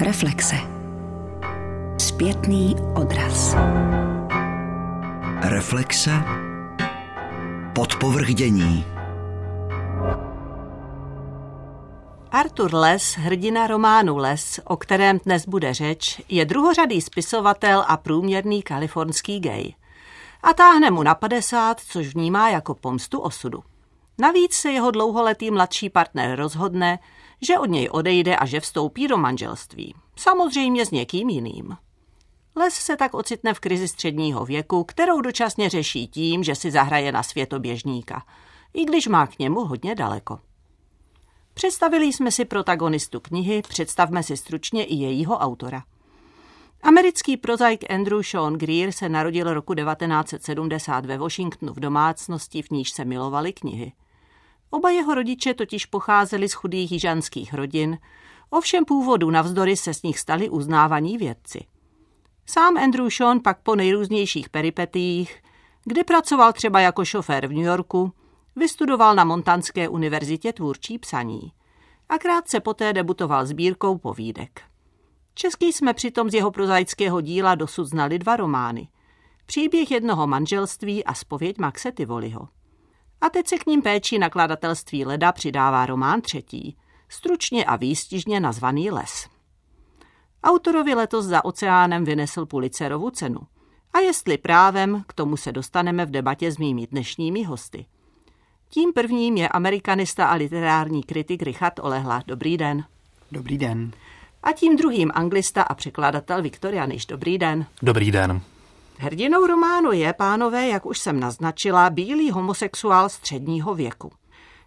Reflexe. 0.00 0.56
Zpětný 1.98 2.76
odraz. 2.94 3.56
Reflexe. 5.40 6.10
Podpovrdění. 7.74 8.84
Arthur 12.30 12.74
Les, 12.74 13.16
hrdina 13.16 13.66
románu 13.66 14.16
Les, 14.16 14.60
o 14.64 14.76
kterém 14.76 15.18
dnes 15.18 15.46
bude 15.46 15.74
řeč, 15.74 16.20
je 16.28 16.44
druhořadý 16.44 17.00
spisovatel 17.00 17.84
a 17.88 17.96
průměrný 17.96 18.62
kalifornský 18.62 19.40
gay. 19.40 19.74
A 20.42 20.54
táhne 20.54 20.90
mu 20.90 21.02
na 21.02 21.14
50, 21.14 21.80
což 21.80 22.06
vnímá 22.06 22.48
jako 22.50 22.74
pomstu 22.74 23.18
osudu. 23.18 23.62
Navíc 24.18 24.54
se 24.54 24.70
jeho 24.70 24.90
dlouholetý 24.90 25.50
mladší 25.50 25.90
partner 25.90 26.38
rozhodne, 26.38 26.98
že 27.42 27.58
od 27.58 27.66
něj 27.66 27.88
odejde 27.92 28.36
a 28.36 28.46
že 28.46 28.60
vstoupí 28.60 29.08
do 29.08 29.16
manželství. 29.16 29.94
Samozřejmě 30.16 30.86
s 30.86 30.90
někým 30.90 31.28
jiným. 31.28 31.76
Les 32.56 32.74
se 32.74 32.96
tak 32.96 33.14
ocitne 33.14 33.54
v 33.54 33.60
krizi 33.60 33.88
středního 33.88 34.44
věku, 34.44 34.84
kterou 34.84 35.20
dočasně 35.20 35.68
řeší 35.68 36.08
tím, 36.08 36.44
že 36.44 36.54
si 36.54 36.70
zahraje 36.70 37.12
na 37.12 37.22
světoběžníka, 37.22 38.22
i 38.74 38.84
když 38.84 39.06
má 39.06 39.26
k 39.26 39.38
němu 39.38 39.64
hodně 39.64 39.94
daleko. 39.94 40.38
Představili 41.54 42.06
jsme 42.06 42.32
si 42.32 42.44
protagonistu 42.44 43.20
knihy, 43.20 43.62
představme 43.68 44.22
si 44.22 44.36
stručně 44.36 44.84
i 44.84 44.94
jejího 44.94 45.38
autora. 45.38 45.82
Americký 46.82 47.36
prozaik 47.36 47.90
Andrew 47.90 48.22
Sean 48.22 48.54
Greer 48.54 48.92
se 48.92 49.08
narodil 49.08 49.54
roku 49.54 49.74
1970 49.74 51.06
ve 51.06 51.18
Washingtonu 51.18 51.72
v 51.72 51.80
domácnosti, 51.80 52.62
v 52.62 52.70
níž 52.70 52.90
se 52.90 53.04
milovali 53.04 53.52
knihy. 53.52 53.92
Oba 54.70 54.90
jeho 54.90 55.14
rodiče 55.14 55.54
totiž 55.54 55.86
pocházeli 55.86 56.48
z 56.48 56.52
chudých 56.52 56.92
jižanských 56.92 57.54
rodin, 57.54 57.98
ovšem 58.50 58.84
původu 58.84 59.30
navzdory 59.30 59.76
se 59.76 59.94
z 59.94 60.02
nich 60.02 60.18
stali 60.18 60.48
uznávaní 60.48 61.18
vědci. 61.18 61.64
Sám 62.46 62.76
Andrew 62.76 63.08
Sean 63.10 63.40
pak 63.40 63.62
po 63.62 63.76
nejrůznějších 63.76 64.48
peripetích, 64.48 65.42
kdy 65.84 66.04
pracoval 66.04 66.52
třeba 66.52 66.80
jako 66.80 67.04
šofér 67.04 67.46
v 67.46 67.52
New 67.52 67.64
Yorku, 67.64 68.12
vystudoval 68.56 69.14
na 69.14 69.24
Montanské 69.24 69.88
univerzitě 69.88 70.52
tvůrčí 70.52 70.98
psaní 70.98 71.52
a 72.08 72.18
krátce 72.18 72.60
poté 72.60 72.92
debutoval 72.92 73.46
sbírkou 73.46 73.98
povídek. 73.98 74.62
Český 75.34 75.72
jsme 75.72 75.94
přitom 75.94 76.30
z 76.30 76.34
jeho 76.34 76.50
prozaického 76.50 77.20
díla 77.20 77.54
dosud 77.54 77.84
znali 77.84 78.18
dva 78.18 78.36
romány. 78.36 78.88
Příběh 79.46 79.90
jednoho 79.90 80.26
manželství 80.26 81.04
a 81.04 81.14
spověď 81.14 81.58
Maxe 81.58 81.92
Tivoliho. 81.92 82.48
A 83.20 83.28
teď 83.28 83.46
se 83.48 83.58
k 83.58 83.66
ním 83.66 83.82
péčí 83.82 84.18
nakladatelství 84.18 85.04
Leda 85.04 85.32
přidává 85.32 85.86
román 85.86 86.20
třetí, 86.20 86.76
stručně 87.08 87.64
a 87.64 87.76
výstižně 87.76 88.40
nazvaný 88.40 88.90
Les. 88.90 89.28
Autorovi 90.44 90.94
letos 90.94 91.24
za 91.24 91.44
oceánem 91.44 92.04
vynesl 92.04 92.46
Pulitzerovu 92.46 93.10
cenu. 93.10 93.40
A 93.94 93.98
jestli 93.98 94.38
právem, 94.38 95.04
k 95.06 95.12
tomu 95.12 95.36
se 95.36 95.52
dostaneme 95.52 96.06
v 96.06 96.10
debatě 96.10 96.52
s 96.52 96.58
mými 96.58 96.86
dnešními 96.86 97.44
hosty. 97.44 97.86
Tím 98.68 98.92
prvním 98.92 99.36
je 99.36 99.48
amerikanista 99.48 100.26
a 100.26 100.34
literární 100.34 101.02
kritik 101.02 101.42
Richard 101.42 101.78
Olehla. 101.78 102.22
Dobrý 102.26 102.56
den. 102.56 102.84
Dobrý 103.32 103.58
den. 103.58 103.92
A 104.42 104.52
tím 104.52 104.76
druhým 104.76 105.10
anglista 105.14 105.62
a 105.62 105.74
překladatel 105.74 106.42
Viktorianiš. 106.42 107.06
Dobrý 107.06 107.38
den. 107.38 107.66
Dobrý 107.82 108.10
den. 108.10 108.40
Hrdinou 109.00 109.46
románu 109.46 109.92
je, 109.92 110.12
pánové, 110.12 110.66
jak 110.66 110.86
už 110.86 110.98
jsem 110.98 111.20
naznačila, 111.20 111.90
bílý 111.90 112.30
homosexuál 112.30 113.08
středního 113.08 113.74
věku. 113.74 114.12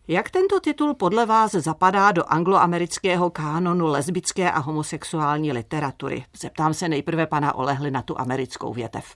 Jak 0.08 0.30
tento 0.30 0.60
titul 0.60 0.94
podle 0.94 1.26
vás 1.26 1.52
zapadá 1.52 2.12
do 2.12 2.24
angloamerického 2.28 3.30
kánonu 3.30 3.88
lesbické 3.88 4.52
a 4.52 4.60
homosexuální 4.60 5.52
literatury? 5.52 6.26
Zeptám 6.38 6.74
se 6.74 6.90
nejprve 6.90 7.28
pana 7.28 7.56
Olehly 7.56 7.92
na 7.92 8.02
tu 8.02 8.20
americkou 8.20 8.74
větev. 8.74 9.16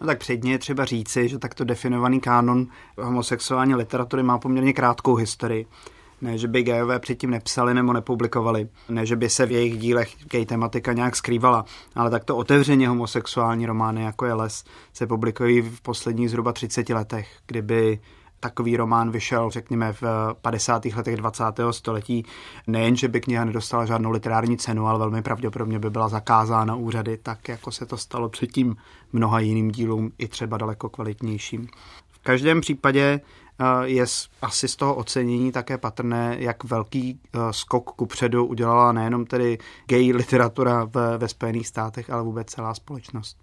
No 0.00 0.06
tak 0.06 0.18
předně 0.18 0.52
je 0.52 0.58
třeba 0.58 0.84
říci, 0.84 1.28
že 1.28 1.38
takto 1.38 1.64
definovaný 1.64 2.20
kánon 2.20 2.66
homosexuální 2.98 3.74
literatury 3.74 4.22
má 4.22 4.38
poměrně 4.38 4.72
krátkou 4.72 5.14
historii. 5.14 5.66
Ne, 6.22 6.38
že 6.38 6.48
by 6.48 6.62
gayové 6.62 6.98
předtím 6.98 7.30
nepsali 7.30 7.74
nebo 7.74 7.92
nepublikovali, 7.92 8.68
ne, 8.88 9.06
že 9.06 9.16
by 9.16 9.30
se 9.30 9.46
v 9.46 9.52
jejich 9.52 9.78
dílech 9.78 10.14
gay 10.30 10.46
tematika 10.46 10.92
nějak 10.92 11.16
skrývala, 11.16 11.64
ale 11.94 12.10
takto 12.10 12.36
otevřeně 12.36 12.88
homosexuální 12.88 13.66
romány, 13.66 14.02
jako 14.02 14.26
je 14.26 14.34
Les, 14.34 14.64
se 14.92 15.06
publikují 15.06 15.62
v 15.62 15.80
posledních 15.80 16.30
zhruba 16.30 16.52
30 16.52 16.88
letech, 16.88 17.28
kdyby 17.46 18.00
takový 18.40 18.76
román 18.76 19.10
vyšel, 19.10 19.50
řekněme, 19.50 19.92
v 19.92 20.02
50. 20.42 20.84
letech 20.84 21.16
20. 21.16 21.44
století. 21.70 22.24
Nejen, 22.66 22.96
že 22.96 23.08
by 23.08 23.20
kniha 23.20 23.44
nedostala 23.44 23.86
žádnou 23.86 24.10
literární 24.10 24.56
cenu, 24.56 24.86
ale 24.86 24.98
velmi 24.98 25.22
pravděpodobně 25.22 25.78
by 25.78 25.90
byla 25.90 26.08
zakázána 26.08 26.74
úřady, 26.74 27.16
tak 27.16 27.48
jako 27.48 27.70
se 27.70 27.86
to 27.86 27.96
stalo 27.96 28.28
předtím 28.28 28.76
mnoha 29.12 29.40
jiným 29.40 29.70
dílům, 29.70 30.12
i 30.18 30.28
třeba 30.28 30.56
daleko 30.58 30.88
kvalitnějším. 30.88 31.68
V 32.08 32.18
každém 32.22 32.60
případě 32.60 33.20
je 33.82 34.04
asi 34.42 34.68
z 34.68 34.76
toho 34.76 34.94
ocenění 34.94 35.52
také 35.52 35.78
patrné, 35.78 36.36
jak 36.38 36.64
velký 36.64 37.20
eh, 37.34 37.38
skok 37.50 37.90
kupředu 37.90 38.46
udělala 38.46 38.92
nejenom 38.92 39.26
tedy 39.26 39.58
gay 39.86 40.12
literatura 40.12 40.84
ve, 40.84 41.18
ve 41.18 41.28
Spojených 41.28 41.68
státech, 41.68 42.10
ale 42.10 42.22
vůbec 42.22 42.46
celá 42.46 42.74
společnost. 42.74 43.36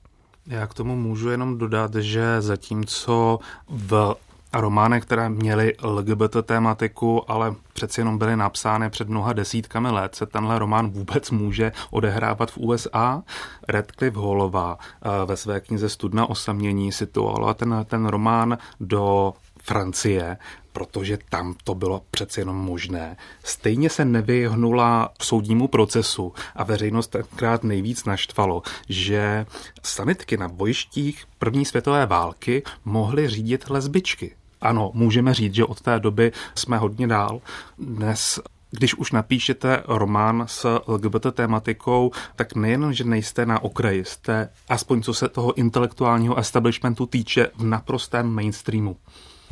Já 0.48 0.68
k 0.68 0.74
tomu 0.74 0.96
můžu 0.96 1.30
jenom 1.30 1.58
dodat, 1.58 1.96
že 1.96 2.42
zatímco 2.42 3.40
v 3.70 4.16
romány, 4.54 5.02
které 5.02 5.30
měly 5.30 5.74
LGBT 5.84 6.36
tématiku, 6.44 7.32
ale 7.32 7.56
přeci 7.74 8.02
jenom 8.02 8.18
byly 8.18 8.36
napsány 8.36 8.90
před 8.90 9.10
mnoha 9.10 9.34
desítkami 9.34 9.92
let, 9.92 10.16
se 10.16 10.26
tenhle 10.26 10.60
román 10.60 10.90
vůbec 10.90 11.32
může 11.32 11.72
odehrávat 11.92 12.52
v 12.52 12.58
USA. 12.58 13.24
Redcliffe 13.68 14.20
Hallová 14.20 14.78
eh, 14.80 15.26
ve 15.26 15.38
své 15.38 15.60
knize 15.60 15.90
Studna 15.90 16.30
osamění 16.30 16.92
situovala 16.92 17.54
ten, 17.54 17.86
ten 17.88 18.06
román 18.06 18.58
do 18.80 19.34
Francie, 19.68 20.38
protože 20.74 21.18
tam 21.30 21.56
to 21.64 21.76
bylo 21.76 22.02
přece 22.12 22.42
jenom 22.42 22.56
možné. 22.56 23.18
Stejně 23.44 23.90
se 23.90 24.06
nevyhnula 24.06 25.10
soudnímu 25.22 25.68
procesu 25.68 26.34
a 26.56 26.64
veřejnost 26.64 27.08
tenkrát 27.08 27.64
nejvíc 27.64 28.06
naštvalo, 28.06 28.62
že 28.90 29.46
sanitky 29.84 30.38
na 30.38 30.48
bojištích 30.48 31.26
první 31.40 31.66
světové 31.66 32.06
války 32.06 32.64
mohly 32.86 33.30
řídit 33.30 33.70
lesbičky. 33.70 34.36
Ano, 34.62 34.92
můžeme 34.94 35.34
říct, 35.34 35.56
že 35.56 35.66
od 35.66 35.82
té 35.82 36.00
doby 36.00 36.32
jsme 36.56 36.78
hodně 36.78 37.08
dál. 37.08 37.42
Dnes 37.78 38.40
když 38.72 38.96
už 38.96 39.12
napíšete 39.12 39.84
román 39.88 40.44
s 40.48 40.80
LGBT 40.88 41.26
tématikou, 41.34 42.12
tak 42.36 42.56
nejen, 42.56 42.94
že 42.94 43.04
nejste 43.04 43.46
na 43.46 43.64
okraji, 43.64 44.06
jste, 44.06 44.50
aspoň 44.70 45.02
co 45.02 45.14
se 45.14 45.30
toho 45.30 45.54
intelektuálního 45.54 46.38
establishmentu 46.38 47.06
týče, 47.06 47.48
v 47.56 47.64
naprostém 47.64 48.28
mainstreamu. 48.28 48.98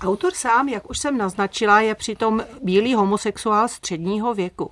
Autor 0.02 0.34
sám, 0.34 0.70
jak 0.70 0.90
už 0.90 1.00
jsem 1.00 1.18
naznačila, 1.18 1.82
je 1.82 1.96
přitom 1.96 2.42
bílý 2.64 2.96
homosexuál 2.96 3.68
středního 3.68 4.34
věku. 4.34 4.72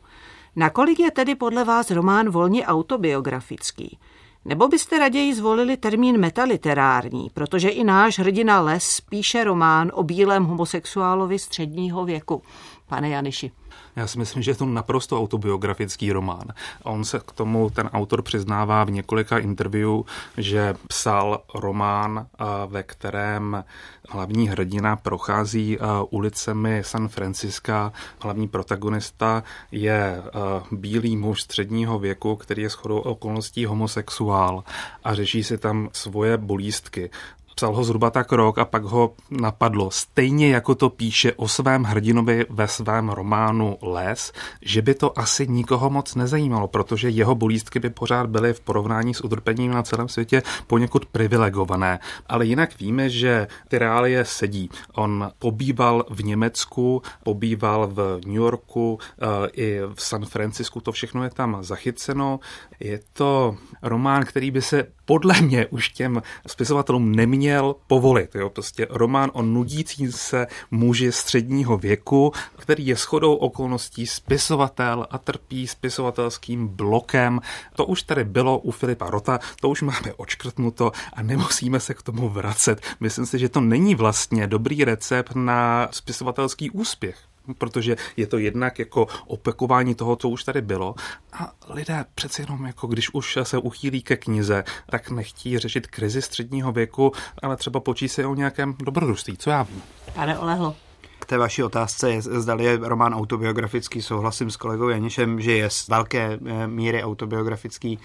Nakolik 0.56 1.00
je 1.00 1.12
tedy 1.12 1.36
podle 1.36 1.64
vás 1.64 1.92
román 1.92 2.30
volně 2.30 2.66
autobiografický? 2.66 3.98
Nebo 4.46 4.68
byste 4.68 5.00
raději 5.00 5.36
zvolili 5.36 5.78
termín 5.78 6.18
metaliterární, 6.18 7.30
protože 7.34 7.70
i 7.70 7.84
náš 7.84 8.20
hrdina 8.20 8.62
Les 8.62 9.02
píše 9.02 9.44
román 9.44 9.92
o 9.94 10.04
bílém 10.04 10.44
homosexuálovi 10.44 11.40
středního 11.40 12.06
věku. 12.06 12.42
Pane 12.88 13.10
Janiši. 13.10 13.52
Já 13.96 14.08
si 14.08 14.20
myslím, 14.20 14.44
že 14.44 14.52
je 14.52 14.56
to 14.56 14.66
naprosto 14.66 15.20
autobiografický 15.20 16.12
román. 16.12 16.48
On 16.84 17.06
se 17.06 17.20
k 17.20 17.31
tomu, 17.31 17.70
ten 17.70 17.90
autor 17.94 18.22
přiznává 18.22 18.84
v 18.84 18.92
několika 18.92 19.38
interview, 19.38 20.02
že 20.38 20.76
psal 20.88 21.42
román, 21.56 22.28
ve 22.68 22.84
kterém 22.84 23.64
hlavní 24.09 24.48
hrdina 24.50 24.96
prochází 24.96 25.78
ulicemi 26.09 26.81
San 26.86 27.08
Franciska. 27.08 27.94
Hlavní 28.20 28.48
protagonista 28.48 29.44
je 29.72 30.24
bílý 30.72 31.18
muž 31.18 31.42
středního 31.42 32.00
věku, 32.00 32.36
který 32.36 32.62
je 32.62 32.69
shodou 32.69 33.00
okolností 33.00 33.66
homosexuál 33.66 34.63
a 35.04 35.16
řeší 35.16 35.44
si 35.44 35.57
tam 35.57 35.90
svoje 35.94 36.38
bolístky. 36.38 37.10
Psal 37.56 37.76
ho 37.76 37.84
zhruba 37.84 38.10
tak 38.10 38.32
rok 38.32 38.58
a 38.58 38.66
pak 38.66 38.84
ho 38.84 39.14
napadlo, 39.32 39.92
stejně 39.92 40.50
jako 40.50 40.76
to 40.76 40.90
píše 40.90 41.34
o 41.34 41.48
svém 41.48 41.84
hrdinovi 41.84 42.46
ve 42.50 42.68
svém 42.68 43.10
románu 43.10 43.78
Les, 43.82 44.34
že 44.62 44.82
by 44.82 44.94
to 44.94 45.20
asi 45.20 45.48
nikoho 45.48 45.90
moc 45.90 46.16
nezajímalo, 46.16 46.68
protože 46.68 47.10
jeho 47.10 47.36
bolístky 47.36 47.80
by 47.80 47.90
pořád 47.90 48.30
byly 48.30 48.54
v 48.54 48.60
porovnání 48.60 49.14
s 49.14 49.24
utrpením 49.24 49.72
na 49.72 49.84
celém 49.84 50.10
světě 50.10 50.42
poněkud 50.68 51.06
privilegované. 51.06 52.00
Ale 52.28 52.46
jinak 52.46 52.80
víme, 52.80 53.10
že 53.10 53.48
ty 53.68 53.78
reálie 53.78 54.26
sedí. 54.26 54.70
On 54.94 55.32
pobýval 55.40 56.06
v 56.10 56.24
Německu, 56.24 57.02
pobýval 57.24 57.88
v 57.88 58.20
New 58.26 58.36
Yorku, 58.36 59.00
eh, 59.22 59.26
i 59.54 59.80
v 59.94 60.02
San 60.02 60.26
Francisku, 60.26 60.82
to 60.82 60.92
všechno 60.92 61.24
je 61.24 61.30
tam 61.30 61.58
zachyceno. 61.62 62.40
Je 62.80 63.00
to 63.14 63.56
román, 63.82 64.26
který 64.26 64.52
by 64.52 64.62
se 64.62 64.88
podle 65.06 65.42
mě 65.42 65.68
už 65.68 65.90
těm 65.90 66.22
spisovatelům 66.48 67.16
neměl 67.16 67.43
měl 67.44 67.75
povolit. 67.88 68.36
Jo? 68.36 68.50
Prostě 68.50 68.88
román 68.90 69.31
o 69.34 69.42
nudící 69.42 70.12
se 70.12 70.48
muži 70.72 71.12
středního 71.12 71.78
věku, 71.78 72.31
který 72.57 72.88
je 72.88 72.95
shodou 72.95 73.36
okolností 73.36 74.07
spisovatel 74.07 75.07
a 75.12 75.18
trpí 75.18 75.68
spisovatelským 75.68 76.68
blokem. 76.68 77.40
To 77.75 77.86
už 77.86 78.04
tady 78.04 78.24
bylo 78.24 78.60
u 78.60 78.72
Filipa 78.72 79.10
Rota, 79.10 79.40
to 79.62 79.69
už 79.69 79.81
máme 79.81 80.13
očkrtnuto 80.18 80.92
a 81.13 81.22
nemusíme 81.22 81.80
se 81.80 81.94
k 81.94 82.01
tomu 82.01 82.30
vracet. 82.30 82.81
Myslím 83.00 83.25
si, 83.25 83.40
že 83.40 83.50
to 83.50 83.62
není 83.62 83.95
vlastně 83.95 84.48
dobrý 84.48 84.84
recept 84.84 85.36
na 85.36 85.88
spisovatelský 85.92 86.69
úspěch 86.72 87.32
protože 87.57 87.95
je 88.18 88.28
to 88.28 88.38
jednak 88.38 88.80
jako 88.80 89.07
opakování 89.28 89.95
toho, 89.95 90.16
co 90.16 90.30
už 90.30 90.44
tady 90.44 90.62
bylo. 90.62 90.95
A 91.34 91.51
lidé 91.69 92.06
přece 92.16 92.42
jenom, 92.42 92.66
jako 92.66 92.88
když 92.88 93.13
už 93.13 93.38
se 93.44 93.57
uchýlí 93.57 94.01
ke 94.01 94.18
knize, 94.18 94.63
tak 94.90 95.10
nechtí 95.10 95.60
řešit 95.60 95.88
krizi 95.88 96.22
středního 96.22 96.72
věku, 96.72 97.12
ale 97.42 97.57
třeba 97.57 97.80
počí 97.80 98.10
se 98.10 98.25
o 98.25 98.36
nějakém 98.36 98.75
dobrodružství. 98.84 99.38
Co 99.38 99.50
já 99.50 99.63
vím? 99.63 99.81
Pane 100.13 100.40
Olehlo. 100.40 100.75
K 101.19 101.25
té 101.25 101.38
vaší 101.38 101.63
otázce, 101.63 102.12
je, 102.12 102.22
zdali 102.22 102.66
je 102.66 102.78
román 102.78 103.13
autobiografický, 103.13 104.01
souhlasím 104.01 104.51
s 104.51 104.57
kolegou 104.57 104.90
Janišem, 104.90 105.42
že 105.42 105.51
je 105.51 105.69
z 105.69 105.88
velké 105.88 106.40
eh, 106.45 106.68
míry 106.68 107.04
autobiografický. 107.04 108.00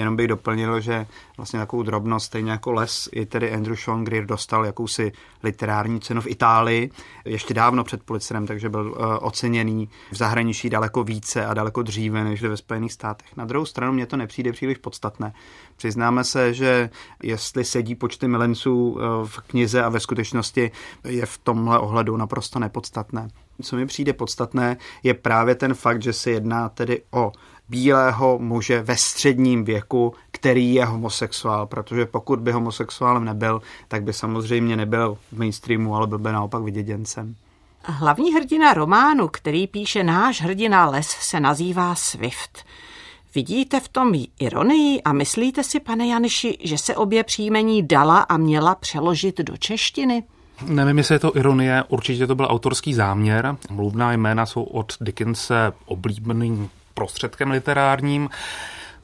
Jenom 0.00 0.16
bych 0.16 0.28
doplnil, 0.28 0.80
že 0.80 1.06
vlastně 1.36 1.58
takovou 1.58 1.82
drobnost, 1.82 2.26
stejně 2.26 2.50
jako 2.50 2.72
Les, 2.72 3.08
i 3.12 3.26
tedy 3.26 3.52
Andrew 3.52 3.76
Sean 3.76 4.04
Greer 4.04 4.26
dostal 4.26 4.66
jakousi 4.66 5.12
literární 5.42 6.00
cenu 6.00 6.20
v 6.20 6.26
Itálii, 6.26 6.90
ještě 7.24 7.54
dávno 7.54 7.84
před 7.84 8.02
Pulitzerem, 8.02 8.46
takže 8.46 8.68
byl 8.68 8.90
uh, 8.90 8.96
oceněný 9.20 9.88
v 10.12 10.16
zahraničí 10.16 10.70
daleko 10.70 11.04
více 11.04 11.46
a 11.46 11.54
daleko 11.54 11.82
dříve 11.82 12.24
než 12.24 12.42
ve 12.42 12.56
Spojených 12.56 12.92
státech. 12.92 13.36
Na 13.36 13.44
druhou 13.44 13.64
stranu 13.64 13.92
mě 13.92 14.06
to 14.06 14.16
nepřijde 14.16 14.52
příliš 14.52 14.78
podstatné. 14.78 15.32
Přiznáme 15.76 16.24
se, 16.24 16.54
že 16.54 16.90
jestli 17.22 17.64
sedí 17.64 17.94
počty 17.94 18.28
milenců 18.28 18.90
uh, 18.90 19.00
v 19.26 19.38
knize 19.38 19.82
a 19.82 19.88
ve 19.88 20.00
skutečnosti 20.00 20.70
je 21.04 21.26
v 21.26 21.38
tomhle 21.38 21.78
ohledu 21.78 22.16
naprosto 22.16 22.58
nepodstatné. 22.58 23.28
Co 23.62 23.76
mi 23.76 23.86
přijde 23.86 24.12
podstatné, 24.12 24.76
je 25.02 25.14
právě 25.14 25.54
ten 25.54 25.74
fakt, 25.74 26.02
že 26.02 26.12
se 26.12 26.30
jedná 26.30 26.68
tedy 26.68 27.02
o 27.10 27.32
bílého 27.70 28.38
muže 28.38 28.82
ve 28.82 28.96
středním 28.96 29.64
věku, 29.64 30.14
který 30.30 30.74
je 30.74 30.84
homosexuál, 30.84 31.66
protože 31.66 32.06
pokud 32.06 32.40
by 32.40 32.52
homosexuálem 32.52 33.24
nebyl, 33.24 33.62
tak 33.88 34.02
by 34.02 34.12
samozřejmě 34.12 34.76
nebyl 34.76 35.18
v 35.32 35.38
mainstreamu, 35.38 35.96
ale 35.96 36.06
byl 36.06 36.18
by 36.18 36.32
naopak 36.32 36.62
vyděděncem. 36.62 37.34
Hlavní 37.84 38.34
hrdina 38.34 38.74
románu, 38.74 39.28
který 39.28 39.66
píše 39.66 40.04
náš 40.04 40.42
hrdina 40.42 40.90
Les, 40.90 41.06
se 41.06 41.40
nazývá 41.40 41.94
Swift. 41.94 42.64
Vidíte 43.34 43.80
v 43.80 43.88
tom 43.88 44.14
ironii 44.40 45.02
a 45.02 45.12
myslíte 45.12 45.64
si, 45.64 45.80
pane 45.80 46.06
Janiši, 46.06 46.58
že 46.64 46.78
se 46.78 46.96
obě 46.96 47.24
příjmení 47.24 47.82
dala 47.82 48.18
a 48.20 48.36
měla 48.36 48.74
přeložit 48.74 49.38
do 49.38 49.56
češtiny? 49.56 50.22
Nevím, 50.66 50.98
jestli 50.98 51.14
je 51.14 51.18
to 51.18 51.36
ironie, 51.36 51.84
určitě 51.88 52.26
to 52.26 52.34
byl 52.34 52.46
autorský 52.50 52.94
záměr. 52.94 53.56
Mluvná 53.70 54.12
jména 54.12 54.46
jsou 54.46 54.62
od 54.62 54.92
Dickense 55.00 55.72
oblíbeným 55.86 56.70
prostředkem 57.00 57.50
literárním. 57.50 58.28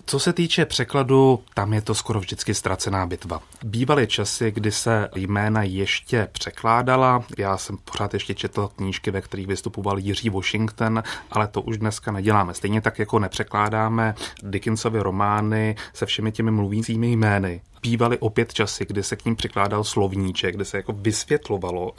Co 0.07 0.19
se 0.19 0.33
týče 0.33 0.65
překladu, 0.65 1.43
tam 1.55 1.73
je 1.73 1.81
to 1.81 1.95
skoro 1.95 2.21
vždycky 2.21 2.55
ztracená 2.55 3.07
bitva. 3.07 3.41
Bývaly 3.65 4.07
časy, 4.07 4.51
kdy 4.51 4.73
se 4.73 5.09
jména 5.15 5.63
ještě 5.63 6.29
překládala. 6.33 7.25
Já 7.39 7.57
jsem 7.57 7.77
pořád 7.77 8.15
ještě 8.15 8.35
četl 8.35 8.69
knížky, 8.77 9.11
ve 9.11 9.21
kterých 9.21 9.47
vystupoval 9.47 9.99
Jiří 9.99 10.31
Washington, 10.31 11.03
ale 11.31 11.49
to 11.49 11.63
už 11.63 11.79
dneska 11.79 12.13
neděláme. 12.13 12.55
Stejně 12.55 12.81
tak, 12.81 12.99
jako 12.99 13.19
nepřekládáme 13.19 14.15
Dickensovy 14.43 15.01
romány 15.01 15.77
se 15.95 16.07
všemi 16.07 16.33
těmi 16.33 16.51
mluvícími 16.51 17.13
jmény 17.13 17.61
bývaly 17.83 18.19
opět 18.19 18.55
časy, 18.55 18.87
kdy 18.87 19.03
se 19.03 19.17
k 19.17 19.25
ním 19.25 19.37
přikládal 19.37 19.85
slovníček, 19.85 20.55
kde 20.55 20.65
se 20.65 20.77
jako 20.77 20.93
vysvětlovalo, 20.93 21.93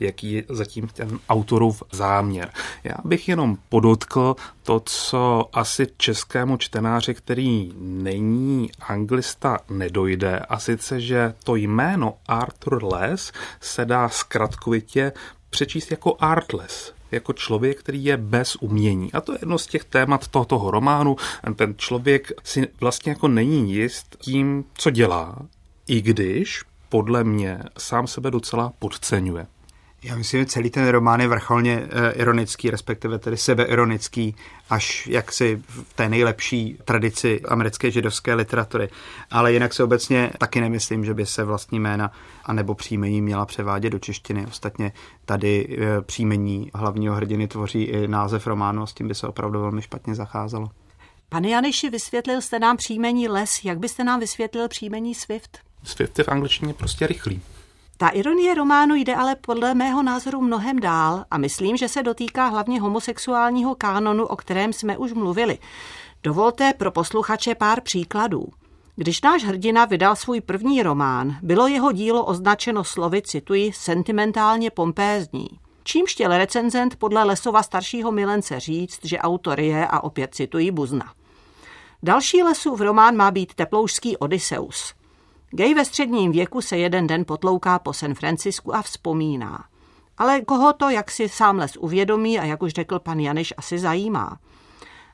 jaký 0.00 0.32
je 0.32 0.44
zatím 0.48 0.88
ten 0.88 1.18
autorův 1.28 1.82
záměr. 1.92 2.50
Já 2.84 2.94
bych 3.04 3.28
jenom 3.28 3.58
podotkl 3.68 4.36
to, 4.62 4.80
co 4.80 5.48
asi 5.52 5.86
českému 5.96 6.56
čtenáři, 6.56 7.14
který 7.14 7.72
není 7.78 8.70
anglista, 8.80 9.58
nedojde, 9.70 10.38
a 10.38 10.58
sice, 10.58 11.00
že 11.00 11.34
to 11.44 11.56
jméno 11.56 12.14
Arthur 12.26 12.84
Les 12.84 13.32
se 13.60 13.84
dá 13.84 14.08
zkratkovitě 14.08 15.12
přečíst 15.50 15.90
jako 15.90 16.16
Artless, 16.20 16.92
jako 17.10 17.32
člověk, 17.32 17.78
který 17.78 18.04
je 18.04 18.16
bez 18.16 18.56
umění. 18.56 19.12
A 19.12 19.20
to 19.20 19.32
je 19.32 19.38
jedno 19.42 19.58
z 19.58 19.66
těch 19.66 19.84
témat 19.84 20.28
tohoto 20.28 20.70
románu. 20.70 21.16
Ten 21.56 21.74
člověk 21.76 22.32
si 22.44 22.68
vlastně 22.80 23.12
jako 23.12 23.28
není 23.28 23.72
jist 23.72 24.16
tím, 24.18 24.64
co 24.74 24.90
dělá, 24.90 25.36
i 25.86 26.00
když 26.00 26.62
podle 26.88 27.24
mě 27.24 27.62
sám 27.78 28.06
sebe 28.06 28.30
docela 28.30 28.72
podceňuje. 28.78 29.46
Já 30.02 30.16
myslím, 30.16 30.40
že 30.40 30.46
celý 30.46 30.70
ten 30.70 30.88
román 30.88 31.20
je 31.20 31.28
vrcholně 31.28 31.82
eh, 31.82 32.12
ironický, 32.12 32.70
respektive 32.70 33.18
tedy 33.18 33.36
sebeironický, 33.36 34.36
až 34.70 35.06
jaksi 35.06 35.62
v 35.68 35.94
té 35.94 36.08
nejlepší 36.08 36.78
tradici 36.84 37.40
americké 37.48 37.90
židovské 37.90 38.34
literatury. 38.34 38.88
Ale 39.30 39.52
jinak 39.52 39.74
se 39.74 39.84
obecně 39.84 40.30
taky 40.38 40.60
nemyslím, 40.60 41.04
že 41.04 41.14
by 41.14 41.26
se 41.26 41.44
vlastní 41.44 41.80
jména 41.80 42.12
anebo 42.44 42.74
příjmení 42.74 43.22
měla 43.22 43.46
převádět 43.46 43.92
do 43.92 43.98
češtiny. 43.98 44.46
Ostatně 44.46 44.92
tady 45.24 45.78
eh, 45.80 46.02
příjmení 46.02 46.70
hlavního 46.74 47.14
hrdiny 47.14 47.48
tvoří 47.48 47.82
i 47.82 48.08
název 48.08 48.46
románu, 48.46 48.86
s 48.86 48.94
tím 48.94 49.08
by 49.08 49.14
se 49.14 49.28
opravdu 49.28 49.60
velmi 49.60 49.82
špatně 49.82 50.14
zacházelo. 50.14 50.70
Pane 51.28 51.48
Janiši, 51.48 51.90
vysvětlil 51.90 52.40
jste 52.40 52.58
nám 52.58 52.76
příjmení 52.76 53.28
Les, 53.28 53.64
jak 53.64 53.78
byste 53.78 54.04
nám 54.04 54.20
vysvětlil 54.20 54.68
příjmení 54.68 55.14
Swift? 55.14 55.58
Swift 55.84 56.18
je 56.18 56.24
v 56.24 56.28
angličtině 56.28 56.74
prostě 56.74 57.06
rychlý. 57.06 57.42
Ta 58.00 58.08
ironie 58.08 58.54
románu 58.54 58.94
jde 58.94 59.14
ale 59.14 59.36
podle 59.36 59.74
mého 59.74 60.02
názoru 60.02 60.40
mnohem 60.40 60.78
dál 60.78 61.24
a 61.30 61.38
myslím, 61.38 61.76
že 61.76 61.88
se 61.88 62.02
dotýká 62.02 62.46
hlavně 62.46 62.80
homosexuálního 62.80 63.74
kánonu, 63.74 64.26
o 64.26 64.36
kterém 64.36 64.72
jsme 64.72 64.98
už 64.98 65.12
mluvili. 65.12 65.58
Dovolte 66.22 66.72
pro 66.72 66.90
posluchače 66.90 67.54
pár 67.54 67.80
příkladů. 67.80 68.46
Když 68.96 69.22
náš 69.22 69.44
hrdina 69.44 69.84
vydal 69.84 70.16
svůj 70.16 70.40
první 70.40 70.82
román, 70.82 71.36
bylo 71.42 71.66
jeho 71.66 71.92
dílo 71.92 72.24
označeno 72.24 72.84
slovy, 72.84 73.22
cituji, 73.22 73.72
sentimentálně 73.72 74.70
pompézní. 74.70 75.48
Čímž 75.84 76.12
chtěl 76.12 76.36
recenzent 76.36 76.96
podle 76.96 77.24
Lesova 77.24 77.62
staršího 77.62 78.12
milence 78.12 78.60
říct, 78.60 78.98
že 79.04 79.18
autor 79.18 79.60
je, 79.60 79.86
a 79.86 80.00
opět 80.00 80.34
cituji, 80.34 80.70
buzna. 80.70 81.12
Další 82.02 82.42
lesův 82.42 82.80
román 82.80 83.16
má 83.16 83.30
být 83.30 83.54
teploušský 83.54 84.16
Odysseus. 84.16 84.99
Gay 85.50 85.74
ve 85.74 85.84
středním 85.84 86.32
věku 86.32 86.60
se 86.60 86.78
jeden 86.78 87.06
den 87.06 87.24
potlouká 87.24 87.78
po 87.78 87.92
San 87.92 88.14
Francisku 88.14 88.74
a 88.74 88.82
vzpomíná. 88.82 89.64
Ale 90.18 90.40
koho 90.40 90.72
to, 90.72 90.90
jak 90.90 91.10
si 91.10 91.28
sám 91.28 91.58
les 91.58 91.76
uvědomí 91.76 92.38
a 92.38 92.44
jak 92.44 92.62
už 92.62 92.72
řekl 92.72 92.98
pan 92.98 93.20
Janeš, 93.20 93.54
asi 93.56 93.78
zajímá. 93.78 94.38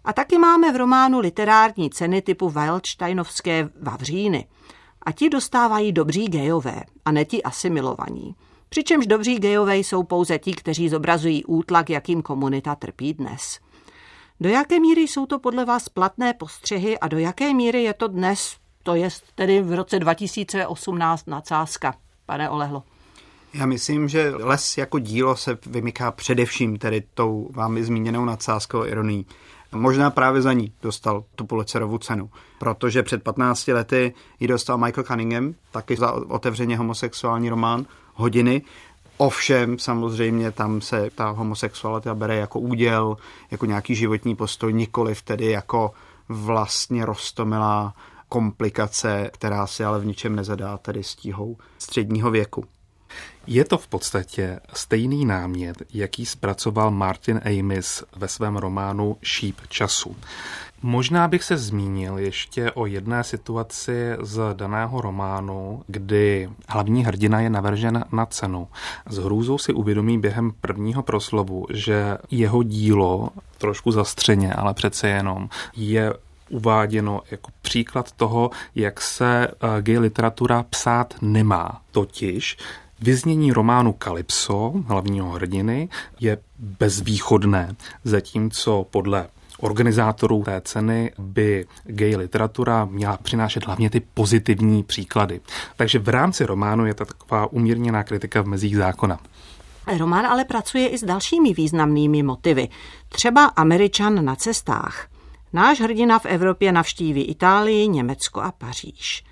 A 0.04 0.12
taky 0.12 0.38
máme 0.38 0.72
v 0.72 0.76
románu 0.76 1.20
literární 1.20 1.90
ceny 1.90 2.22
typu 2.22 2.48
Wildsteinovské 2.48 3.68
Vavříny. 3.82 4.46
A 5.02 5.12
ti 5.12 5.30
dostávají 5.30 5.92
dobří 5.92 6.24
gejové 6.24 6.82
a 7.04 7.12
ne 7.12 7.24
ti 7.24 7.42
asimilovaní. 7.42 8.34
Přičemž 8.68 9.06
dobří 9.06 9.38
gejové 9.38 9.76
jsou 9.76 10.02
pouze 10.02 10.38
ti, 10.38 10.52
kteří 10.52 10.88
zobrazují 10.88 11.44
útlak, 11.44 11.90
jakým 11.90 12.22
komunita 12.22 12.74
trpí 12.74 13.14
dnes. 13.14 13.58
Do 14.40 14.48
jaké 14.48 14.80
míry 14.80 15.00
jsou 15.00 15.26
to 15.26 15.38
podle 15.38 15.64
vás 15.64 15.88
platné 15.88 16.34
postřehy 16.34 16.98
a 16.98 17.08
do 17.08 17.18
jaké 17.18 17.54
míry 17.54 17.82
je 17.82 17.94
to 17.94 18.08
dnes 18.08 18.56
to 18.86 18.94
je 18.94 19.08
tedy 19.34 19.62
v 19.62 19.72
roce 19.72 19.98
2018 19.98 21.26
nadsázka, 21.26 21.94
pane 22.26 22.50
Olehlo. 22.50 22.82
Já 23.54 23.66
myslím, 23.66 24.08
že 24.08 24.30
les 24.30 24.78
jako 24.78 24.98
dílo 24.98 25.36
se 25.36 25.58
vymyká 25.66 26.10
především 26.12 26.78
tedy 26.78 27.02
tou 27.14 27.50
vámi 27.52 27.84
zmíněnou 27.84 28.24
nadsázkou 28.24 28.84
ironií. 28.84 29.26
Možná 29.72 30.10
právě 30.10 30.42
za 30.42 30.52
ní 30.52 30.72
dostal 30.82 31.24
tu 31.34 31.46
Pulitzerovu 31.46 31.98
cenu, 31.98 32.30
protože 32.58 33.02
před 33.02 33.22
15 33.22 33.68
lety 33.68 34.14
ji 34.40 34.48
dostal 34.48 34.78
Michael 34.78 35.04
Cunningham, 35.04 35.54
taky 35.70 35.96
za 35.96 36.12
otevřeně 36.12 36.76
homosexuální 36.76 37.48
román 37.48 37.86
Hodiny, 38.14 38.62
Ovšem, 39.18 39.78
samozřejmě 39.78 40.52
tam 40.52 40.80
se 40.80 41.10
ta 41.14 41.30
homosexualita 41.30 42.14
bere 42.14 42.36
jako 42.36 42.60
úděl, 42.60 43.16
jako 43.50 43.66
nějaký 43.66 43.94
životní 43.94 44.36
postoj, 44.36 44.72
nikoliv 44.72 45.22
tedy 45.22 45.46
jako 45.46 45.90
vlastně 46.28 47.06
rostomilá 47.06 47.94
komplikace, 48.28 49.30
která 49.32 49.66
si 49.66 49.84
ale 49.84 50.00
v 50.00 50.06
ničem 50.06 50.36
nezadá 50.36 50.78
tedy 50.78 51.02
stíhou 51.02 51.56
středního 51.78 52.30
věku. 52.30 52.64
Je 53.46 53.64
to 53.64 53.78
v 53.78 53.86
podstatě 53.88 54.60
stejný 54.72 55.24
námět, 55.24 55.76
jaký 55.94 56.26
zpracoval 56.26 56.90
Martin 56.90 57.40
Amis 57.44 58.04
ve 58.16 58.28
svém 58.28 58.56
románu 58.56 59.16
Šíp 59.22 59.56
času. 59.68 60.16
Možná 60.82 61.28
bych 61.28 61.44
se 61.44 61.56
zmínil 61.56 62.18
ještě 62.18 62.70
o 62.70 62.86
jedné 62.86 63.24
situaci 63.24 64.10
z 64.20 64.40
daného 64.52 65.00
románu, 65.00 65.82
kdy 65.86 66.50
hlavní 66.68 67.04
hrdina 67.04 67.40
je 67.40 67.50
navržen 67.50 68.04
na 68.12 68.26
cenu. 68.26 68.68
S 69.08 69.18
hrůzou 69.18 69.58
si 69.58 69.72
uvědomí 69.72 70.18
během 70.18 70.52
prvního 70.60 71.02
proslovu, 71.02 71.66
že 71.70 72.18
jeho 72.30 72.62
dílo, 72.62 73.28
trošku 73.58 73.92
zastřeně, 73.92 74.52
ale 74.52 74.74
přece 74.74 75.08
jenom, 75.08 75.48
je 75.76 76.12
uváděno 76.50 77.20
jako 77.30 77.50
příklad 77.62 78.12
toho, 78.12 78.50
jak 78.74 79.00
se 79.00 79.48
eh, 79.48 79.82
gay 79.82 79.98
literatura 79.98 80.62
psát 80.62 81.14
nemá. 81.22 81.80
Totiž 81.90 82.56
Vyznění 83.00 83.52
románu 83.52 83.92
Kalypso, 83.92 84.72
hlavního 84.86 85.30
hrdiny, 85.30 85.88
je 86.20 86.38
bezvýchodné, 86.58 87.76
zatímco 88.04 88.86
podle 88.90 89.26
organizátorů 89.60 90.42
té 90.42 90.60
ceny 90.60 91.12
by 91.18 91.66
gay 91.84 92.16
literatura 92.16 92.84
měla 92.84 93.16
přinášet 93.16 93.66
hlavně 93.66 93.90
ty 93.90 94.00
pozitivní 94.00 94.82
příklady. 94.82 95.40
Takže 95.76 95.98
v 95.98 96.08
rámci 96.08 96.46
románu 96.46 96.86
je 96.86 96.94
to 96.94 97.04
taková 97.04 97.52
umírněná 97.52 98.04
kritika 98.04 98.42
v 98.42 98.46
mezích 98.46 98.76
zákona. 98.76 99.18
Román 99.98 100.26
ale 100.26 100.44
pracuje 100.44 100.88
i 100.88 100.98
s 100.98 101.04
dalšími 101.04 101.54
významnými 101.54 102.22
motivy. 102.22 102.68
Třeba 103.08 103.44
Američan 103.44 104.24
na 104.24 104.36
cestách. 104.36 105.08
Náš 105.56 105.80
hrdina 105.80 106.18
v 106.18 106.26
Evropě 106.26 106.72
navštíví 106.72 107.22
Itálii, 107.22 107.88
Německo 107.88 108.40
a 108.40 108.52
Paříž. 108.52 109.24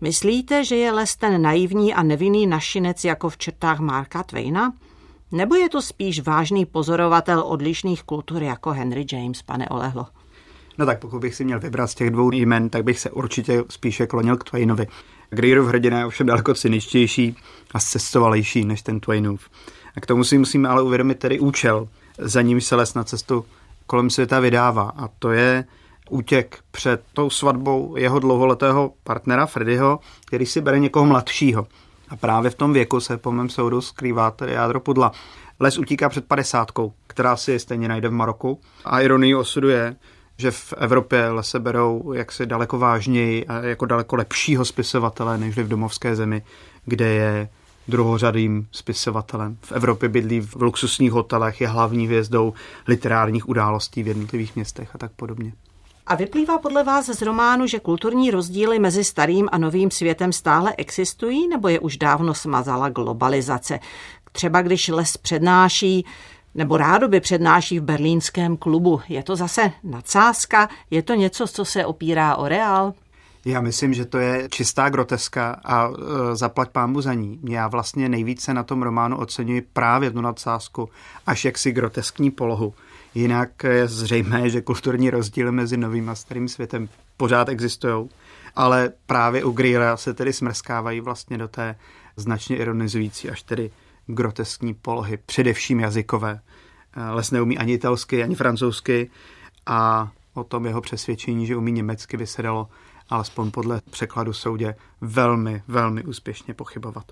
Myslíte, 0.00 0.64
že 0.64 0.76
je 0.76 0.92
les 0.92 1.16
ten 1.16 1.42
naivní 1.42 1.94
a 1.94 2.02
nevinný 2.02 2.46
našinec 2.46 3.04
jako 3.04 3.28
v 3.28 3.36
čertách 3.36 3.80
Marka 3.80 4.22
Twaina? 4.22 4.72
Nebo 5.32 5.54
je 5.54 5.68
to 5.68 5.82
spíš 5.82 6.20
vážný 6.20 6.66
pozorovatel 6.66 7.42
odlišných 7.46 8.02
kultur 8.02 8.42
jako 8.42 8.70
Henry 8.70 9.06
James, 9.12 9.42
pane 9.42 9.68
Olehlo? 9.68 10.06
No 10.78 10.86
tak 10.86 10.98
pokud 10.98 11.18
bych 11.20 11.34
si 11.34 11.44
měl 11.44 11.60
vybrat 11.60 11.86
z 11.86 11.94
těch 11.94 12.10
dvou 12.10 12.32
jmen, 12.32 12.70
tak 12.70 12.84
bych 12.84 13.00
se 13.00 13.10
určitě 13.10 13.64
spíše 13.70 14.06
klonil 14.06 14.36
k 14.36 14.44
Twainovi. 14.44 14.86
Greerův 15.30 15.68
hrdina 15.68 15.98
je 15.98 16.06
ovšem 16.06 16.26
daleko 16.26 16.54
cyničtější 16.54 17.36
a 17.74 17.80
cestovalejší 17.80 18.64
než 18.64 18.82
ten 18.82 19.00
Twainův. 19.00 19.48
A 19.96 20.00
k 20.00 20.06
tomu 20.06 20.24
si 20.24 20.38
musíme 20.38 20.68
ale 20.68 20.82
uvědomit 20.82 21.18
tedy 21.18 21.38
účel, 21.38 21.88
za 22.18 22.42
ním 22.42 22.60
se 22.60 22.76
les 22.76 22.94
na 22.94 23.04
cestu 23.04 23.44
kolem 23.92 24.10
světa 24.10 24.40
vydává. 24.40 24.92
A 24.96 25.08
to 25.18 25.30
je 25.30 25.64
útěk 26.10 26.58
před 26.70 27.02
tou 27.12 27.30
svatbou 27.30 27.96
jeho 27.96 28.18
dlouholetého 28.18 28.92
partnera 29.04 29.46
Freddyho, 29.46 29.98
který 30.26 30.46
si 30.46 30.60
bere 30.60 30.78
někoho 30.78 31.06
mladšího. 31.06 31.66
A 32.08 32.16
právě 32.16 32.50
v 32.50 32.54
tom 32.54 32.72
věku 32.72 33.00
se 33.00 33.16
po 33.16 33.32
mém 33.32 33.48
soudu 33.48 33.80
skrývá 33.80 34.30
tedy 34.30 34.52
jádro 34.52 34.80
pudla. 34.80 35.12
Les 35.60 35.78
utíká 35.78 36.08
před 36.08 36.24
padesátkou, 36.24 36.92
která 37.06 37.36
si 37.36 37.58
stejně 37.58 37.88
najde 37.88 38.08
v 38.08 38.12
Maroku. 38.12 38.60
A 38.84 39.00
ironii 39.00 39.34
osudu 39.34 39.68
je, 39.68 39.96
že 40.38 40.50
v 40.50 40.74
Evropě 40.76 41.28
lese 41.28 41.60
berou 41.60 42.12
jaksi 42.12 42.46
daleko 42.46 42.78
vážněji 42.78 43.46
a 43.46 43.60
jako 43.60 43.86
daleko 43.86 44.16
lepšího 44.16 44.64
spisovatele, 44.64 45.38
než 45.38 45.58
v 45.58 45.68
domovské 45.68 46.16
zemi, 46.16 46.42
kde 46.84 47.08
je 47.08 47.48
druhořadým 47.88 48.66
spisovatelem. 48.72 49.56
V 49.60 49.72
Evropě 49.72 50.08
bydlí 50.08 50.40
v 50.40 50.62
luxusních 50.62 51.12
hotelech, 51.12 51.60
je 51.60 51.68
hlavní 51.68 52.06
hvězdou 52.06 52.52
literárních 52.88 53.48
událostí 53.48 54.02
v 54.02 54.08
jednotlivých 54.08 54.56
městech 54.56 54.94
a 54.94 54.98
tak 54.98 55.12
podobně. 55.12 55.52
A 56.06 56.14
vyplývá 56.14 56.58
podle 56.58 56.84
vás 56.84 57.06
z 57.06 57.22
románu, 57.22 57.66
že 57.66 57.80
kulturní 57.80 58.30
rozdíly 58.30 58.78
mezi 58.78 59.04
starým 59.04 59.48
a 59.52 59.58
novým 59.58 59.90
světem 59.90 60.32
stále 60.32 60.74
existují, 60.78 61.48
nebo 61.48 61.68
je 61.68 61.80
už 61.80 61.96
dávno 61.96 62.34
smazala 62.34 62.88
globalizace? 62.88 63.80
Třeba 64.32 64.62
když 64.62 64.88
les 64.88 65.16
přednáší 65.16 66.06
nebo 66.54 66.76
rádoby 66.76 67.20
přednáší 67.20 67.80
v 67.80 67.82
berlínském 67.82 68.56
klubu. 68.56 69.00
Je 69.08 69.22
to 69.22 69.36
zase 69.36 69.72
nadsázka? 69.84 70.68
Je 70.90 71.02
to 71.02 71.14
něco, 71.14 71.46
co 71.46 71.64
se 71.64 71.86
opírá 71.86 72.36
o 72.36 72.48
reál? 72.48 72.94
Já 73.44 73.60
myslím, 73.60 73.94
že 73.94 74.04
to 74.04 74.18
je 74.18 74.48
čistá 74.50 74.88
groteska 74.88 75.60
a 75.64 75.88
e, 75.88 76.36
zaplať 76.36 76.70
pámu 76.70 77.00
za 77.00 77.14
ní. 77.14 77.40
Já 77.48 77.68
vlastně 77.68 78.08
nejvíce 78.08 78.54
na 78.54 78.62
tom 78.62 78.82
románu 78.82 79.16
oceňuji 79.16 79.60
právě 79.72 80.10
tu 80.10 80.20
nadsázku, 80.20 80.88
až 81.26 81.44
jaksi 81.44 81.72
groteskní 81.72 82.30
polohu. 82.30 82.74
Jinak 83.14 83.64
je 83.64 83.88
zřejmé, 83.88 84.50
že 84.50 84.60
kulturní 84.60 85.10
rozdíly 85.10 85.52
mezi 85.52 85.76
novým 85.76 86.08
a 86.08 86.14
starým 86.14 86.48
světem 86.48 86.88
pořád 87.16 87.48
existují, 87.48 88.08
ale 88.56 88.92
právě 89.06 89.44
u 89.44 89.50
Greera 89.50 89.96
se 89.96 90.14
tedy 90.14 90.32
smrskávají 90.32 91.00
vlastně 91.00 91.38
do 91.38 91.48
té 91.48 91.76
značně 92.16 92.56
ironizující 92.56 93.30
až 93.30 93.42
tedy 93.42 93.70
groteskní 94.06 94.74
polohy, 94.74 95.18
především 95.26 95.80
jazykové. 95.80 96.40
Les 97.10 97.30
neumí 97.30 97.58
ani 97.58 97.72
italsky, 97.72 98.22
ani 98.22 98.34
francouzsky 98.34 99.10
a 99.66 100.10
o 100.34 100.44
tom 100.44 100.66
jeho 100.66 100.80
přesvědčení, 100.80 101.46
že 101.46 101.56
umí 101.56 101.72
německy, 101.72 102.16
by 102.16 102.26
se 102.26 102.42
dalo 102.42 102.68
alespoň 103.10 103.50
podle 103.50 103.80
překladu 103.90 104.32
soudě 104.32 104.74
velmi, 105.00 105.62
velmi 105.68 106.02
úspěšně 106.04 106.54
pochybovat. 106.54 107.04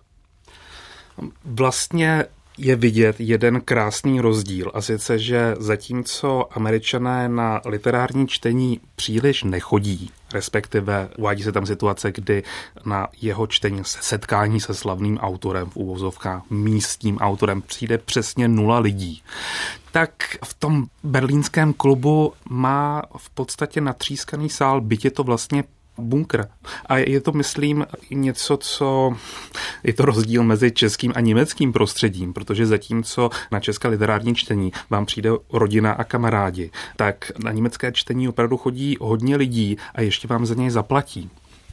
Vlastně 1.45 2.25
je 2.59 2.77
vidět 2.77 3.17
jeden 3.19 3.61
krásný 3.61 4.21
rozdíl 4.21 4.71
a 4.75 4.81
sice, 4.81 5.19
že 5.19 5.55
zatímco 5.59 6.49
američané 6.59 7.29
na 7.29 7.61
literární 7.65 8.29
čtení 8.29 8.81
příliš 8.97 9.43
nechodí, 9.43 10.11
respektive 10.33 11.09
uvádí 11.19 11.43
se 11.43 11.53
tam 11.53 11.67
situace, 11.67 12.13
kdy 12.13 12.43
na 12.85 13.09
jeho 13.21 13.47
čtení 13.47 13.85
se 13.85 13.99
setkání 14.03 14.61
se 14.61 14.75
slavným 14.75 15.19
autorem 15.19 15.71
v 15.71 15.77
úvozovkách, 15.77 16.43
místním 16.51 17.19
autorem 17.19 17.63
přijde 17.63 17.99
přesně 17.99 18.49
nula 18.49 18.79
lidí, 18.79 19.23
tak 19.93 20.13
v 20.45 20.55
tom 20.55 20.87
berlínském 21.03 21.73
klubu 21.73 22.33
má 22.49 23.03
v 23.17 23.31
podstatě 23.31 23.81
natřískaný 23.81 24.49
sál, 24.49 24.81
byť 24.81 25.05
je 25.05 25.11
to 25.11 25.25
vlastně 25.25 25.65
bunkr. 26.01 26.49
A 26.87 26.99
je 26.99 27.21
to, 27.21 27.33
myslím, 27.33 27.87
něco, 28.11 28.57
co 28.57 29.17
je 29.85 29.93
to 29.93 30.05
rozdíl 30.05 30.43
mezi 30.43 30.73
českým 30.73 31.13
a 31.17 31.21
německým 31.21 31.73
prostředím, 31.73 32.33
protože 32.33 32.67
zatímco 32.67 33.31
na 33.51 33.61
české 33.61 33.89
literární 33.89 34.35
čtení 34.35 34.73
vám 34.91 35.07
přijde 35.07 35.31
rodina 35.53 35.93
a 35.93 36.05
kamarádi, 36.05 36.71
tak 36.97 37.33
na 37.45 37.53
německé 37.53 37.93
čtení 37.93 38.29
opravdu 38.29 38.57
chodí 38.57 38.97
hodně 39.01 39.37
lidí 39.37 39.77
a 39.95 40.01
ještě 40.01 40.29
vám 40.29 40.47
za 40.47 40.55
něj 40.55 40.71
zaplatí. 40.71 41.31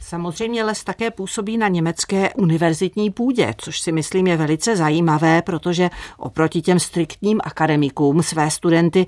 Samozřejmě 0.08 0.64
les 0.64 0.84
také 0.84 1.10
působí 1.10 1.58
na 1.58 1.68
německé 1.68 2.34
univerzitní 2.34 3.10
půdě, 3.10 3.54
což 3.58 3.80
si 3.80 3.92
myslím 3.92 4.26
je 4.26 4.36
velice 4.36 4.76
zajímavé, 4.76 5.42
protože 5.42 5.90
oproti 6.18 6.62
těm 6.62 6.80
striktním 6.80 7.40
akademikům 7.44 8.22
své 8.22 8.50
studenty 8.50 9.06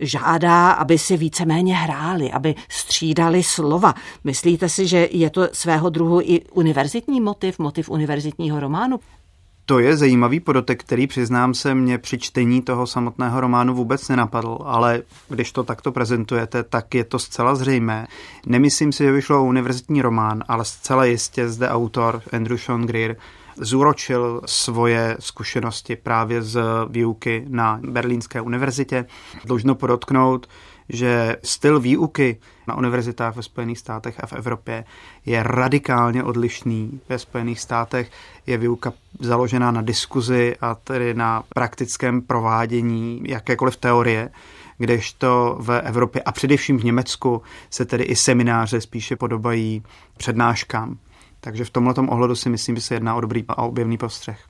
žádá, 0.00 0.70
aby 0.70 0.98
si 0.98 1.16
víceméně 1.16 1.76
hráli, 1.76 2.32
aby 2.32 2.54
střídali 2.68 3.42
slova. 3.42 3.94
Myslíte 4.24 4.68
si, 4.68 4.86
že 4.86 5.08
je 5.10 5.30
to 5.30 5.48
svého 5.52 5.90
druhu 5.90 6.20
i 6.20 6.40
univerzitní 6.52 7.20
motiv, 7.20 7.58
motiv 7.58 7.90
univerzitního 7.90 8.60
románu? 8.60 9.00
To 9.70 9.78
je 9.78 9.96
zajímavý 9.96 10.40
podotek, 10.40 10.80
který 10.80 11.06
přiznám 11.06 11.54
se 11.54 11.74
mě 11.74 11.98
při 11.98 12.18
čtení 12.18 12.62
toho 12.62 12.86
samotného 12.86 13.40
románu 13.40 13.74
vůbec 13.74 14.08
nenapadl, 14.08 14.58
ale 14.64 15.02
když 15.28 15.52
to 15.52 15.64
takto 15.64 15.92
prezentujete, 15.92 16.62
tak 16.62 16.94
je 16.94 17.04
to 17.04 17.18
zcela 17.18 17.54
zřejmé. 17.54 18.06
Nemyslím 18.46 18.92
si, 18.92 19.04
že 19.04 19.12
vyšlo 19.12 19.40
o 19.40 19.44
univerzitní 19.44 20.02
román, 20.02 20.44
ale 20.48 20.64
zcela 20.64 21.04
jistě 21.04 21.48
zde 21.48 21.68
autor 21.68 22.22
Andrew 22.32 22.58
Sean 22.58 22.86
Greer 22.86 23.16
zúročil 23.60 24.40
svoje 24.46 25.16
zkušenosti 25.20 25.96
právě 25.96 26.42
z 26.42 26.60
výuky 26.88 27.44
na 27.48 27.80
Berlínské 27.88 28.40
univerzitě. 28.40 29.06
Dlužno 29.44 29.74
podotknout, 29.74 30.46
že 30.88 31.36
styl 31.42 31.80
výuky 31.80 32.40
na 32.66 32.76
univerzitách 32.76 33.36
ve 33.36 33.42
Spojených 33.42 33.78
státech 33.78 34.14
a 34.20 34.26
v 34.26 34.32
Evropě 34.32 34.84
je 35.26 35.42
radikálně 35.42 36.24
odlišný. 36.24 37.00
Ve 37.08 37.18
Spojených 37.18 37.60
státech 37.60 38.10
je 38.46 38.58
výuka 38.58 38.92
založená 39.20 39.70
na 39.70 39.82
diskuzi 39.82 40.56
a 40.60 40.74
tedy 40.74 41.14
na 41.14 41.42
praktickém 41.54 42.22
provádění 42.22 43.22
jakékoliv 43.26 43.76
teorie, 43.76 44.30
kdežto 44.78 45.56
v 45.60 45.78
Evropě 45.78 46.22
a 46.22 46.32
především 46.32 46.78
v 46.78 46.84
Německu 46.84 47.42
se 47.70 47.84
tedy 47.84 48.04
i 48.04 48.16
semináře 48.16 48.80
spíše 48.80 49.16
podobají 49.16 49.82
přednáškám. 50.16 50.98
Takže 51.40 51.64
v 51.64 51.70
tomto 51.70 52.02
ohledu 52.08 52.34
si 52.34 52.50
myslím, 52.50 52.76
že 52.76 52.82
se 52.82 52.94
jedná 52.94 53.14
o 53.14 53.20
dobrý 53.20 53.44
a 53.48 53.62
objevný 53.62 53.98
postřeh. 53.98 54.40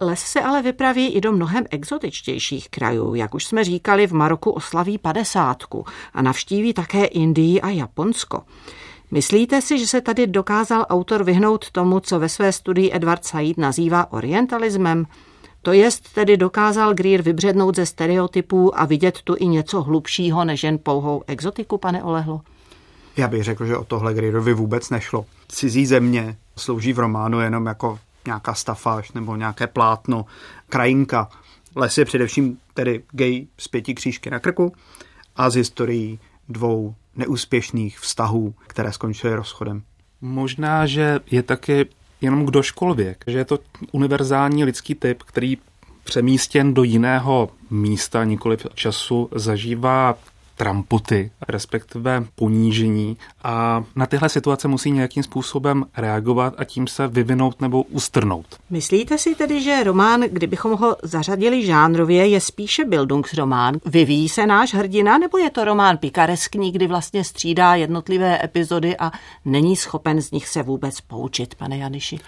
Les 0.00 0.20
se 0.20 0.40
ale 0.40 0.62
vypraví 0.62 1.08
i 1.08 1.20
do 1.20 1.32
mnohem 1.32 1.64
exotičtějších 1.70 2.68
krajů. 2.68 3.14
Jak 3.14 3.34
už 3.34 3.44
jsme 3.44 3.64
říkali, 3.64 4.06
v 4.06 4.12
Maroku 4.12 4.50
oslaví 4.50 4.98
padesátku 4.98 5.84
a 6.14 6.22
navštíví 6.22 6.72
také 6.74 7.04
Indii 7.04 7.60
a 7.60 7.68
Japonsko. 7.68 8.42
Myslíte 9.10 9.62
si, 9.62 9.78
že 9.78 9.86
se 9.86 10.00
tady 10.00 10.26
dokázal 10.26 10.86
autor 10.88 11.24
vyhnout 11.24 11.70
tomu, 11.70 12.00
co 12.00 12.18
ve 12.18 12.28
své 12.28 12.52
studii 12.52 12.90
Edward 12.94 13.24
Said 13.24 13.58
nazývá 13.58 14.12
orientalismem? 14.12 15.06
To 15.62 15.72
jest 15.72 16.14
tedy 16.14 16.36
dokázal 16.36 16.94
Greer 16.94 17.22
vybřednout 17.22 17.76
ze 17.76 17.86
stereotypů 17.86 18.80
a 18.80 18.84
vidět 18.84 19.22
tu 19.22 19.34
i 19.38 19.46
něco 19.46 19.82
hlubšího 19.82 20.44
než 20.44 20.62
jen 20.62 20.78
pouhou 20.78 21.22
exotiku, 21.26 21.78
pane 21.78 22.02
Olehlo? 22.02 22.40
Já 23.16 23.28
bych 23.28 23.44
řekl, 23.44 23.66
že 23.66 23.76
o 23.76 23.84
tohle 23.84 24.14
Greerovi 24.14 24.54
vůbec 24.54 24.90
nešlo. 24.90 25.26
Cizí 25.48 25.86
země 25.86 26.36
slouží 26.56 26.92
v 26.92 26.98
románu 26.98 27.40
jenom 27.40 27.66
jako 27.66 27.98
nějaká 28.26 28.54
stafáž 28.54 29.12
nebo 29.12 29.36
nějaké 29.36 29.66
plátno, 29.66 30.26
krajinka. 30.68 31.28
Les 31.76 31.98
je 31.98 32.04
především 32.04 32.58
tedy 32.74 33.02
gay 33.10 33.46
z 33.58 33.68
pěti 33.68 33.94
křížky 33.94 34.30
na 34.30 34.38
krku 34.38 34.72
a 35.36 35.50
z 35.50 35.54
historií 35.54 36.20
dvou 36.48 36.94
neúspěšných 37.16 37.98
vztahů, 37.98 38.54
které 38.66 38.92
skončily 38.92 39.34
rozchodem. 39.34 39.82
Možná, 40.20 40.86
že 40.86 41.20
je 41.30 41.42
taky 41.42 41.86
jenom 42.20 42.46
kdo 42.46 42.62
školvěk, 42.62 43.24
že 43.26 43.38
je 43.38 43.44
to 43.44 43.58
univerzální 43.92 44.64
lidský 44.64 44.94
typ, 44.94 45.22
který 45.22 45.58
přemístěn 46.04 46.74
do 46.74 46.82
jiného 46.82 47.50
místa, 47.70 48.24
nikoli 48.24 48.56
času, 48.74 49.28
zažívá 49.34 50.18
trampoty, 50.56 51.30
respektive 51.48 52.24
ponížení 52.34 53.16
a 53.44 53.84
na 53.96 54.06
tyhle 54.06 54.28
situace 54.28 54.68
musí 54.68 54.90
nějakým 54.90 55.22
způsobem 55.22 55.84
reagovat 55.96 56.54
a 56.58 56.64
tím 56.64 56.86
se 56.86 57.08
vyvinout 57.08 57.60
nebo 57.60 57.82
ustrnout. 57.82 58.46
Myslíte 58.70 59.18
si 59.18 59.34
tedy, 59.34 59.62
že 59.62 59.84
román, 59.84 60.20
kdybychom 60.20 60.72
ho 60.72 60.96
zařadili 61.02 61.66
žánrově, 61.66 62.26
je 62.26 62.40
spíše 62.40 62.84
Bildungsromán? 62.84 63.74
Vyvíjí 63.84 64.28
se 64.28 64.46
náš 64.46 64.74
hrdina, 64.74 65.18
nebo 65.18 65.38
je 65.38 65.50
to 65.50 65.64
román 65.64 65.98
pikareskní, 65.98 66.72
kdy 66.72 66.86
vlastně 66.86 67.24
střídá 67.24 67.74
jednotlivé 67.74 68.44
epizody 68.44 68.96
a 68.96 69.12
není 69.44 69.76
schopen 69.76 70.22
z 70.22 70.30
nich 70.30 70.48
se 70.48 70.62
vůbec 70.62 71.00
poučit, 71.00 71.54
pane 71.54 71.78
Janiši? 71.78 72.18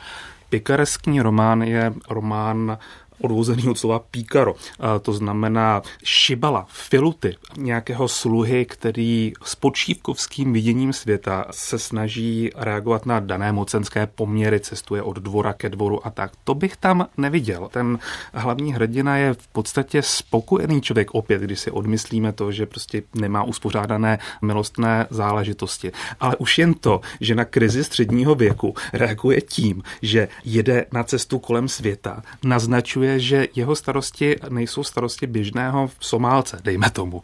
Pikareskní 0.49 1.21
román 1.21 1.62
je 1.62 1.95
román 2.11 2.78
odvozený 3.21 3.68
od 3.68 3.78
slova 3.78 3.99
píkaro. 3.99 4.54
To 5.02 5.12
znamená 5.12 5.83
šibala, 6.04 6.66
filuty, 6.68 7.37
nějakého 7.56 8.09
sluhy, 8.09 8.64
který 8.64 9.33
s 9.44 9.54
počívkovským 9.54 10.52
viděním 10.52 10.92
světa 10.92 11.44
se 11.50 11.78
snaží 11.78 12.50
reagovat 12.56 13.06
na 13.06 13.21
dané 13.21 13.52
mocenské 13.52 14.06
poměry, 14.06 14.61
cestuje 14.61 15.02
od 15.02 15.16
dvora 15.16 15.52
ke 15.52 15.68
dvoru 15.68 16.06
a 16.06 16.11
tak. 16.11 16.33
To 16.44 16.54
bych 16.54 16.76
tam 16.76 17.06
neviděl. 17.16 17.68
Ten 17.73 17.99
hlavní 18.35 18.75
hrdina 18.75 19.16
je 19.16 19.35
v 19.35 19.47
podstatě 19.49 20.02
spokojený 20.02 20.83
člověk 20.83 21.14
opět, 21.14 21.42
když 21.42 21.61
si 21.61 21.71
odmyslíme 21.71 22.33
to, 22.33 22.52
že 22.52 22.66
prostě 22.66 23.02
nemá 23.14 23.42
uspořádané 23.42 24.18
milostné 24.42 25.06
záležitosti. 25.11 25.92
Ale 26.21 26.37
už 26.37 26.59
jen 26.59 26.75
to, 26.75 27.00
že 27.21 27.35
na 27.35 27.44
krizi 27.44 27.85
středního 27.85 28.35
věku 28.35 28.75
reaguje 28.92 29.40
tím, 29.40 29.83
že 30.02 30.28
jede 30.44 30.87
na 30.92 31.04
cestu 31.04 31.38
kolem 31.38 31.68
světa, 31.68 32.23
naznačuje 32.44 33.03
že 33.16 33.49
jeho 33.54 33.76
starosti 33.76 34.37
nejsou 34.49 34.84
starosti 34.84 35.26
běžného 35.26 35.90
Somálce, 36.00 36.58
dejme 36.64 36.90
tomu. 36.90 37.23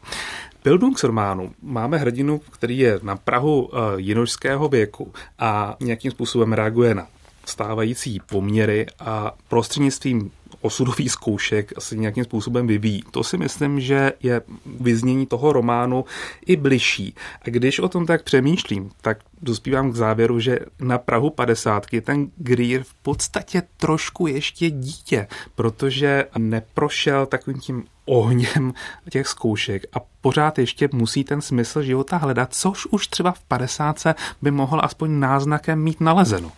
Bildungsrománu 0.64 1.52
máme 1.62 1.98
hrdinu, 1.98 2.38
který 2.38 2.78
je 2.78 3.00
na 3.02 3.16
Prahu 3.16 3.62
uh, 3.62 3.78
jinožského 3.96 4.68
věku 4.68 5.12
a 5.38 5.76
nějakým 5.80 6.10
způsobem 6.10 6.52
reaguje 6.52 6.94
na 6.94 7.06
stávající 7.46 8.20
poměry 8.20 8.86
a 9.00 9.34
prostřednictvím 9.48 10.30
osudových 10.60 11.12
zkoušek 11.12 11.72
se 11.78 11.96
nějakým 11.96 12.24
způsobem 12.24 12.66
vyvíjí. 12.66 13.02
To 13.10 13.24
si 13.24 13.38
myslím, 13.38 13.80
že 13.80 14.12
je 14.22 14.42
vyznění 14.80 15.26
toho 15.26 15.52
románu 15.52 16.04
i 16.46 16.56
bližší. 16.56 17.14
A 17.42 17.50
když 17.50 17.78
o 17.78 17.88
tom 17.88 18.06
tak 18.06 18.22
přemýšlím, 18.22 18.90
tak 19.00 19.18
dospívám 19.42 19.92
k 19.92 19.96
závěru, 19.96 20.40
že 20.40 20.58
na 20.80 20.98
Prahu 20.98 21.30
50 21.30 21.86
ten 22.02 22.30
Greer 22.36 22.82
v 22.82 22.94
podstatě 22.94 23.62
trošku 23.76 24.26
ještě 24.26 24.70
dítě, 24.70 25.26
protože 25.54 26.24
neprošel 26.38 27.26
takovým 27.26 27.60
tím 27.60 27.84
ohněm 28.04 28.74
těch 29.10 29.28
zkoušek 29.28 29.82
a 29.92 29.96
pořád 30.20 30.58
ještě 30.58 30.88
musí 30.92 31.24
ten 31.24 31.40
smysl 31.40 31.82
života 31.82 32.16
hledat, 32.16 32.54
což 32.54 32.86
už 32.86 33.06
třeba 33.06 33.32
v 33.32 33.42
50 33.42 34.04
by 34.42 34.50
mohl 34.50 34.80
aspoň 34.84 35.18
náznakem 35.18 35.82
mít 35.82 36.00
nalezeno. 36.00 36.52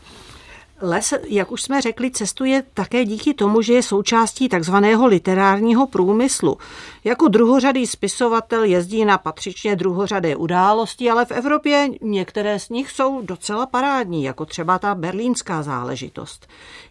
Les, 0.85 1.15
jak 1.29 1.53
už 1.53 1.63
jsme 1.63 1.81
řekli, 1.81 2.11
cestuje 2.11 2.63
také 2.75 3.05
díky 3.05 3.35
tomu, 3.35 3.63
že 3.63 3.73
je 3.73 3.83
součástí 3.83 4.49
takzvaného 4.49 5.07
literárního 5.07 5.87
průmyslu. 5.87 6.59
Jako 7.05 7.29
druhořadý 7.29 7.87
spisovatel 7.87 8.65
jezdí 8.65 9.05
na 9.05 9.19
patřičně 9.19 9.77
druhořadé 9.77 10.37
události, 10.37 11.11
ale 11.11 11.25
v 11.25 11.31
Evropě 11.31 11.89
některé 12.01 12.59
z 12.59 12.69
nich 12.69 12.91
jsou 12.91 13.23
docela 13.23 13.67
parádní, 13.67 14.25
jako 14.25 14.47
třeba 14.47 14.79
ta 14.79 14.95
berlínská 14.95 15.63
záležitost. 15.63 16.47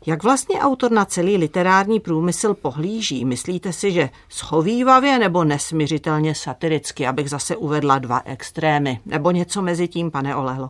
Jak 0.05 0.24
vlastně 0.24 0.60
autor 0.60 0.91
na 0.91 1.05
celý 1.05 1.38
literární 1.38 2.00
průmysl 2.00 2.53
pohlíží? 2.53 3.25
Myslíte 3.25 3.74
si, 3.74 3.91
že 3.91 4.10
schovývavě 4.29 5.19
nebo 5.19 5.43
nesměřitelně 5.43 6.36
satiricky, 6.36 7.07
abych 7.07 7.29
zase 7.29 7.55
uvedla 7.55 8.00
dva 8.00 8.21
extrémy? 8.25 9.00
Nebo 9.05 9.31
něco 9.31 9.62
mezi 9.62 9.88
tím, 9.88 10.12
pane 10.12 10.36
Olehlo? 10.36 10.69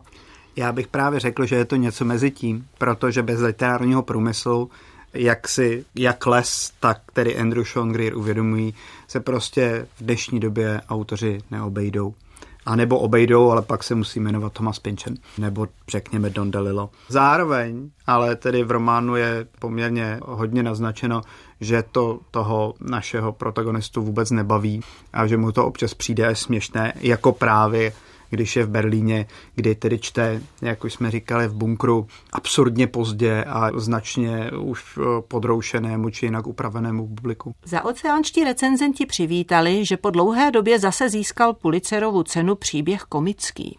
Já 0.56 0.72
bych 0.72 0.86
právě 0.86 1.20
řekl, 1.20 1.46
že 1.46 1.56
je 1.56 1.64
to 1.64 1.76
něco 1.76 2.04
mezi 2.04 2.30
tím, 2.30 2.66
protože 2.78 3.22
bez 3.22 3.40
literárního 3.40 4.02
průmyslu, 4.02 4.70
jak 5.14 5.48
si, 5.48 5.84
jak 5.94 6.26
Les, 6.26 6.72
tak 6.80 7.00
tedy 7.12 7.38
Andrew 7.38 7.64
Sean 7.64 7.92
Greer 7.92 8.16
uvědomují, 8.16 8.74
se 9.08 9.20
prostě 9.20 9.86
v 9.96 10.04
dnešní 10.04 10.40
době 10.40 10.80
autoři 10.88 11.38
neobejdou. 11.50 12.14
A 12.66 12.76
nebo 12.76 12.98
obejdou, 12.98 13.50
ale 13.50 13.62
pak 13.62 13.82
se 13.82 13.94
musí 13.94 14.20
jmenovat 14.20 14.52
Thomas 14.52 14.78
Pynchon, 14.78 15.14
nebo 15.38 15.68
řekněme 15.88 16.30
Don 16.30 16.50
DeLillo. 16.50 16.90
Zároveň, 17.08 17.90
ale 18.06 18.36
tedy 18.36 18.64
v 18.64 18.70
románu 18.70 19.16
je 19.16 19.46
poměrně 19.58 20.20
hodně 20.22 20.62
naznačeno, 20.62 21.22
že 21.60 21.84
to 21.92 22.20
toho 22.30 22.74
našeho 22.80 23.32
protagonistu 23.32 24.02
vůbec 24.02 24.30
nebaví 24.30 24.80
a 25.12 25.26
že 25.26 25.36
mu 25.36 25.52
to 25.52 25.66
občas 25.66 25.94
přijde 25.94 26.36
směšné, 26.36 26.92
jako 27.00 27.32
právě 27.32 27.92
když 28.32 28.56
je 28.56 28.64
v 28.64 28.68
Berlíně, 28.68 29.26
kdy 29.54 29.74
tedy 29.74 29.98
čte, 29.98 30.40
jak 30.62 30.84
už 30.84 30.92
jsme 30.92 31.10
říkali, 31.10 31.48
v 31.48 31.54
bunkru 31.54 32.06
absurdně 32.32 32.86
pozdě 32.86 33.44
a 33.44 33.70
značně 33.80 34.50
už 34.50 34.98
eh, 34.98 35.22
podroušenému 35.28 36.10
či 36.10 36.26
jinak 36.26 36.46
upravenému 36.46 37.08
publiku. 37.08 37.54
Za 37.64 37.84
oceánští 37.84 38.44
recenzenti 38.44 39.06
přivítali, 39.06 39.84
že 39.84 39.96
po 39.96 40.10
dlouhé 40.10 40.50
době 40.50 40.78
zase 40.78 41.08
získal 41.08 41.54
Pulitzerovu 41.54 42.22
cenu 42.22 42.54
příběh 42.54 43.02
komický. 43.02 43.78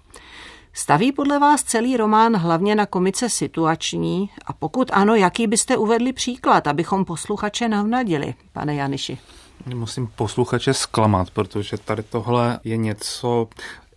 Staví 0.74 1.12
podle 1.12 1.40
vás 1.40 1.64
celý 1.64 1.98
román 1.98 2.38
hlavně 2.38 2.76
na 2.76 2.86
komice 2.86 3.30
situační 3.30 4.30
a 4.46 4.54
pokud 4.54 4.92
ano, 4.94 5.16
jaký 5.16 5.48
byste 5.48 5.78
uvedli 5.78 6.14
příklad, 6.14 6.68
abychom 6.68 7.06
posluchače 7.06 7.68
navnadili, 7.68 8.34
pane 8.54 8.76
Janiši? 8.76 9.18
Musím 9.76 10.08
posluchače 10.16 10.74
zklamat, 10.74 11.32
protože 11.32 11.78
tady 11.78 12.04
tohle 12.04 12.60
je 12.64 12.78
něco, 12.78 13.48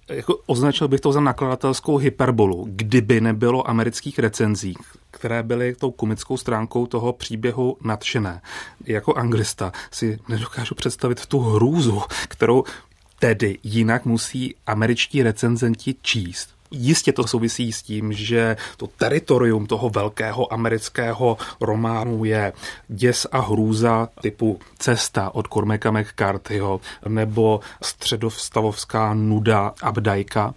jako 0.08 0.38
označil 0.46 0.88
bych 0.88 1.00
to 1.00 1.12
za 1.12 1.20
nakladatelskou 1.20 1.96
hyperbolu, 1.96 2.66
kdyby 2.70 3.20
nebylo 3.20 3.70
amerických 3.70 4.18
recenzí, 4.18 4.74
které 5.10 5.42
byly 5.42 5.74
tou 5.74 5.90
komickou 5.90 6.36
stránkou 6.36 6.86
toho 6.86 7.12
příběhu 7.12 7.76
nadšené. 7.84 8.42
Jako 8.84 9.14
anglista 9.14 9.72
si 9.90 10.18
nedokážu 10.28 10.74
představit 10.74 11.26
tu 11.26 11.38
hrůzu, 11.38 12.02
kterou 12.28 12.64
tedy 13.18 13.58
jinak 13.62 14.04
musí 14.04 14.54
američtí 14.66 15.22
recenzenti 15.22 15.94
číst 16.02 16.55
Jistě 16.70 17.12
to 17.12 17.26
souvisí 17.26 17.72
s 17.72 17.82
tím, 17.82 18.12
že 18.12 18.56
to 18.76 18.86
teritorium 18.86 19.66
toho 19.66 19.90
velkého 19.90 20.52
amerického 20.52 21.36
románu 21.60 22.24
je 22.24 22.52
děs 22.88 23.26
a 23.32 23.40
hrůza 23.40 24.08
typu 24.20 24.60
Cesta 24.78 25.34
od 25.34 25.48
Cormaca 25.48 25.90
McCarthyho 25.90 26.80
nebo 27.08 27.60
středostavovská 27.82 29.14
nuda 29.14 29.72
Abdajka. 29.82 30.54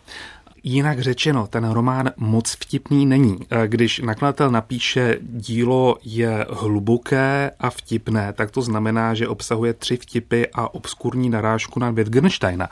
Jinak 0.64 1.00
řečeno, 1.00 1.48
ten 1.48 1.70
román 1.70 2.12
moc 2.18 2.52
vtipný 2.52 3.06
není. 3.06 3.40
Když 3.66 4.00
nakladatel 4.00 4.52
napíše 4.52 5.18
dílo 5.22 5.98
je 6.04 6.46
hluboké 6.50 7.52
a 7.60 7.70
vtipné, 7.70 8.34
tak 8.34 8.52
to 8.52 8.62
znamená, 8.62 9.14
že 9.14 9.28
obsahuje 9.28 9.74
tři 9.74 9.98
vtipy 9.98 10.44
a 10.54 10.74
obskurní 10.74 11.30
narážku 11.30 11.80
na 11.80 11.92
Wittgensteina. 11.92 12.70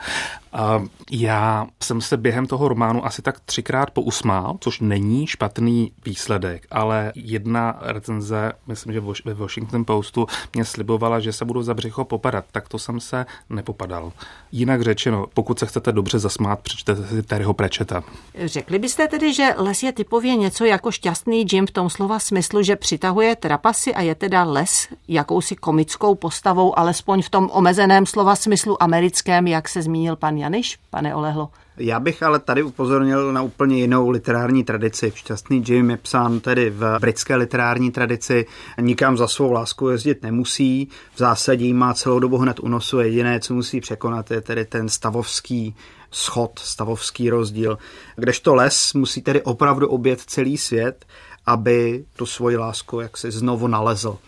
Já 1.10 1.66
jsem 1.82 2.00
se 2.00 2.16
během 2.16 2.46
toho 2.46 2.68
románu 2.68 3.06
asi 3.06 3.22
tak 3.22 3.40
třikrát 3.40 3.90
pousmál, 3.90 4.56
což 4.60 4.80
není 4.80 5.26
špatný 5.26 5.92
výsledek, 6.04 6.66
ale 6.70 7.12
jedna 7.14 7.78
recenze, 7.80 8.52
myslím, 8.66 8.92
že 8.92 9.02
ve 9.24 9.34
Washington 9.34 9.84
Postu, 9.84 10.26
mě 10.54 10.64
slibovala, 10.64 11.20
že 11.20 11.32
se 11.32 11.44
budu 11.44 11.62
za 11.62 11.74
břicho 11.74 12.04
popadat, 12.04 12.44
tak 12.52 12.68
to 12.68 12.78
jsem 12.78 13.00
se 13.00 13.26
nepopadal. 13.50 14.12
Jinak 14.52 14.82
řečeno, 14.82 15.26
pokud 15.34 15.58
se 15.58 15.66
chcete 15.66 15.92
dobře 15.92 16.18
zasmát, 16.18 16.60
přečtete 16.60 17.06
si 17.06 17.22
Terryho 17.22 17.54
Prečeta. 17.54 18.04
Řekli 18.44 18.78
byste 18.78 19.08
tedy, 19.08 19.34
že 19.34 19.54
les 19.56 19.82
je 19.82 19.92
typově 19.92 20.36
něco 20.36 20.64
jako 20.64 20.90
šťastný 20.90 21.46
Jim 21.52 21.66
v 21.66 21.70
tom 21.70 21.90
slova 21.90 22.18
smyslu, 22.18 22.62
že 22.62 22.76
přitahuje 22.76 23.36
trapasy 23.36 23.94
a 23.94 24.00
je 24.00 24.14
teda 24.14 24.44
les 24.44 24.88
jakousi 25.08 25.56
komickou 25.56 26.14
postavou, 26.14 26.78
alespoň 26.78 27.22
v 27.22 27.30
tom 27.30 27.50
omezeném 27.52 28.06
slova 28.06 28.36
smyslu 28.36 28.82
americkém, 28.82 29.46
jak 29.46 29.68
se 29.68 29.82
zmínil 29.82 30.16
pan 30.16 30.37
Janiš, 30.38 30.78
pane 30.90 31.14
Olehlo? 31.14 31.50
Já 31.76 32.00
bych 32.00 32.22
ale 32.22 32.38
tady 32.38 32.62
upozornil 32.62 33.32
na 33.32 33.42
úplně 33.42 33.76
jinou 33.78 34.10
literární 34.10 34.64
tradici. 34.64 35.12
Šťastný 35.14 35.64
Jim 35.66 35.90
je 35.90 35.96
psán 35.96 36.40
tedy 36.40 36.70
v 36.70 36.98
britské 37.00 37.36
literární 37.36 37.90
tradici. 37.90 38.46
Nikam 38.80 39.16
za 39.16 39.28
svou 39.28 39.52
lásku 39.52 39.88
jezdit 39.88 40.22
nemusí. 40.22 40.88
V 41.14 41.18
zásadě 41.18 41.74
má 41.74 41.94
celou 41.94 42.18
dobu 42.18 42.38
hned 42.38 42.60
u 42.60 42.68
nosu. 42.68 43.00
Jediné, 43.00 43.40
co 43.40 43.54
musí 43.54 43.80
překonat, 43.80 44.30
je 44.30 44.40
tedy 44.40 44.64
ten 44.64 44.88
stavovský 44.88 45.74
schod, 46.10 46.58
stavovský 46.58 47.30
rozdíl. 47.30 47.78
Kdežto 48.16 48.54
les 48.54 48.94
musí 48.94 49.22
tedy 49.22 49.42
opravdu 49.42 49.88
obět 49.88 50.20
celý 50.20 50.58
svět, 50.58 51.04
aby 51.46 52.04
tu 52.16 52.26
svoji 52.26 52.56
lásku 52.56 53.00
jaksi 53.00 53.30
znovu 53.30 53.66
nalezl. 53.66 54.18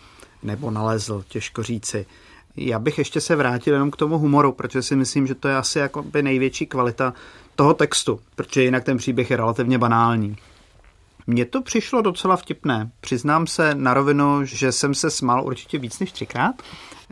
Nebo 0.43 0.71
nalezl, 0.71 1.23
těžko 1.27 1.63
říci. 1.63 2.05
Já 2.57 2.79
bych 2.79 2.97
ještě 2.97 3.21
se 3.21 3.35
vrátil 3.35 3.73
jenom 3.73 3.91
k 3.91 3.95
tomu 3.95 4.17
humoru, 4.17 4.51
protože 4.51 4.81
si 4.81 4.95
myslím, 4.95 5.27
že 5.27 5.35
to 5.35 5.47
je 5.47 5.55
asi 5.55 5.79
by 6.01 6.23
největší 6.23 6.65
kvalita 6.65 7.13
toho 7.55 7.73
textu, 7.73 8.19
protože 8.35 8.63
jinak 8.63 8.83
ten 8.83 8.97
příběh 8.97 9.31
je 9.31 9.37
relativně 9.37 9.77
banální. 9.77 10.37
Mně 11.27 11.45
to 11.45 11.61
přišlo 11.61 12.01
docela 12.01 12.37
vtipné. 12.37 12.91
Přiznám 13.01 13.47
se 13.47 13.75
na 13.75 13.93
rovinu, 13.93 14.45
že 14.45 14.71
jsem 14.71 14.93
se 14.93 15.09
smál 15.09 15.45
určitě 15.45 15.77
víc 15.77 15.99
než 15.99 16.11
třikrát. 16.11 16.55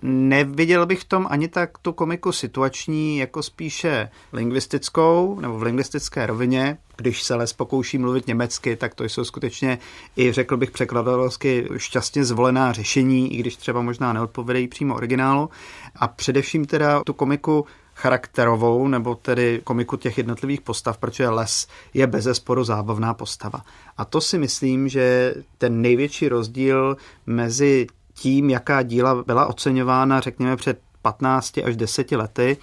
Neviděl 0.02 0.86
bych 0.86 1.02
v 1.02 1.06
tom 1.06 1.28
ani 1.30 1.48
tak 1.48 1.78
tu 1.78 1.94
komiku 1.94 2.32
situační, 2.32 3.18
jako 3.18 3.44
spíše 3.44 4.10
lingvistickou, 4.34 5.40
nebo 5.40 5.60
v 5.60 5.64
lingvistické 5.64 6.26
rovině. 6.26 6.78
Když 6.98 7.24
se 7.24 7.36
les 7.36 7.54
pokouší 7.54 7.98
mluvit 7.98 8.28
německy, 8.28 8.76
tak 8.76 8.96
to 8.96 9.04
jsou 9.04 9.24
skutečně 9.24 9.78
i, 10.18 10.32
řekl 10.32 10.58
bych, 10.58 10.72
překladatelsky 10.72 11.68
šťastně 11.78 12.26
zvolená 12.26 12.74
řešení, 12.74 13.34
i 13.34 13.38
když 13.38 13.56
třeba 13.56 13.82
možná 13.82 14.14
neodpovědají 14.14 14.68
přímo 14.68 14.96
originálu. 14.96 15.50
A 15.96 16.08
především 16.08 16.66
teda 16.66 17.04
tu 17.04 17.14
komiku 17.14 17.66
charakterovou, 18.00 18.88
nebo 18.88 19.16
tedy 19.16 19.62
komiku 19.64 19.98
těch 19.98 20.18
jednotlivých 20.18 20.62
postav, 20.62 20.98
protože 20.98 21.30
Les 21.30 21.68
je 21.94 22.08
bez 22.08 22.24
zesporu 22.24 22.64
zábavná 22.64 23.14
postava. 23.14 23.62
A 23.98 24.06
to 24.06 24.22
si 24.22 24.38
myslím, 24.38 24.90
že 24.90 25.34
ten 25.58 25.82
největší 25.82 26.30
rozdíl 26.30 26.98
mezi 27.26 27.88
tím, 28.14 28.50
jaká 28.50 28.82
díla 28.82 29.24
byla 29.24 29.46
oceňována, 29.46 30.20
řekněme, 30.20 30.56
před 30.56 30.80
15 31.02 31.58
až 31.58 31.76
10 31.76 32.12
lety, 32.12 32.58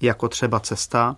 jako 0.00 0.28
třeba 0.28 0.60
Cesta 0.60 1.16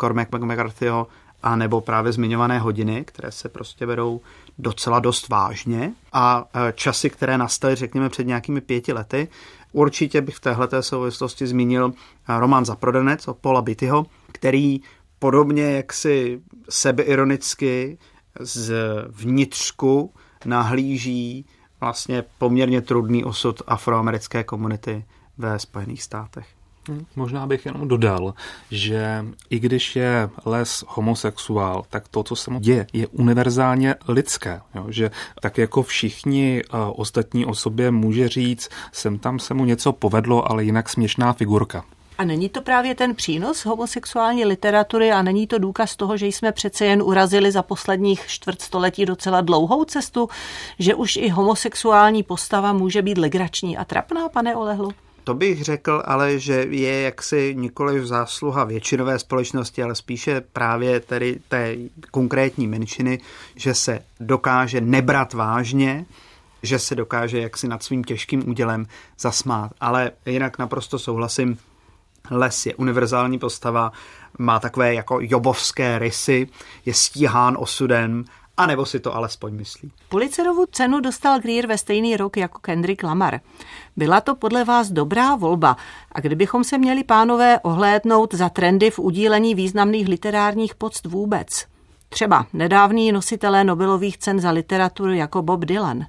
Cormac 0.00 0.28
McCarthyho, 0.30 1.06
a 1.42 1.56
nebo 1.56 1.80
právě 1.80 2.12
zmiňované 2.12 2.58
hodiny, 2.58 3.04
které 3.04 3.32
se 3.32 3.48
prostě 3.48 3.86
vedou 3.86 4.20
docela 4.58 5.00
dost 5.00 5.28
vážně 5.28 5.92
a 6.12 6.44
eh, 6.54 6.72
časy, 6.72 7.10
které 7.10 7.38
nastaly, 7.38 7.74
řekněme, 7.74 8.08
před 8.08 8.26
nějakými 8.26 8.60
pěti 8.60 8.92
lety. 8.92 9.28
Určitě 9.72 10.20
bych 10.20 10.34
v 10.34 10.40
téhle 10.40 10.68
souvislosti 10.80 11.46
zmínil 11.46 11.92
eh, 12.28 12.40
román 12.40 12.64
Zaprodanec 12.64 13.28
od 13.28 13.38
Paula 13.38 13.62
Bittyho, 13.62 14.06
který 14.32 14.80
podobně 15.18 15.62
jaksi 15.62 16.40
sebeironicky 16.68 17.98
z 18.40 18.74
vnitřku 19.08 20.14
nahlíží 20.44 21.46
vlastně 21.80 22.24
poměrně 22.38 22.80
trudný 22.80 23.24
osud 23.24 23.62
afroamerické 23.66 24.44
komunity 24.44 25.04
ve 25.38 25.58
Spojených 25.58 26.02
státech. 26.02 26.46
Možná 27.16 27.46
bych 27.46 27.66
jenom 27.66 27.88
dodal, 27.88 28.34
že 28.70 29.24
i 29.50 29.58
když 29.58 29.96
je 29.96 30.30
les 30.44 30.84
homosexuál, 30.88 31.84
tak 31.90 32.08
to, 32.08 32.22
co 32.22 32.36
se 32.36 32.50
mu 32.50 32.60
děje, 32.60 32.86
je 32.92 33.06
univerzálně 33.06 33.94
lidské. 34.08 34.60
Jo? 34.74 34.86
Že 34.88 35.10
tak 35.40 35.58
jako 35.58 35.82
všichni 35.82 36.62
uh, 36.64 36.80
ostatní 36.96 37.46
osobě 37.46 37.90
může 37.90 38.28
říct, 38.28 38.68
sem 38.92 39.18
tam 39.18 39.38
se 39.38 39.54
mu 39.54 39.64
něco 39.64 39.92
povedlo, 39.92 40.50
ale 40.50 40.64
jinak 40.64 40.88
směšná 40.88 41.32
figurka. 41.32 41.84
A 42.18 42.24
není 42.24 42.48
to 42.48 42.62
právě 42.62 42.94
ten 42.94 43.14
přínos 43.14 43.64
homosexuální 43.64 44.44
literatury 44.44 45.12
a 45.12 45.22
není 45.22 45.46
to 45.46 45.58
důkaz 45.58 45.96
toho, 45.96 46.16
že 46.16 46.26
jsme 46.26 46.52
přece 46.52 46.86
jen 46.86 47.02
urazili 47.02 47.52
za 47.52 47.62
posledních 47.62 48.26
čtvrtstoletí 48.26 49.06
docela 49.06 49.40
dlouhou 49.40 49.84
cestu, 49.84 50.28
že 50.78 50.94
už 50.94 51.16
i 51.16 51.28
homosexuální 51.28 52.22
postava 52.22 52.72
může 52.72 53.02
být 53.02 53.18
legrační 53.18 53.76
a 53.76 53.84
trapná, 53.84 54.28
pane 54.28 54.56
Olehlu? 54.56 54.92
To 55.24 55.34
bych 55.34 55.64
řekl, 55.64 56.02
ale 56.04 56.38
že 56.38 56.66
je 56.70 57.00
jaksi 57.00 57.54
nikoli 57.58 58.00
v 58.00 58.06
zásluha 58.06 58.64
většinové 58.64 59.18
společnosti, 59.18 59.82
ale 59.82 59.94
spíše 59.94 60.40
právě 60.40 61.00
tedy 61.00 61.40
té 61.48 61.76
konkrétní 62.10 62.66
menšiny, 62.66 63.20
že 63.56 63.74
se 63.74 64.00
dokáže 64.20 64.80
nebrat 64.80 65.32
vážně, 65.32 66.04
že 66.62 66.78
se 66.78 66.94
dokáže 66.94 67.40
jaksi 67.40 67.68
nad 67.68 67.82
svým 67.82 68.04
těžkým 68.04 68.48
údělem 68.48 68.86
zasmát. 69.18 69.72
Ale 69.80 70.10
jinak 70.26 70.58
naprosto 70.58 70.98
souhlasím, 70.98 71.58
Les 72.30 72.66
je 72.66 72.74
univerzální 72.74 73.38
postava, 73.38 73.92
má 74.38 74.60
takové 74.60 74.94
jako 74.94 75.18
jobovské 75.20 75.98
rysy, 75.98 76.48
je 76.86 76.94
stíhán 76.94 77.56
osudem, 77.58 78.24
a 78.56 78.66
nebo 78.66 78.86
si 78.86 79.00
to 79.00 79.14
alespoň 79.14 79.54
myslí. 79.54 79.92
Pulitzerovu 80.08 80.66
cenu 80.66 81.00
dostal 81.00 81.40
Greer 81.40 81.66
ve 81.66 81.78
stejný 81.78 82.16
rok 82.16 82.36
jako 82.36 82.58
Kendrick 82.58 83.02
Lamar. 83.02 83.40
Byla 83.96 84.20
to 84.20 84.34
podle 84.34 84.64
vás 84.64 84.90
dobrá 84.90 85.34
volba 85.34 85.76
a 86.12 86.20
kdybychom 86.20 86.64
se 86.64 86.78
měli 86.78 87.04
pánové 87.04 87.60
ohlédnout 87.60 88.34
za 88.34 88.48
trendy 88.48 88.90
v 88.90 88.98
udílení 88.98 89.54
významných 89.54 90.08
literárních 90.08 90.74
poct 90.74 91.06
vůbec. 91.06 91.66
Třeba 92.08 92.46
nedávní 92.52 93.12
nositelé 93.12 93.64
Nobelových 93.64 94.18
cen 94.18 94.40
za 94.40 94.50
literaturu 94.50 95.12
jako 95.12 95.42
Bob 95.42 95.64
Dylan. 95.64 96.06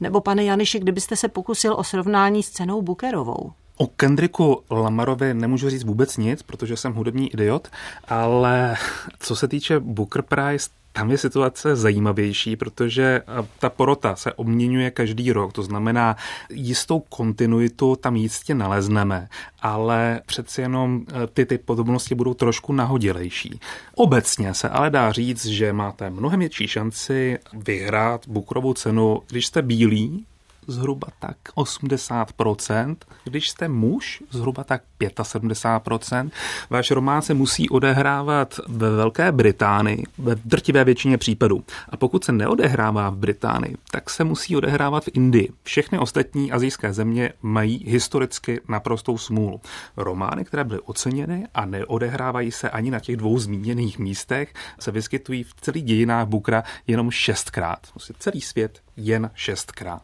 Nebo 0.00 0.20
pane 0.20 0.44
Janiši, 0.44 0.78
kdybyste 0.78 1.16
se 1.16 1.28
pokusil 1.28 1.74
o 1.74 1.84
srovnání 1.84 2.42
s 2.42 2.50
cenou 2.50 2.82
Bookerovou. 2.82 3.52
O 3.76 3.86
Kendricku 3.86 4.62
Lamarovi 4.70 5.34
nemůžu 5.34 5.70
říct 5.70 5.84
vůbec 5.84 6.16
nic, 6.16 6.42
protože 6.42 6.76
jsem 6.76 6.92
hudební 6.92 7.32
idiot, 7.32 7.68
ale 8.08 8.76
co 9.18 9.36
se 9.36 9.48
týče 9.48 9.80
Booker 9.80 10.22
Prize, 10.22 10.68
tam 10.96 11.10
je 11.10 11.18
situace 11.18 11.76
zajímavější, 11.76 12.56
protože 12.56 13.22
ta 13.58 13.70
porota 13.70 14.16
se 14.16 14.32
obměňuje 14.32 14.90
každý 14.90 15.32
rok, 15.32 15.52
to 15.52 15.62
znamená, 15.62 16.16
jistou 16.50 17.00
kontinuitu 17.00 17.96
tam 17.96 18.16
jistě 18.16 18.54
nalezneme, 18.54 19.28
ale 19.60 20.20
přeci 20.26 20.60
jenom 20.60 21.04
e, 21.08 21.26
ty, 21.26 21.46
ty 21.46 21.58
podobnosti 21.58 22.14
budou 22.14 22.34
trošku 22.34 22.72
nahodilejší. 22.72 23.60
Obecně 23.94 24.54
se 24.54 24.68
ale 24.68 24.90
dá 24.90 25.12
říct, 25.12 25.46
že 25.46 25.72
máte 25.72 26.10
mnohem 26.10 26.40
větší 26.40 26.68
šanci 26.68 27.38
vyhrát 27.52 28.28
Bukrovou 28.28 28.74
cenu, 28.74 29.22
když 29.28 29.46
jste 29.46 29.62
bílí, 29.62 30.26
zhruba 30.66 31.08
tak 31.18 31.36
80%, 31.56 32.96
když 33.24 33.50
jste 33.50 33.68
muž, 33.68 34.22
zhruba 34.30 34.64
tak 34.64 34.82
75%. 35.00 36.30
Váš 36.70 36.90
román 36.90 37.22
se 37.22 37.34
musí 37.34 37.68
odehrávat 37.68 38.60
ve 38.68 38.90
Velké 38.90 39.32
Británii, 39.32 40.04
ve 40.18 40.34
drtivé 40.34 40.84
většině 40.84 41.18
případů. 41.18 41.64
A 41.88 41.96
pokud 41.96 42.24
se 42.24 42.32
neodehrává 42.32 43.10
v 43.10 43.16
Británii, 43.16 43.76
tak 43.90 44.10
se 44.10 44.24
musí 44.24 44.56
odehrávat 44.56 45.04
v 45.04 45.10
Indii. 45.14 45.52
Všechny 45.62 45.98
ostatní 45.98 46.52
azijské 46.52 46.92
země 46.92 47.32
mají 47.42 47.84
historicky 47.86 48.60
naprostou 48.68 49.18
smůlu. 49.18 49.60
Romány, 49.96 50.44
které 50.44 50.64
byly 50.64 50.80
oceněny 50.80 51.46
a 51.54 51.66
neodehrávají 51.66 52.52
se 52.52 52.70
ani 52.70 52.90
na 52.90 53.00
těch 53.00 53.16
dvou 53.16 53.38
zmíněných 53.38 53.98
místech, 53.98 54.54
se 54.78 54.90
vyskytují 54.90 55.42
v 55.42 55.54
celých 55.60 55.84
dějinách 55.84 56.26
Bukra 56.26 56.62
jenom 56.86 57.10
šestkrát. 57.10 57.78
Prostě 57.90 58.14
celý 58.18 58.40
svět 58.40 58.82
jen 58.96 59.30
šestkrát. 59.34 60.02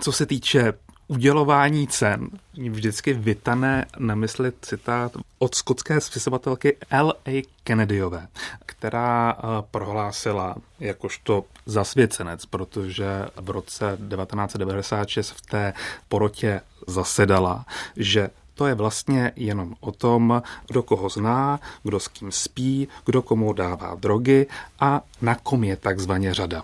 Co 0.00 0.12
se 0.12 0.26
týče 0.26 0.72
udělování 1.08 1.88
cen 1.88 2.28
vždycky 2.70 3.12
vytané 3.12 3.86
na 3.98 4.14
mysli 4.14 4.52
citát 4.62 5.12
od 5.38 5.54
skotské 5.54 6.00
spisovatelky 6.00 6.76
L.A. 6.90 7.42
Kennedyové, 7.64 8.28
která 8.66 9.36
eh, 9.38 9.42
prohlásila 9.70 10.56
jakožto 10.80 11.44
zasvěcenec, 11.66 12.46
protože 12.46 13.06
v 13.36 13.50
roce 13.50 13.98
1996 14.16 15.30
v 15.30 15.40
té 15.40 15.72
porotě 16.08 16.60
zasedala, 16.86 17.66
že 17.96 18.30
to 18.54 18.66
je 18.66 18.74
vlastně 18.74 19.32
jenom 19.36 19.74
o 19.80 19.92
tom, 19.92 20.42
kdo 20.66 20.82
koho 20.82 21.08
zná, 21.08 21.60
kdo 21.82 22.00
s 22.00 22.08
kým 22.08 22.32
spí, 22.32 22.88
kdo 23.04 23.22
komu 23.22 23.52
dává 23.52 23.94
drogy 23.94 24.46
a 24.80 25.02
na 25.22 25.34
kom 25.34 25.64
je 25.64 25.76
takzvaně 25.76 26.34
řada. 26.34 26.62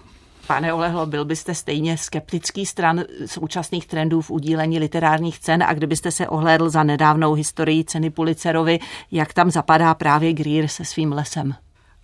Pane 0.53 0.73
Olehlo, 0.73 1.07
byl 1.07 1.25
byste 1.25 1.55
stejně 1.55 1.99
skeptický 1.99 2.67
stran 2.67 3.05
současných 3.27 3.87
trendů 3.87 4.21
v 4.21 4.31
udílení 4.31 4.79
literárních 4.79 5.39
cen 5.41 5.63
a 5.63 5.75
kdybyste 5.75 6.11
se 6.11 6.29
ohlédl 6.29 6.71
za 6.71 6.83
nedávnou 6.83 7.35
historii 7.35 7.85
ceny 7.85 8.11
Pulitzerovi, 8.11 8.79
jak 9.11 9.33
tam 9.33 9.51
zapadá 9.51 9.95
právě 9.95 10.33
Greer 10.33 10.69
se 10.69 10.85
svým 10.85 11.13
lesem? 11.13 11.55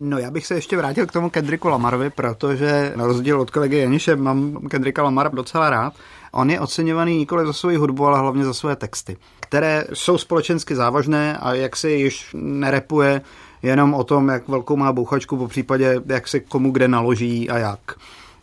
No 0.00 0.18
já 0.18 0.30
bych 0.30 0.46
se 0.46 0.54
ještě 0.54 0.76
vrátil 0.76 1.06
k 1.06 1.12
tomu 1.12 1.30
Kendricku 1.30 1.68
Lamarovi, 1.68 2.10
protože 2.10 2.92
na 2.96 3.06
rozdíl 3.06 3.40
od 3.40 3.50
kolegy 3.50 3.78
Janiše 3.78 4.16
mám 4.16 4.56
Kendricka 4.70 5.02
Lamara 5.02 5.30
docela 5.32 5.70
rád. 5.70 5.92
On 6.32 6.50
je 6.50 6.60
oceňovaný 6.60 7.18
nikoli 7.18 7.46
za 7.46 7.52
svoji 7.52 7.76
hudbu, 7.76 8.06
ale 8.06 8.18
hlavně 8.18 8.44
za 8.44 8.54
svoje 8.54 8.76
texty, 8.76 9.16
které 9.40 9.84
jsou 9.92 10.18
společensky 10.18 10.74
závažné 10.74 11.36
a 11.36 11.54
jak 11.54 11.76
se 11.76 11.90
již 11.90 12.30
nerepuje 12.38 13.20
jenom 13.62 13.94
o 13.94 14.04
tom, 14.04 14.28
jak 14.28 14.48
velkou 14.48 14.76
má 14.76 14.92
bouchačku, 14.92 15.36
po 15.36 15.48
případě 15.48 16.00
jak 16.06 16.28
se 16.28 16.40
komu 16.40 16.70
kde 16.70 16.88
naloží 16.88 17.50
a 17.50 17.58
jak. 17.58 17.80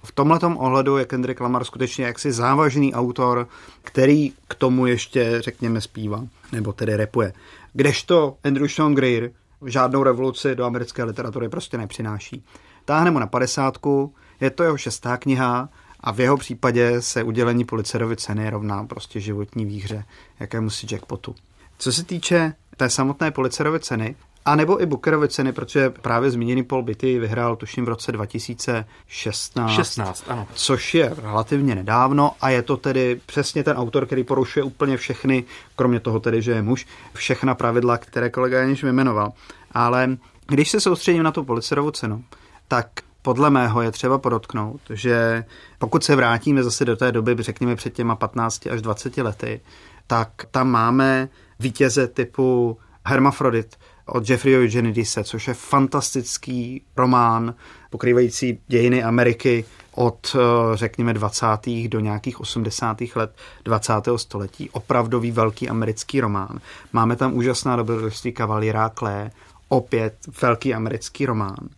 V 0.05 0.11
tomhle 0.11 0.39
ohledu 0.55 0.97
je 0.97 1.05
Kendrick 1.05 1.41
Lamar 1.41 1.63
skutečně 1.63 2.05
jaksi 2.05 2.31
závažný 2.31 2.93
autor, 2.93 3.47
který 3.81 4.33
k 4.47 4.55
tomu 4.55 4.85
ještě, 4.85 5.41
řekněme, 5.41 5.81
zpívá, 5.81 6.23
nebo 6.51 6.73
tedy 6.73 6.95
repuje. 6.95 7.33
Kdežto 7.73 8.37
Andrew 8.43 8.67
Sean 8.67 8.95
Greer 8.95 9.31
žádnou 9.65 10.03
revoluci 10.03 10.55
do 10.55 10.65
americké 10.65 11.03
literatury 11.03 11.49
prostě 11.49 11.77
nepřináší. 11.77 12.43
Táhne 12.85 13.11
mu 13.11 13.19
na 13.19 13.27
padesátku, 13.27 14.13
je 14.41 14.49
to 14.49 14.63
jeho 14.63 14.77
šestá 14.77 15.17
kniha 15.17 15.69
a 15.99 16.11
v 16.11 16.19
jeho 16.19 16.37
případě 16.37 17.01
se 17.01 17.23
udělení 17.23 17.65
Pulitzerovy 17.65 18.15
ceny 18.15 18.49
rovná 18.49 18.83
prostě 18.83 19.19
životní 19.19 19.65
výhře, 19.65 20.03
jakému 20.39 20.69
si 20.69 20.87
jackpotu. 20.91 21.35
Co 21.77 21.91
se 21.91 22.03
týče 22.03 22.53
té 22.77 22.89
samotné 22.89 23.31
Pulitzerovy 23.31 23.79
ceny, 23.79 24.15
a 24.45 24.55
nebo 24.55 24.81
i 24.81 24.86
Bookerovy 24.86 25.27
ceny, 25.27 25.51
protože 25.51 25.89
právě 25.89 26.31
zmíněný 26.31 26.63
Paul 26.63 26.84
Bitty 26.84 27.19
vyhrál 27.19 27.55
tuším 27.55 27.86
v 27.86 27.89
roce 27.89 28.12
2016. 28.12 29.69
16, 29.69 30.25
ano. 30.27 30.47
Což 30.53 30.93
je 30.93 31.15
relativně 31.17 31.75
nedávno 31.75 32.31
a 32.41 32.49
je 32.49 32.62
to 32.62 32.77
tedy 32.77 33.21
přesně 33.25 33.63
ten 33.63 33.77
autor, 33.77 34.05
který 34.05 34.23
porušuje 34.23 34.63
úplně 34.63 34.97
všechny, 34.97 35.43
kromě 35.75 35.99
toho 35.99 36.19
tedy, 36.19 36.41
že 36.41 36.51
je 36.51 36.62
muž, 36.62 36.86
všechna 37.13 37.55
pravidla, 37.55 37.97
které 37.97 38.29
kolega 38.29 38.60
Janiš 38.60 38.84
vyjmenoval. 38.84 39.34
Ale 39.71 40.17
když 40.47 40.69
se 40.69 40.79
soustředím 40.79 41.23
na 41.23 41.31
tu 41.31 41.43
Pulitzerovu 41.43 41.91
cenu, 41.91 42.23
tak 42.67 42.88
podle 43.21 43.49
mého 43.49 43.81
je 43.81 43.91
třeba 43.91 44.17
podotknout, 44.17 44.81
že 44.89 45.43
pokud 45.79 46.03
se 46.03 46.15
vrátíme 46.15 46.63
zase 46.63 46.86
do 46.86 46.95
té 46.95 47.12
doby, 47.12 47.36
řekněme 47.39 47.75
před 47.75 47.93
těma 47.93 48.15
15 48.15 48.67
až 48.67 48.81
20 48.81 49.17
lety, 49.17 49.62
tak 50.08 50.29
tam 50.51 50.69
máme 50.69 51.29
vítěze 51.60 52.08
typu 52.08 52.77
Hermafrodit 53.05 53.75
od 54.05 54.29
Jeffreyho 54.29 54.61
Eugenidise, 54.61 55.23
což 55.23 55.47
je 55.47 55.53
fantastický 55.53 56.81
román 56.97 57.55
pokrývající 57.89 58.59
dějiny 58.67 59.03
Ameriky 59.03 59.65
od, 59.91 60.35
eh, 60.35 60.39
řekněme, 60.77 61.13
20. 61.13 61.87
do 61.87 61.99
nějakých 61.99 62.39
80. 62.39 63.15
let 63.15 63.35
20. 63.65 64.17
století. 64.17 64.69
Opravdový 64.69 65.31
velký 65.31 65.69
americký 65.69 66.21
román. 66.21 66.59
Máme 66.93 67.15
tam 67.15 67.33
úžasná 67.33 67.75
dobrodružství 67.75 68.31
Kavalíra 68.31 68.89
Klé, 68.89 69.31
opět 69.69 70.15
velký 70.41 70.73
americký 70.73 71.25
román. 71.25 71.69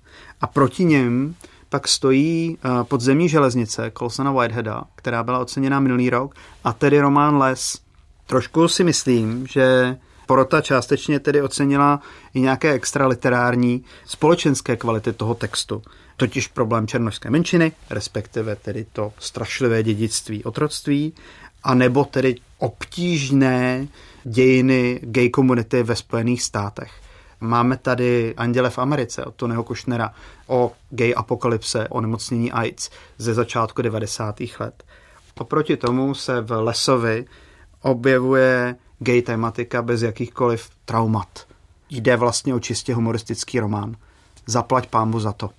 A 0.42 0.48
proti 0.48 0.86
něm 0.86 1.36
pak 1.70 1.88
stojí 1.88 2.58
eh, 2.58 2.84
podzemní 2.84 3.30
železnice 3.30 3.92
Colsona 3.98 4.32
Whiteheada, 4.32 4.84
která 4.96 5.24
byla 5.24 5.40
oceněna 5.40 5.80
minulý 5.80 6.10
rok, 6.10 6.36
a 6.64 6.74
tedy 6.74 7.00
román 7.00 7.38
Les. 7.38 7.80
Trošku 8.26 8.68
si 8.68 8.84
myslím, 8.84 9.48
že 9.48 9.98
porota 10.28 10.62
částečně 10.62 11.20
tedy 11.20 11.42
ocenila 11.42 12.02
i 12.34 12.42
nějaké 12.42 12.72
extra 12.72 13.08
literární 13.08 13.84
společenské 14.06 14.76
kvality 14.76 15.14
toho 15.14 15.36
textu. 15.36 15.82
Totiž 16.18 16.48
problém 16.48 16.88
černožské 16.88 17.30
menšiny, 17.30 17.72
respektive 17.90 18.56
tedy 18.56 18.86
to 18.94 19.14
strašlivé 19.20 19.84
dědictví 19.84 20.44
otroctví, 20.44 21.14
a 21.64 21.74
nebo 21.74 22.06
tedy 22.06 22.36
obtížné 22.58 23.88
dějiny 24.24 25.00
gay 25.04 25.30
komunity 25.30 25.84
ve 25.84 25.96
Spojených 25.96 26.44
státech. 26.44 26.92
Máme 27.42 27.78
tady 27.78 28.34
Anděle 28.38 28.70
v 28.70 28.80
Americe 28.80 29.26
od 29.26 29.36
Tonyho 29.36 29.64
Kushnera 29.64 30.14
o 30.48 30.72
gay 30.90 31.14
apokalypse, 31.18 31.88
o 31.90 32.02
nemocnění 32.02 32.52
AIDS 32.52 32.90
ze 33.18 33.34
začátku 33.34 33.82
90. 33.82 34.36
let. 34.60 34.84
Oproti 35.40 35.78
tomu 35.78 36.14
se 36.14 36.42
v 36.42 36.52
Lesovi 36.62 37.26
objevuje 37.82 38.76
gay 39.00 39.22
tematika 39.22 39.82
bez 39.82 40.02
jakýchkoliv 40.02 40.70
traumat. 40.86 41.48
Jde 41.90 42.16
vlastně 42.16 42.54
o 42.54 42.60
čistě 42.60 42.94
humoristický 42.94 43.60
román. 43.60 43.96
Zaplať 44.46 44.88
pámbu 44.88 45.20
za 45.20 45.34
to. 45.34 45.50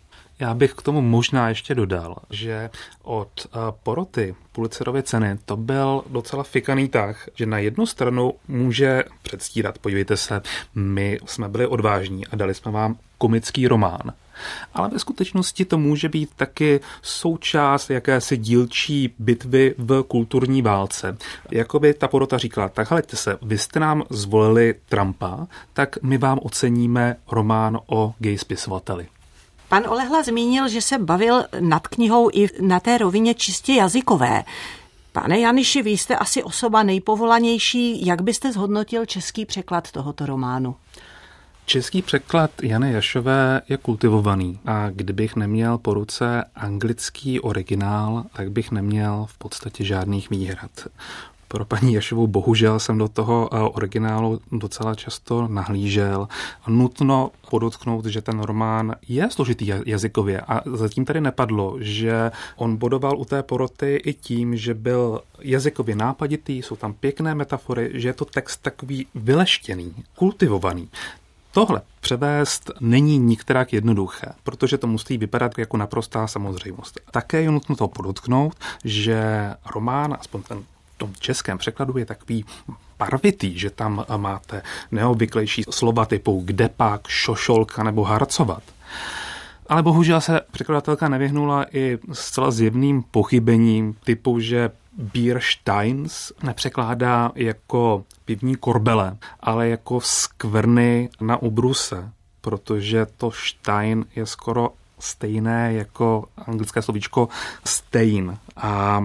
Já 0.41 0.55
bych 0.55 0.75
k 0.75 0.83
tomu 0.83 1.01
možná 1.01 1.49
ještě 1.49 1.75
dodal, 1.75 2.17
že 2.31 2.71
od 3.03 3.29
eh, 3.47 3.59
poroty 3.83 4.35
Pulitzerovy 4.53 5.03
ceny 5.03 5.39
to 5.45 5.57
byl 5.57 6.05
docela 6.11 6.43
fikaný 6.43 6.89
tah, 6.89 7.29
že 7.35 7.47
na 7.47 7.59
jednu 7.59 7.87
stranu 7.87 8.33
může 8.49 9.05
předstírat, 9.23 9.79
podívejte 9.79 10.17
se, 10.17 10.43
my 10.75 11.19
jsme 11.27 11.49
byli 11.49 11.67
odvážní 11.67 12.27
a 12.27 12.37
dali 12.37 12.55
jsme 12.55 12.73
vám 12.73 12.99
komický 13.19 13.69
román. 13.69 14.13
Ale 14.75 14.89
ve 14.89 14.99
skutečnosti 14.99 15.65
to 15.65 15.79
může 15.79 16.09
být 16.09 16.31
taky 16.37 16.81
součást 17.03 17.91
jakési 17.91 18.37
dílčí 18.37 19.15
bitvy 19.19 19.75
v 19.79 20.03
kulturní 20.03 20.63
válce. 20.63 21.17
Jakoby 21.51 21.95
ta 21.95 22.09
porota 22.09 22.39
říkala, 22.39 22.69
tak 22.69 22.91
hleďte 22.91 23.17
se, 23.17 23.39
vy 23.43 23.59
jste 23.59 23.81
nám 23.81 24.03
zvolili 24.11 24.75
Trumpa, 24.89 25.47
tak 25.73 26.03
my 26.03 26.19
vám 26.19 26.39
oceníme 26.43 27.17
román 27.31 27.79
o 27.87 28.15
gay 28.19 28.39
spisovateli. 28.39 29.07
Pan 29.69 29.85
Olehla 29.89 30.23
zmínil, 30.23 30.69
že 30.69 30.83
se 30.83 30.99
bavil 30.99 31.45
nad 31.61 31.89
knihou 31.89 32.31
i 32.33 32.49
na 32.61 32.81
té 32.81 32.99
rovině 32.99 33.35
čistě 33.35 33.73
jazykové. 33.73 34.45
Pane 35.13 35.41
Janiši, 35.41 35.83
vy 35.83 35.91
jste 35.91 36.17
asi 36.17 36.43
osoba 36.43 36.83
nejpovolanější. 36.83 38.07
Jak 38.07 38.23
byste 38.23 38.53
zhodnotil 38.53 39.07
český 39.07 39.47
překlad 39.47 39.93
tohoto 39.93 40.27
románu? 40.27 40.77
Český 41.69 42.03
překlad 42.03 42.51
Jany 42.63 42.93
Jašové 42.93 43.63
je 43.69 43.77
kultivovaný 43.77 44.61
a 44.67 44.91
kdybych 44.91 45.37
neměl 45.37 45.79
po 45.79 45.95
ruce 45.95 46.45
anglický 46.55 47.41
originál, 47.41 48.25
tak 48.33 48.51
bych 48.51 48.71
neměl 48.71 49.27
v 49.29 49.39
podstatě 49.39 49.85
žádných 49.85 50.31
výhrad 50.31 50.71
pro 51.49 51.65
paní 51.65 51.95
Jašovou 51.95 52.27
bohužel 52.27 52.81
jsem 52.81 52.99
do 52.99 53.09
toho 53.09 53.49
originálu 53.49 54.41
docela 54.53 54.95
často 54.95 55.49
nahlížel. 55.49 56.29
Nutno 56.69 57.31
podotknout, 57.51 58.07
že 58.07 58.23
ten 58.23 58.41
román 58.41 58.95
je 59.09 59.31
složitý 59.31 59.73
jazykově 59.87 60.41
a 60.41 60.61
zatím 60.75 61.05
tady 61.05 61.21
nepadlo, 61.21 61.77
že 61.81 62.31
on 62.57 62.77
bodoval 62.77 63.19
u 63.19 63.25
té 63.25 63.43
poroty 63.43 64.01
i 64.05 64.15
tím, 64.15 64.57
že 64.57 64.75
byl 64.75 65.21
jazykově 65.41 65.97
nápaditý, 65.97 66.63
jsou 66.63 66.77
tam 66.77 66.93
pěkné 66.93 67.35
metafory, 67.35 67.91
že 67.95 68.09
je 68.09 68.13
to 68.13 68.25
text 68.25 68.63
takový 68.63 69.07
vyleštěný, 69.15 69.95
kultivovaný. 70.15 70.89
Tohle 71.53 71.83
převést 72.01 72.71
není 72.81 73.19
nikterak 73.19 73.73
jednoduché, 73.73 74.27
protože 74.43 74.79
to 74.79 74.87
musí 74.87 75.19
vypadat 75.19 75.59
jako 75.59 75.77
naprostá 75.77 76.27
samozřejmost. 76.27 77.01
Také 77.11 77.43
je 77.43 77.51
nutno 77.51 77.77
to 77.77 77.89
podotknout, 77.89 78.55
že 78.85 79.51
román, 79.75 80.17
aspoň 80.21 80.43
ten 80.43 80.65
tom 80.99 81.13
českém 81.19 81.59
překladu 81.59 81.99
je 81.99 82.07
takový 82.07 82.45
barvitý, 82.99 83.59
že 83.59 83.71
tam 83.71 84.05
máte 84.17 84.63
neobvyklejší 84.93 85.65
slova 85.71 86.05
typu 86.05 86.43
kde 86.45 86.69
pak, 86.69 87.09
šošolka 87.09 87.83
nebo 87.83 88.05
harcovat. 88.05 88.63
Ale 89.69 89.83
bohužel 89.83 90.21
se 90.21 90.41
překladatelka 90.51 91.09
nevyhnula 91.09 91.67
i 91.73 91.99
zcela 92.13 92.51
zjevným 92.51 93.03
pochybením 93.03 93.95
typu, 94.05 94.41
že 94.41 94.71
Biersteins 94.99 96.33
nepřekládá 96.43 97.33
jako 97.35 98.05
pivní 98.25 98.57
korbele, 98.57 99.17
ale 99.41 99.69
jako 99.69 100.01
skvrny 100.01 101.09
na 101.21 101.37
ubruse, 101.37 102.11
protože 102.41 103.07
to 103.17 103.31
Stein 103.31 104.05
je 104.17 104.27
skoro 104.27 104.71
stejné 104.99 105.73
jako 105.73 106.25
anglické 106.47 106.83
slovíčko 106.83 107.29
stein. 107.65 108.39
A 108.57 109.05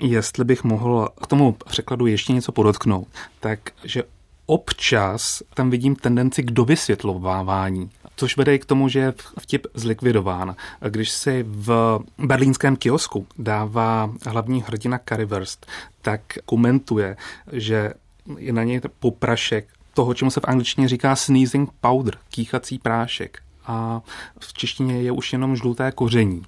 jestli 0.00 0.44
bych 0.44 0.64
mohl 0.64 1.08
k 1.22 1.26
tomu 1.26 1.52
překladu 1.52 2.06
ještě 2.06 2.32
něco 2.32 2.52
podotknout, 2.52 3.08
tak 3.40 3.58
že 3.84 4.02
občas 4.46 5.42
tam 5.54 5.70
vidím 5.70 5.96
tendenci 5.96 6.42
k 6.42 6.50
dovysvětlovávání, 6.50 7.90
což 8.16 8.36
vede 8.36 8.58
k 8.58 8.64
tomu, 8.64 8.88
že 8.88 8.98
je 8.98 9.14
vtip 9.40 9.66
zlikvidován. 9.74 10.56
Když 10.88 11.10
si 11.10 11.44
v 11.48 11.98
berlínském 12.18 12.76
kiosku 12.76 13.26
dává 13.38 14.10
hlavní 14.26 14.62
hrdina 14.62 15.00
Currywurst, 15.08 15.66
tak 16.02 16.20
komentuje, 16.44 17.16
že 17.52 17.92
je 18.38 18.52
na 18.52 18.64
něj 18.64 18.80
poprašek 18.98 19.68
toho, 19.94 20.14
čemu 20.14 20.30
se 20.30 20.40
v 20.40 20.44
angličtině 20.44 20.88
říká 20.88 21.16
sneezing 21.16 21.70
powder, 21.80 22.14
kýchací 22.30 22.78
prášek. 22.78 23.38
A 23.66 24.00
v 24.40 24.52
češtině 24.52 25.02
je 25.02 25.12
už 25.12 25.32
jenom 25.32 25.56
žluté 25.56 25.92
koření. 25.92 26.42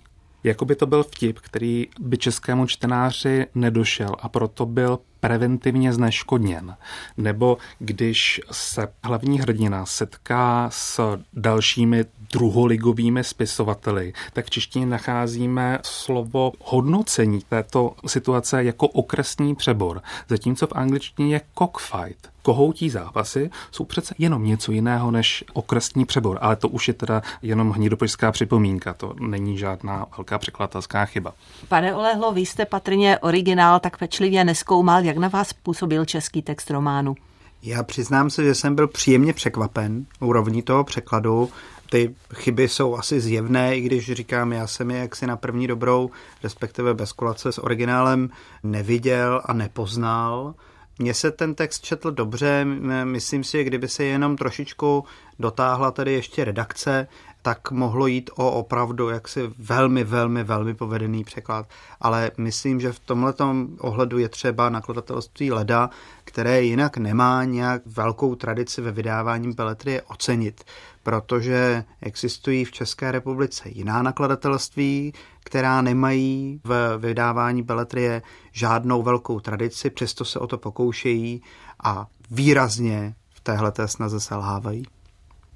Jako 0.45 0.65
by 0.65 0.75
to 0.75 0.87
byl 0.87 1.03
vtip, 1.03 1.39
který 1.39 1.87
by 2.01 2.19
českému 2.19 2.67
čtenáři 2.67 3.47
nedošel 3.55 4.11
a 4.21 4.29
proto 4.29 4.67
byl 4.67 4.99
preventivně 5.27 5.93
zneškodněn. 5.93 6.77
Nebo 7.17 7.59
když 7.79 8.41
se 8.53 8.89
hlavní 9.05 9.41
hrdina 9.41 9.87
setká 9.87 10.69
s 10.73 11.19
dalšími 11.33 12.05
druholigovými 12.33 13.25
spisovateli, 13.25 14.13
tak 14.33 14.47
v 14.47 14.51
češtině 14.51 14.87
nacházíme 14.87 15.79
slovo 15.83 16.53
hodnocení 16.65 17.41
této 17.49 17.95
situace 18.07 18.65
jako 18.65 18.89
okresní 18.89 19.55
přebor, 19.55 20.03
zatímco 20.29 20.67
v 20.67 20.73
angličtině 20.73 21.35
je 21.35 21.41
cockfight. 21.59 22.36
Kohoutí 22.47 22.91
zápasy 22.91 23.51
jsou 23.71 23.85
přece 23.85 24.15
jenom 24.19 24.45
něco 24.45 24.73
jiného 24.73 25.11
než 25.11 25.45
okresní 25.53 26.05
přebor, 26.05 26.39
ale 26.41 26.57
to 26.57 26.69
už 26.69 26.89
je 26.89 26.95
teda 26.95 27.23
jenom 27.43 27.71
hnidopožská 27.71 28.33
připomínka, 28.33 28.95
to 28.95 29.15
není 29.21 29.59
žádná 29.59 30.07
velká 30.17 30.39
překladatelská 30.39 31.05
chyba. 31.05 31.35
Pane 31.69 31.95
Olehlo, 31.95 32.33
vy 32.33 32.41
jste 32.41 32.65
patrně 32.65 33.19
originál 33.19 33.81
tak 33.81 33.99
pečlivě 33.99 34.45
neskoumal, 34.45 35.05
jak 35.05 35.17
na 35.17 35.29
vás 35.29 35.53
působil 35.53 36.05
český 36.05 36.43
text 36.43 36.71
románu. 36.71 37.15
Já 37.63 37.83
přiznám 37.83 38.31
se, 38.31 38.45
že 38.45 38.55
jsem 38.55 38.75
byl 38.75 38.89
příjemně 38.89 39.33
překvapen 39.33 40.07
úrovní 40.21 40.63
toho 40.63 40.85
překladu. 40.85 41.51
Ty 41.91 42.15
chyby 42.35 42.69
jsou 42.69 42.97
asi 42.97 43.21
zjevné, 43.21 43.77
i 43.77 43.81
když 43.81 44.13
říkám, 44.13 44.53
já 44.53 44.67
jsem 44.67 44.91
je 44.91 44.99
jaksi 44.99 45.27
na 45.27 45.37
první 45.37 45.67
dobrou, 45.67 46.11
respektive 46.43 46.95
bez 46.95 47.13
kolace 47.13 47.53
s 47.53 47.59
originálem 47.59 48.31
neviděl 48.63 49.43
a 49.45 49.53
nepoznal. 49.53 50.55
Mně 50.99 51.15
se 51.15 51.31
ten 51.31 51.55
text 51.55 51.85
četl 51.85 52.11
dobře, 52.11 52.65
myslím 53.05 53.45
si, 53.45 53.65
kdyby 53.65 53.89
se 53.89 54.05
jenom 54.05 54.37
trošičku 54.37 55.05
dotáhla 55.39 55.91
tady 55.91 56.13
ještě 56.13 56.45
redakce, 56.45 57.09
tak 57.43 57.71
mohlo 57.71 58.07
jít 58.07 58.31
o 58.37 58.53
opravdu 58.53 59.09
jaksi 59.09 59.41
velmi, 59.59 60.05
velmi, 60.05 60.45
velmi 60.45 60.75
povedený 60.75 61.25
překlad. 61.25 61.69
Ale 62.01 62.31
myslím, 62.39 62.81
že 62.81 62.93
v 62.93 62.99
tomhle 62.99 63.35
ohledu 63.79 64.19
je 64.19 64.29
třeba 64.29 64.69
nakladatelství 64.69 65.53
Leda, 65.53 65.91
které 66.25 66.63
jinak 66.63 66.97
nemá 66.97 67.45
nějak 67.45 67.83
velkou 67.87 68.35
tradici 68.35 68.81
ve 68.81 68.93
vydávání 68.93 69.53
beletrie, 69.53 70.03
ocenit, 70.03 70.65
protože 71.07 71.85
existují 72.01 72.65
v 72.65 72.73
České 72.73 73.13
republice 73.13 73.69
jiná 73.69 74.03
nakladatelství, 74.03 75.13
která 75.45 75.83
nemají 75.83 76.61
v 76.65 76.99
vydávání 76.99 77.63
beletrie 77.63 78.23
žádnou 78.53 79.03
velkou 79.03 79.41
tradici, 79.41 79.91
přesto 79.91 80.25
se 80.25 80.39
o 80.39 80.47
to 80.47 80.59
pokoušejí 80.59 81.43
a 81.85 82.07
výrazně 82.31 83.15
v 83.31 83.41
téhleté 83.41 83.89
snaze 83.89 84.21
selhávají. 84.21 84.83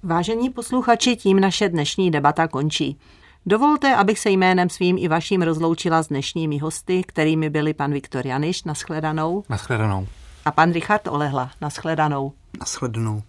Vážení 0.02 0.50
posluchači, 0.50 1.16
tím 1.16 1.40
naše 1.40 1.68
dnešní 1.68 2.10
debata 2.10 2.48
končí. 2.48 2.98
Dovolte, 3.46 3.96
abych 3.96 4.18
se 4.18 4.30
jménem 4.30 4.70
svým 4.70 4.98
i 4.98 5.08
vaším 5.08 5.42
rozloučila 5.42 6.02
s 6.02 6.08
dnešními 6.08 6.58
hosty, 6.58 7.02
kterými 7.02 7.50
byli 7.50 7.74
pan 7.74 7.92
Viktor 7.92 8.26
Janiš, 8.26 8.64
naschledanou. 8.64 9.44
Naschledanou. 9.48 10.06
A 10.44 10.50
pan 10.50 10.72
Richard 10.72 11.08
Olehla, 11.08 11.50
naschledanou. 11.60 12.32
Naschledanou. 12.60 13.22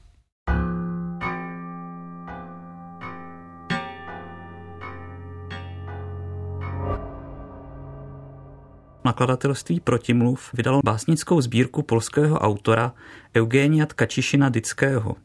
Nakladatelství 9.11 9.79
Protimluv 9.79 10.49
vydalo 10.53 10.81
básnickou 10.85 11.41
sbírku 11.41 11.81
polského 11.81 12.39
autora 12.39 12.93
Eugenia 13.35 13.85
Tkačišina 13.85 14.49
Dického. 14.49 15.15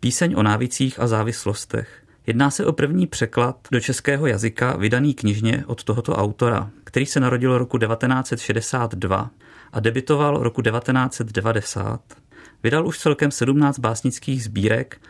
Píseň 0.00 0.34
o 0.36 0.42
návicích 0.42 1.00
a 1.00 1.06
závislostech. 1.06 2.02
Jedná 2.26 2.50
se 2.50 2.66
o 2.66 2.72
první 2.72 3.06
překlad 3.06 3.68
do 3.72 3.80
českého 3.80 4.26
jazyka 4.26 4.76
vydaný 4.76 5.14
knižně 5.14 5.64
od 5.66 5.84
tohoto 5.84 6.16
autora, 6.16 6.70
který 6.84 7.06
se 7.06 7.20
narodil 7.20 7.58
roku 7.58 7.78
1962 7.78 9.30
a 9.72 9.80
debitoval 9.80 10.42
roku 10.42 10.62
1990. 10.62 12.00
Vydal 12.62 12.86
už 12.86 12.98
celkem 12.98 13.30
17 13.30 13.78
básnických 13.78 14.44
sbírek 14.44 15.00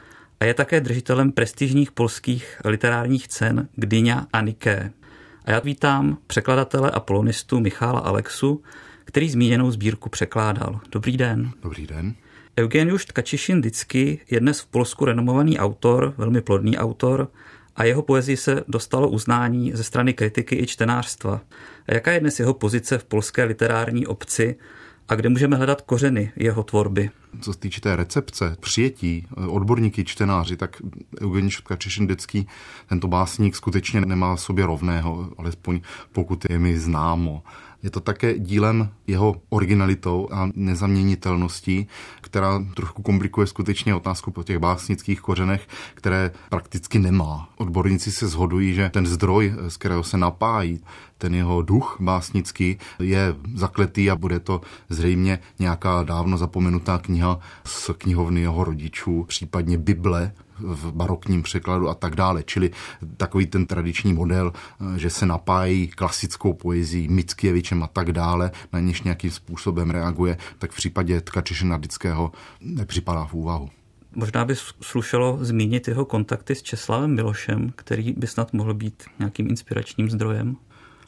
a 0.41 0.45
je 0.45 0.55
také 0.55 0.81
držitelem 0.81 1.33
prestižních 1.33 1.93
polských 1.93 2.61
literárních 2.65 3.29
cen 3.29 3.69
Gdynia 3.75 4.27
a 4.33 4.41
Niké. 4.41 4.93
A 5.47 5.51
já 5.51 5.61
vítám 5.61 6.19
překladatele 6.27 6.91
a 6.91 7.01
polonistu 7.01 7.61
Michála 7.61 8.01
Alexu, 8.01 8.63
který 9.05 9.31
zmíněnou 9.31 9.71
sbírku 9.71 10.09
překládal. 10.09 10.81
Dobrý 10.93 11.17
den. 11.17 11.51
Dobrý 11.63 11.87
den. 11.87 12.15
Eugeniusz 12.61 13.05
Tkačišin 13.05 13.61
Dicky 13.61 14.21
je 14.31 14.41
dnes 14.41 14.61
v 14.61 14.67
Polsku 14.67 15.05
renomovaný 15.05 15.59
autor, 15.59 16.15
velmi 16.17 16.41
plodný 16.41 16.79
autor, 16.79 17.29
a 17.77 17.85
jeho 17.85 18.03
poezii 18.03 18.37
se 18.37 18.65
dostalo 18.69 19.09
uznání 19.09 19.73
ze 19.75 19.85
strany 19.85 20.15
kritiky 20.15 20.57
i 20.57 20.67
čtenářstva. 20.67 21.41
A 21.89 21.95
jaká 21.95 22.13
je 22.13 22.21
dnes 22.21 22.41
jeho 22.41 22.55
pozice 22.55 22.99
v 22.99 23.05
polské 23.05 23.45
literární 23.45 24.07
obci 24.07 24.57
a 25.09 25.15
kde 25.15 25.29
můžeme 25.29 25.57
hledat 25.57 25.81
kořeny 25.81 26.33
jeho 26.37 26.63
tvorby? 26.63 27.11
Co 27.41 27.53
se 27.53 27.59
týče 27.59 27.81
té 27.81 27.97
recepce, 27.97 28.57
přijetí, 28.61 29.27
odborníky, 29.49 30.05
čtenáři, 30.05 30.57
tak 30.57 30.83
Eugeniusz 31.21 31.61
Tkačišin 31.63 32.07
Dický, 32.07 32.49
tento 32.89 33.09
básník 33.09 33.57
skutečně 33.57 34.01
nemá 34.01 34.37
sobě 34.37 34.67
rovného, 34.67 35.29
alespoň 35.39 35.81
pokud 36.13 36.51
je 36.51 36.59
mi 36.59 36.79
známo. 36.79 37.43
Je 37.83 37.91
to 37.91 38.01
také 38.01 38.39
dílem 38.39 38.91
jeho 39.07 39.37
originalitou 39.49 40.29
a 40.33 40.51
nezaměnitelností, 40.55 41.87
která 42.21 42.65
trošku 42.75 43.03
komplikuje 43.03 43.47
skutečně 43.47 43.95
otázku 43.95 44.31
po 44.31 44.43
těch 44.43 44.59
básnických 44.59 45.21
kořenech, 45.21 45.69
které 45.95 46.31
prakticky 46.51 46.99
nemá. 46.99 47.49
Odborníci 47.57 48.13
se 48.13 48.29
shodují, 48.29 48.75
že 48.75 48.91
ten 48.91 49.07
zdroj, 49.07 49.55
z 49.69 49.77
kterého 49.77 50.05
se 50.05 50.17
napájí, 50.17 50.81
ten 51.19 51.35
jeho 51.35 51.63
duch 51.63 51.97
básnický 52.01 52.79
je 52.99 53.35
zakletý 53.55 54.11
a 54.11 54.17
bude 54.17 54.41
to 54.41 54.61
zřejmě 54.89 55.39
nějaká 55.59 56.03
dávno 56.03 56.39
zapomenutá 56.39 56.99
kniha 56.99 57.39
z 57.65 57.91
knihovny 57.99 58.41
jeho 58.41 58.65
rodičů, 58.65 59.25
případně 59.29 59.79
Bible, 59.79 60.33
v 60.59 60.93
barokním 60.93 61.43
překladu 61.43 61.89
a 61.89 61.95
tak 61.95 62.17
dále. 62.17 62.43
Čili 62.43 62.71
takový 63.17 63.47
ten 63.47 63.67
tradiční 63.67 64.13
model, 64.13 64.53
že 64.97 65.11
se 65.11 65.27
napájí 65.27 65.89
klasickou 65.89 66.53
poezí 66.53 67.09
Mickievičem 67.09 67.83
a 67.83 67.87
tak 67.87 68.13
dále, 68.13 68.51
na 68.73 68.81
něž 68.81 69.03
nějakým 69.03 69.31
způsobem 69.31 69.91
reaguje, 69.91 70.39
tak 70.59 70.73
v 70.73 70.77
případě 70.77 71.21
Tkačeše 71.21 71.65
Nardického 71.65 72.33
nepřipadá 72.61 73.25
v 73.25 73.35
úvahu. 73.35 73.71
Možná 74.15 74.45
by 74.45 74.55
slušelo 74.81 75.39
zmínit 75.41 75.89
jeho 75.89 76.05
kontakty 76.05 76.55
s 76.55 76.63
Česlavem 76.63 77.15
Milošem, 77.15 77.73
který 77.77 78.13
by 78.13 78.27
snad 78.27 78.53
mohl 78.53 78.75
být 78.75 79.03
nějakým 79.19 79.49
inspiračním 79.49 80.11
zdrojem. 80.11 80.57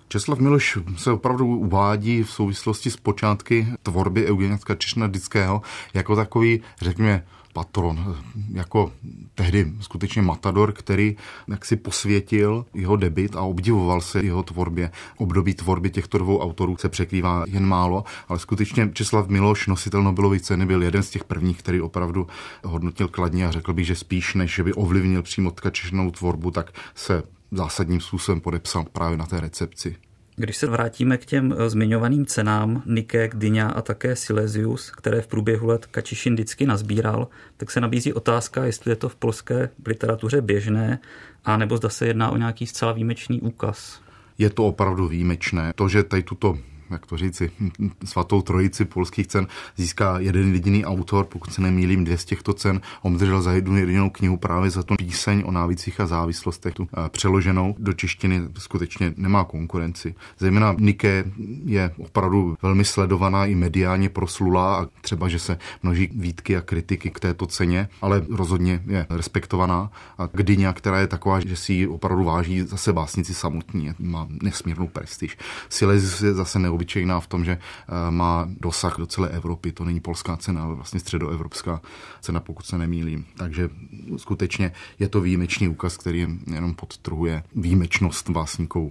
Česlav 0.08 0.38
Miloš 0.38 0.78
se 0.96 1.12
opravdu 1.12 1.46
uvádí 1.46 2.22
v 2.22 2.30
souvislosti 2.30 2.90
s 2.90 2.96
počátky 2.96 3.66
tvorby 3.82 4.26
Eugenia 4.26 4.58
Tkačešna 4.58 5.06
Dického 5.06 5.62
jako 5.94 6.16
takový, 6.16 6.60
řekněme, 6.82 7.24
patron, 7.58 8.16
jako 8.52 8.92
tehdy 9.34 9.72
skutečně 9.80 10.22
matador, 10.22 10.72
který 10.72 11.16
jak 11.48 11.64
si 11.64 11.76
posvětil 11.76 12.66
jeho 12.74 12.96
debit 12.96 13.36
a 13.36 13.42
obdivoval 13.42 14.00
se 14.00 14.22
jeho 14.22 14.42
tvorbě. 14.42 14.90
Období 15.16 15.54
tvorby 15.54 15.90
těchto 15.90 16.18
dvou 16.18 16.38
autorů 16.38 16.76
se 16.76 16.88
překrývá 16.88 17.44
jen 17.48 17.66
málo, 17.66 18.04
ale 18.28 18.38
skutečně 18.38 18.90
Česlav 18.92 19.28
Miloš, 19.28 19.66
nositel 19.66 20.02
Nobelovy 20.02 20.40
ceny, 20.40 20.66
byl 20.66 20.82
jeden 20.82 21.02
z 21.02 21.10
těch 21.10 21.24
prvních, 21.24 21.58
který 21.58 21.80
opravdu 21.80 22.26
hodnotil 22.64 23.08
kladně 23.08 23.46
a 23.46 23.50
řekl 23.50 23.72
bych, 23.72 23.86
že 23.86 23.94
spíš 23.94 24.34
než 24.34 24.60
by 24.60 24.72
ovlivnil 24.72 25.22
přímo 25.22 25.50
tkačešnou 25.50 26.10
tvorbu, 26.10 26.50
tak 26.50 26.72
se 26.94 27.22
zásadním 27.50 28.00
způsobem 28.00 28.40
podepsal 28.40 28.84
právě 28.92 29.16
na 29.18 29.26
té 29.26 29.40
recepci. 29.40 29.96
Když 30.38 30.56
se 30.56 30.66
vrátíme 30.66 31.18
k 31.18 31.26
těm 31.26 31.54
eh, 31.58 31.70
zmiňovaným 31.70 32.26
cenám 32.26 32.82
Nike, 32.86 33.30
Dyňa 33.34 33.68
a 33.68 33.82
také 33.82 34.16
Silesius, 34.16 34.90
které 34.90 35.20
v 35.20 35.26
průběhu 35.26 35.66
let 35.66 35.86
Kačišin 35.86 36.34
vždycky 36.34 36.66
nazbíral, 36.66 37.28
tak 37.56 37.70
se 37.70 37.80
nabízí 37.80 38.12
otázka, 38.12 38.64
jestli 38.64 38.90
je 38.90 38.96
to 38.96 39.08
v 39.08 39.16
polské 39.16 39.70
literatuře 39.86 40.40
běžné, 40.40 40.98
a 41.44 41.56
nebo 41.56 41.76
zda 41.76 41.88
se 41.88 42.06
jedná 42.06 42.30
o 42.30 42.36
nějaký 42.36 42.66
zcela 42.66 42.92
výjimečný 42.92 43.40
úkaz. 43.40 44.00
Je 44.38 44.50
to 44.50 44.66
opravdu 44.66 45.08
výjimečné. 45.08 45.72
To, 45.74 45.88
že 45.88 46.02
tady 46.02 46.22
tuto 46.22 46.58
jak 46.90 47.06
to 47.06 47.16
říci, 47.16 47.50
svatou 48.04 48.42
trojici 48.42 48.84
polských 48.84 49.26
cen 49.26 49.46
získá 49.76 50.18
jeden 50.18 50.52
jediný 50.54 50.84
autor, 50.84 51.24
pokud 51.24 51.52
se 51.52 51.62
nemýlím, 51.62 52.04
dvě 52.04 52.18
z 52.18 52.24
těchto 52.24 52.52
cen 52.52 52.80
obdržel 53.02 53.42
za 53.42 53.52
jednu 53.52 53.76
jedinou 53.76 54.10
knihu 54.10 54.36
právě 54.36 54.70
za 54.70 54.82
tu 54.82 54.94
píseň 54.96 55.42
o 55.46 55.50
návicích 55.50 56.00
a 56.00 56.06
závislostech, 56.06 56.74
tu 56.74 56.88
eh, 56.92 57.08
přeloženou 57.08 57.74
do 57.78 57.92
češtiny 57.92 58.42
skutečně 58.58 59.14
nemá 59.16 59.44
konkurenci. 59.44 60.14
Zejména 60.38 60.76
Nike 60.78 61.24
je 61.64 61.90
opravdu 61.98 62.56
velmi 62.62 62.84
sledovaná 62.84 63.46
i 63.46 63.54
mediálně 63.54 64.08
proslulá 64.08 64.76
a 64.76 64.86
třeba, 65.00 65.28
že 65.28 65.38
se 65.38 65.58
množí 65.82 66.10
výtky 66.14 66.56
a 66.56 66.60
kritiky 66.60 67.10
k 67.10 67.20
této 67.20 67.46
ceně, 67.46 67.88
ale 68.02 68.24
rozhodně 68.30 68.82
je 68.86 69.06
respektovaná. 69.10 69.90
A 70.18 70.28
Gdyňa, 70.32 70.72
která 70.72 71.00
je 71.00 71.06
taková, 71.06 71.40
že 71.40 71.56
si 71.56 71.72
ji 71.72 71.86
opravdu 71.86 72.24
váží 72.24 72.60
zase 72.60 72.92
básnici 72.92 73.34
samotní, 73.34 73.90
má 73.98 74.28
nesmírnou 74.42 74.88
prestiž. 74.88 75.38
Silezius 75.68 76.22
je 76.22 76.34
zase 76.34 76.58
neobvyklý 76.58 76.77
obyčejná 76.78 77.20
v 77.20 77.26
tom, 77.26 77.44
že 77.44 77.58
eh, 77.58 78.10
má 78.10 78.46
dosah 78.60 78.94
do 78.98 79.06
celé 79.06 79.28
Evropy. 79.28 79.72
To 79.72 79.84
není 79.84 80.00
polská 80.00 80.36
cena, 80.36 80.62
ale 80.62 80.74
vlastně 80.74 81.00
středoevropská 81.00 81.82
cena, 82.20 82.40
pokud 82.40 82.66
se 82.66 82.78
nemýlím. 82.78 83.26
Takže 83.36 83.68
skutečně 84.16 84.72
je 84.98 85.08
to 85.08 85.20
výjimečný 85.20 85.68
úkaz, 85.68 85.96
který 85.96 86.26
jenom 86.46 86.74
podtrhuje 86.74 87.42
výjimečnost 87.54 88.30
básníků. 88.30 88.90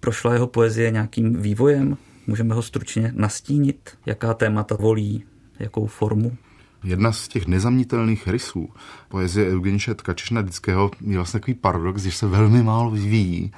Prošla 0.00 0.32
jeho 0.32 0.46
poezie 0.46 0.90
nějakým 0.90 1.42
vývojem? 1.42 1.96
Můžeme 2.26 2.54
ho 2.54 2.62
stručně 2.62 3.12
nastínit? 3.14 3.98
Jaká 4.06 4.34
témata 4.34 4.74
volí? 4.74 5.24
Jakou 5.58 5.86
formu? 5.86 6.36
Jedna 6.84 7.12
z 7.12 7.28
těch 7.28 7.46
nezaměnitelných 7.46 8.28
rysů 8.28 8.68
poezie 9.12 9.52
Eugeniše 9.52 9.94
Tkačešna-Dického 9.94 10.90
je 11.00 11.16
vlastně 11.16 11.40
takový 11.40 11.54
paradox, 11.54 12.02
že 12.02 12.12
se 12.12 12.26
velmi 12.26 12.62
málo 12.62 12.90
vyvíjí. 12.90 13.52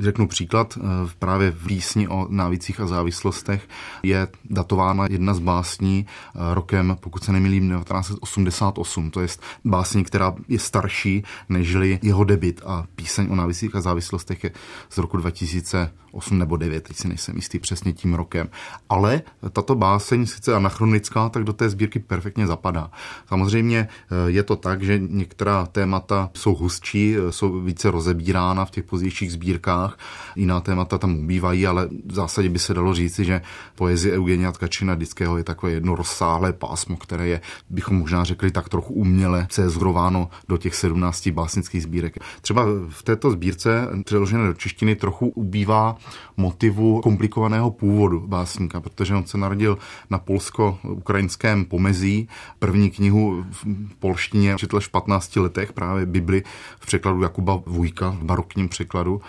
Řeknu 0.00 0.26
příklad, 0.28 0.78
eh, 0.78 0.80
právě 1.18 1.50
v 1.50 1.66
písni 1.66 2.08
o 2.08 2.26
návicích 2.30 2.80
a 2.80 2.86
závislostech 2.86 3.68
je 4.02 4.28
datována 4.50 5.06
jedna 5.10 5.34
z 5.34 5.38
básní 5.38 6.06
eh, 6.06 6.54
rokem, 6.54 6.96
pokud 7.00 7.24
se 7.24 7.32
nemýlím, 7.32 7.70
1988. 7.70 9.10
To 9.10 9.20
je 9.20 9.28
básní, 9.64 10.04
která 10.04 10.34
je 10.48 10.58
starší 10.58 11.22
nežli 11.48 11.98
jeho 12.02 12.24
debit 12.24 12.60
a 12.66 12.84
píseň 12.96 13.26
o 13.30 13.34
návicích 13.34 13.74
a 13.74 13.80
závislostech 13.80 14.44
je 14.44 14.50
z 14.90 14.98
roku 14.98 15.16
2008 15.16 16.38
nebo 16.38 16.56
9, 16.56 16.84
teď 16.84 16.96
si 16.96 17.08
nejsem 17.08 17.36
jistý 17.36 17.58
přesně 17.58 17.92
tím 17.92 18.14
rokem. 18.14 18.48
Ale 18.88 19.22
tato 19.52 19.74
báseň, 19.74 20.26
sice 20.26 20.54
anachronická, 20.54 21.28
tak 21.28 21.44
do 21.44 21.52
té 21.52 21.68
sbírky 21.68 21.98
perfektně 21.98 22.46
zapadá. 22.46 22.90
Samozřejmě 23.28 23.88
eh, 23.88 24.30
je 24.30 24.42
to 24.42 24.56
tak, 24.56 24.82
že 24.82 24.95
některá 24.98 25.66
témata 25.66 26.30
jsou 26.34 26.54
hustší, 26.54 27.14
jsou 27.30 27.60
více 27.60 27.90
rozebírána 27.90 28.64
v 28.64 28.70
těch 28.70 28.84
pozdějších 28.84 29.32
sbírkách, 29.32 29.98
jiná 30.36 30.60
témata 30.60 30.98
tam 30.98 31.18
ubývají, 31.18 31.66
ale 31.66 31.88
v 32.06 32.14
zásadě 32.14 32.48
by 32.48 32.58
se 32.58 32.74
dalo 32.74 32.94
říci, 32.94 33.24
že 33.24 33.40
poezie 33.74 34.16
Eugenia 34.16 34.52
Tkačina 34.52 34.94
Dického 34.94 35.38
je 35.38 35.44
takové 35.44 35.72
jedno 35.72 35.94
rozsáhlé 35.94 36.52
pásmo, 36.52 36.96
které 36.96 37.28
je, 37.28 37.40
bychom 37.70 37.96
možná 37.96 38.24
řekli, 38.24 38.50
tak 38.50 38.68
trochu 38.68 38.94
uměle 38.94 39.46
cezgrováno 39.50 40.28
do 40.48 40.56
těch 40.56 40.74
17 40.74 41.28
básnických 41.28 41.82
sbírek. 41.82 42.18
Třeba 42.40 42.64
v 42.88 43.02
této 43.02 43.30
sbírce 43.30 43.88
přeložené 44.04 44.46
do 44.46 44.54
češtiny 44.54 44.96
trochu 44.96 45.26
ubývá 45.26 45.96
motivu 46.36 47.00
komplikovaného 47.00 47.70
původu 47.70 48.20
básníka, 48.26 48.80
protože 48.80 49.14
on 49.14 49.26
se 49.26 49.38
narodil 49.38 49.78
na 50.10 50.18
polsko-ukrajinském 50.18 51.64
pomezí. 51.64 52.28
První 52.58 52.90
knihu 52.90 53.44
v 53.50 53.94
polštině 53.98 54.54
četl 54.58 54.80
v 54.86 54.90
15 54.90 55.36
letech 55.36 55.72
právě 55.72 56.06
Bibli 56.06 56.42
v 56.80 56.86
překladu 56.86 57.22
Jakuba 57.22 57.62
Vujka, 57.66 58.10
v 58.10 58.24
barokním 58.24 58.68
překladu 58.68 59.20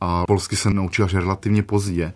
a 0.00 0.24
polsky 0.26 0.56
se 0.56 0.70
naučil 0.70 1.04
až 1.04 1.14
relativně 1.14 1.62
pozdě. 1.62 2.12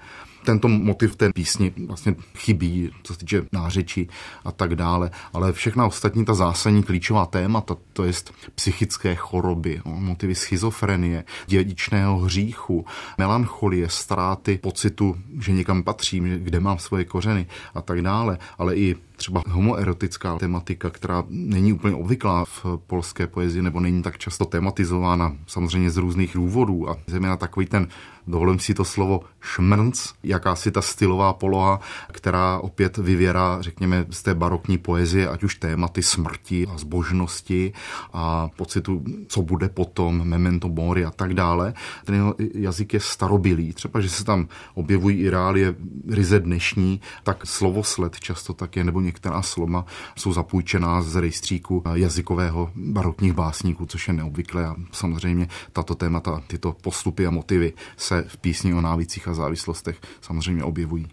Tento 0.48 0.68
motiv 0.68 1.16
té 1.16 1.32
písni 1.32 1.72
vlastně 1.86 2.14
chybí, 2.36 2.90
co 3.02 3.12
se 3.12 3.18
týče 3.18 3.42
nářečí 3.52 4.08
a 4.44 4.52
tak 4.52 4.74
dále, 4.74 5.10
ale 5.32 5.52
všechna 5.52 5.86
ostatní 5.86 6.24
ta 6.24 6.34
zásadní 6.34 6.82
klíčová 6.82 7.26
témata, 7.26 7.76
to 7.92 8.04
je 8.04 8.12
psychické 8.54 9.14
choroby, 9.14 9.80
motivy 9.84 10.34
schizofrenie, 10.34 11.24
dědičného 11.46 12.18
hříchu, 12.18 12.86
melancholie, 13.18 13.88
ztráty 13.88 14.58
pocitu, 14.62 15.16
že 15.40 15.52
někam 15.52 15.82
patřím, 15.82 16.24
kde 16.24 16.60
mám 16.60 16.78
svoje 16.78 17.04
kořeny 17.04 17.46
a 17.74 17.82
tak 17.82 18.02
dále, 18.02 18.38
ale 18.58 18.76
i 18.76 18.96
třeba 19.18 19.42
homoerotická 19.48 20.38
tematika, 20.38 20.90
která 20.90 21.24
není 21.28 21.72
úplně 21.72 21.94
obvyklá 21.94 22.44
v 22.44 22.66
polské 22.86 23.26
poezii 23.26 23.62
nebo 23.62 23.80
není 23.80 24.02
tak 24.02 24.18
často 24.18 24.44
tematizována, 24.44 25.36
samozřejmě 25.46 25.90
z 25.90 25.96
různých 25.96 26.32
důvodů 26.34 26.90
a 26.90 26.96
zejména 27.06 27.36
takový 27.36 27.66
ten 27.66 27.88
dovolím 28.28 28.58
si 28.58 28.74
to 28.74 28.84
slovo 28.84 29.20
šmrnc, 29.40 30.12
jakási 30.22 30.70
ta 30.70 30.82
stylová 30.82 31.32
poloha, 31.32 31.80
která 32.12 32.58
opět 32.58 32.96
vyvěrá, 32.96 33.62
řekněme, 33.62 34.06
z 34.10 34.22
té 34.22 34.34
barokní 34.34 34.78
poezie, 34.78 35.28
ať 35.28 35.44
už 35.44 35.54
tématy 35.54 36.02
smrti 36.02 36.66
a 36.66 36.78
zbožnosti 36.78 37.72
a 38.12 38.48
pocitu, 38.56 39.04
co 39.28 39.42
bude 39.42 39.68
potom, 39.68 40.28
memento 40.28 40.68
mori 40.68 41.04
a 41.04 41.10
tak 41.10 41.34
dále. 41.34 41.74
Ten 42.04 42.34
jazyk 42.54 42.94
je 42.94 43.00
starobilý, 43.00 43.72
třeba, 43.72 44.00
že 44.00 44.08
se 44.08 44.24
tam 44.24 44.48
objevují 44.74 45.18
i 45.18 45.30
reálie 45.30 45.74
ryze 46.10 46.40
dnešní, 46.40 47.00
tak 47.22 47.46
slovosled 47.46 48.20
často 48.20 48.52
také, 48.52 48.84
nebo 48.84 49.00
některá 49.00 49.42
slova 49.42 49.84
jsou 50.16 50.32
zapůjčená 50.32 51.02
z 51.02 51.16
rejstříku 51.16 51.82
jazykového 51.94 52.70
barokních 52.74 53.32
básníků, 53.32 53.86
což 53.86 54.08
je 54.08 54.14
neobvyklé 54.14 54.66
a 54.66 54.76
samozřejmě 54.92 55.48
tato 55.72 55.94
témata, 55.94 56.42
tyto 56.46 56.72
postupy 56.72 57.26
a 57.26 57.30
motivy 57.30 57.72
se 57.96 58.17
v 58.22 58.36
písni 58.36 58.74
o 58.74 58.80
návicích 58.80 59.28
a 59.28 59.34
závislostech 59.34 59.96
samozřejmě 60.20 60.64
objevují. 60.64 61.08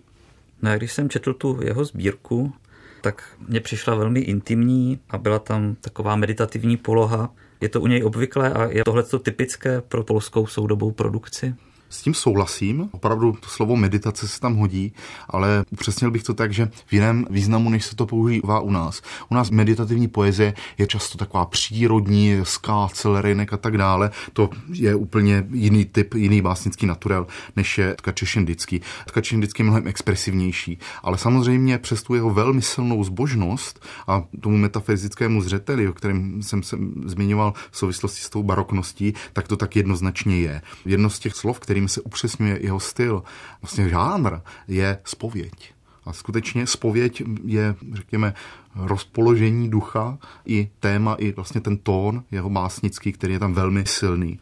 No 0.61 0.71
a 0.71 0.75
když 0.75 0.91
jsem 0.91 1.09
četl 1.09 1.33
tu 1.33 1.59
jeho 1.63 1.85
sbírku, 1.85 2.53
tak 3.01 3.23
mně 3.47 3.59
přišla 3.59 3.95
velmi 3.95 4.19
intimní 4.19 4.99
a 5.09 5.17
byla 5.17 5.39
tam 5.39 5.75
taková 5.75 6.15
meditativní 6.15 6.77
poloha. 6.77 7.33
Je 7.61 7.69
to 7.69 7.81
u 7.81 7.87
něj 7.87 8.03
obvyklé 8.03 8.53
a 8.53 8.65
je 8.65 8.83
tohle 8.83 9.03
typické 9.23 9.81
pro 9.81 10.03
polskou 10.03 10.47
soudobou 10.47 10.91
produkci? 10.91 11.55
S 11.95 12.01
tím 12.01 12.13
souhlasím, 12.13 12.89
opravdu 12.91 13.31
to 13.31 13.47
slovo 13.47 13.75
meditace 13.75 14.27
se 14.27 14.39
tam 14.39 14.55
hodí, 14.55 14.93
ale 15.29 15.65
upřesnil 15.71 16.11
bych 16.11 16.23
to 16.23 16.33
tak, 16.33 16.53
že 16.53 16.69
v 16.85 16.93
jiném 16.93 17.25
významu, 17.29 17.69
než 17.69 17.85
se 17.85 17.95
to 17.95 18.05
používá 18.05 18.59
u 18.59 18.71
nás. 18.71 19.01
U 19.29 19.35
nás 19.35 19.49
meditativní 19.49 20.07
poezie 20.07 20.53
je 20.77 20.87
často 20.87 21.17
taková 21.17 21.45
přírodní, 21.45 22.39
ská, 22.43 22.87
celerinek 22.93 23.53
a 23.53 23.57
tak 23.57 23.77
dále. 23.77 24.11
To 24.33 24.49
je 24.69 24.95
úplně 24.95 25.47
jiný 25.51 25.85
typ, 25.85 26.13
jiný 26.13 26.41
básnický 26.41 26.85
naturel, 26.85 27.27
než 27.55 27.77
je 27.77 27.95
Tkačešendický. 27.95 28.81
Tkačešendický 29.07 29.61
je 29.61 29.65
mnohem 29.65 29.87
expresivnější, 29.87 30.79
ale 31.03 31.17
samozřejmě 31.17 31.77
přes 31.77 32.03
tu 32.03 32.15
jeho 32.15 32.29
velmi 32.29 32.61
silnou 32.61 33.03
zbožnost 33.03 33.85
a 34.07 34.23
tomu 34.41 34.57
metafyzickému 34.57 35.41
zřeteli, 35.41 35.87
o 35.87 35.93
kterém 35.93 36.43
jsem 36.43 36.63
se 36.63 36.77
zmiňoval 37.05 37.53
v 37.71 37.77
souvislosti 37.77 38.21
s 38.21 38.29
tou 38.29 38.43
barokností, 38.43 39.13
tak 39.33 39.47
to 39.47 39.57
tak 39.57 39.75
jednoznačně 39.75 40.39
je. 40.39 40.61
Jedno 40.85 41.09
z 41.09 41.19
těch 41.19 41.33
slov, 41.33 41.59
kterým 41.59 41.84
se 41.87 42.01
upřesňuje 42.01 42.59
jeho 42.61 42.79
styl, 42.79 43.23
vlastně 43.61 43.89
žánr, 43.89 44.39
je 44.67 44.97
spověď. 45.03 45.73
A 46.05 46.13
skutečně 46.13 46.67
spověď 46.67 47.23
je, 47.45 47.75
řekněme, 47.93 48.33
rozpoložení 48.75 49.69
ducha 49.69 50.17
i 50.45 50.69
téma, 50.79 51.15
i 51.15 51.31
vlastně 51.31 51.61
ten 51.61 51.77
tón 51.77 52.23
jeho 52.31 52.49
básnický, 52.49 53.11
který 53.11 53.33
je 53.33 53.39
tam 53.39 53.53
velmi 53.53 53.85
silný. 53.85 54.39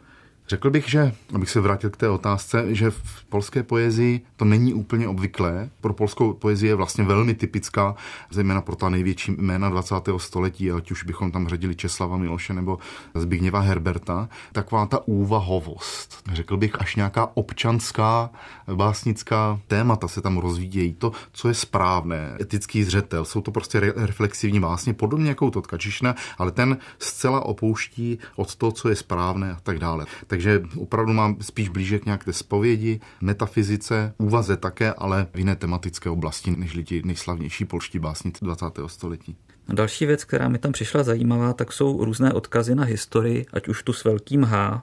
Řekl 0.48 0.70
bych, 0.70 0.88
že, 0.90 1.12
abych 1.34 1.50
se 1.50 1.60
vrátil 1.60 1.90
k 1.90 1.96
té 1.96 2.08
otázce, 2.08 2.74
že 2.74 2.90
v 2.90 3.24
polské 3.28 3.62
poezii 3.62 4.20
to 4.36 4.44
není 4.44 4.74
úplně 4.74 5.08
obvyklé. 5.08 5.70
Pro 5.80 5.92
polskou 5.92 6.32
poezii 6.32 6.68
je 6.68 6.74
vlastně 6.74 7.04
velmi 7.04 7.34
typická, 7.34 7.94
zejména 8.30 8.60
pro 8.60 8.76
ta 8.76 8.88
největší 8.88 9.32
jména 9.38 9.68
20. 9.68 9.94
století, 10.16 10.70
ať 10.70 10.90
už 10.90 11.04
bychom 11.04 11.30
tam 11.30 11.48
řadili 11.48 11.76
Česlava 11.76 12.16
Miloše 12.16 12.54
nebo 12.54 12.78
Zbigněva 13.14 13.60
Herberta, 13.60 14.28
taková 14.52 14.86
ta 14.86 15.08
úvahovost. 15.08 16.22
Řekl 16.32 16.56
bych 16.56 16.80
až 16.80 16.96
nějaká 16.96 17.30
občanská 17.34 18.30
básnická 18.74 19.60
témata 19.66 20.08
se 20.08 20.20
tam 20.20 20.38
rozvíjejí. 20.38 20.94
To, 20.94 21.12
co 21.32 21.48
je 21.48 21.54
správné, 21.54 22.36
etický 22.40 22.84
zřetel, 22.84 23.24
jsou 23.24 23.40
to 23.40 23.50
prostě 23.50 23.80
re- 23.80 23.92
reflexivní 23.96 24.60
básně, 24.60 24.94
podobně 24.94 25.28
jako 25.28 25.50
to 25.50 25.62
Tkačišna, 25.62 26.14
ale 26.38 26.50
ten 26.50 26.78
zcela 26.98 27.40
opouští 27.40 28.18
od 28.36 28.54
toho, 28.54 28.72
co 28.72 28.88
je 28.88 28.96
správné 28.96 29.52
a 29.52 29.58
tak 29.62 29.78
dále. 29.78 30.06
Takže 30.34 30.62
opravdu 30.76 31.12
mám 31.12 31.36
spíš 31.40 31.68
blíže 31.68 31.98
k 31.98 32.04
nějaké 32.04 32.32
zpovědi, 32.32 33.00
metafyzice, 33.20 34.14
úvaze 34.18 34.56
také, 34.56 34.92
ale 34.92 35.26
v 35.34 35.38
jiné 35.38 35.56
tematické 35.56 36.10
oblasti, 36.10 36.50
než 36.56 36.74
lidi 36.74 37.02
nejslavnější 37.04 37.64
polští 37.64 37.98
básníci 37.98 38.44
20. 38.44 38.66
století. 38.86 39.36
A 39.68 39.74
další 39.74 40.06
věc, 40.06 40.24
která 40.24 40.48
mi 40.48 40.58
tam 40.58 40.72
přišla 40.72 41.02
zajímavá, 41.02 41.52
tak 41.52 41.72
jsou 41.72 42.04
různé 42.04 42.32
odkazy 42.32 42.74
na 42.74 42.84
historii, 42.84 43.46
ať 43.52 43.68
už 43.68 43.82
tu 43.82 43.92
s 43.92 44.04
velkým 44.04 44.44
H, 44.44 44.82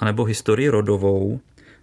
anebo 0.00 0.24
historii 0.24 0.68
rodovou. 0.68 1.40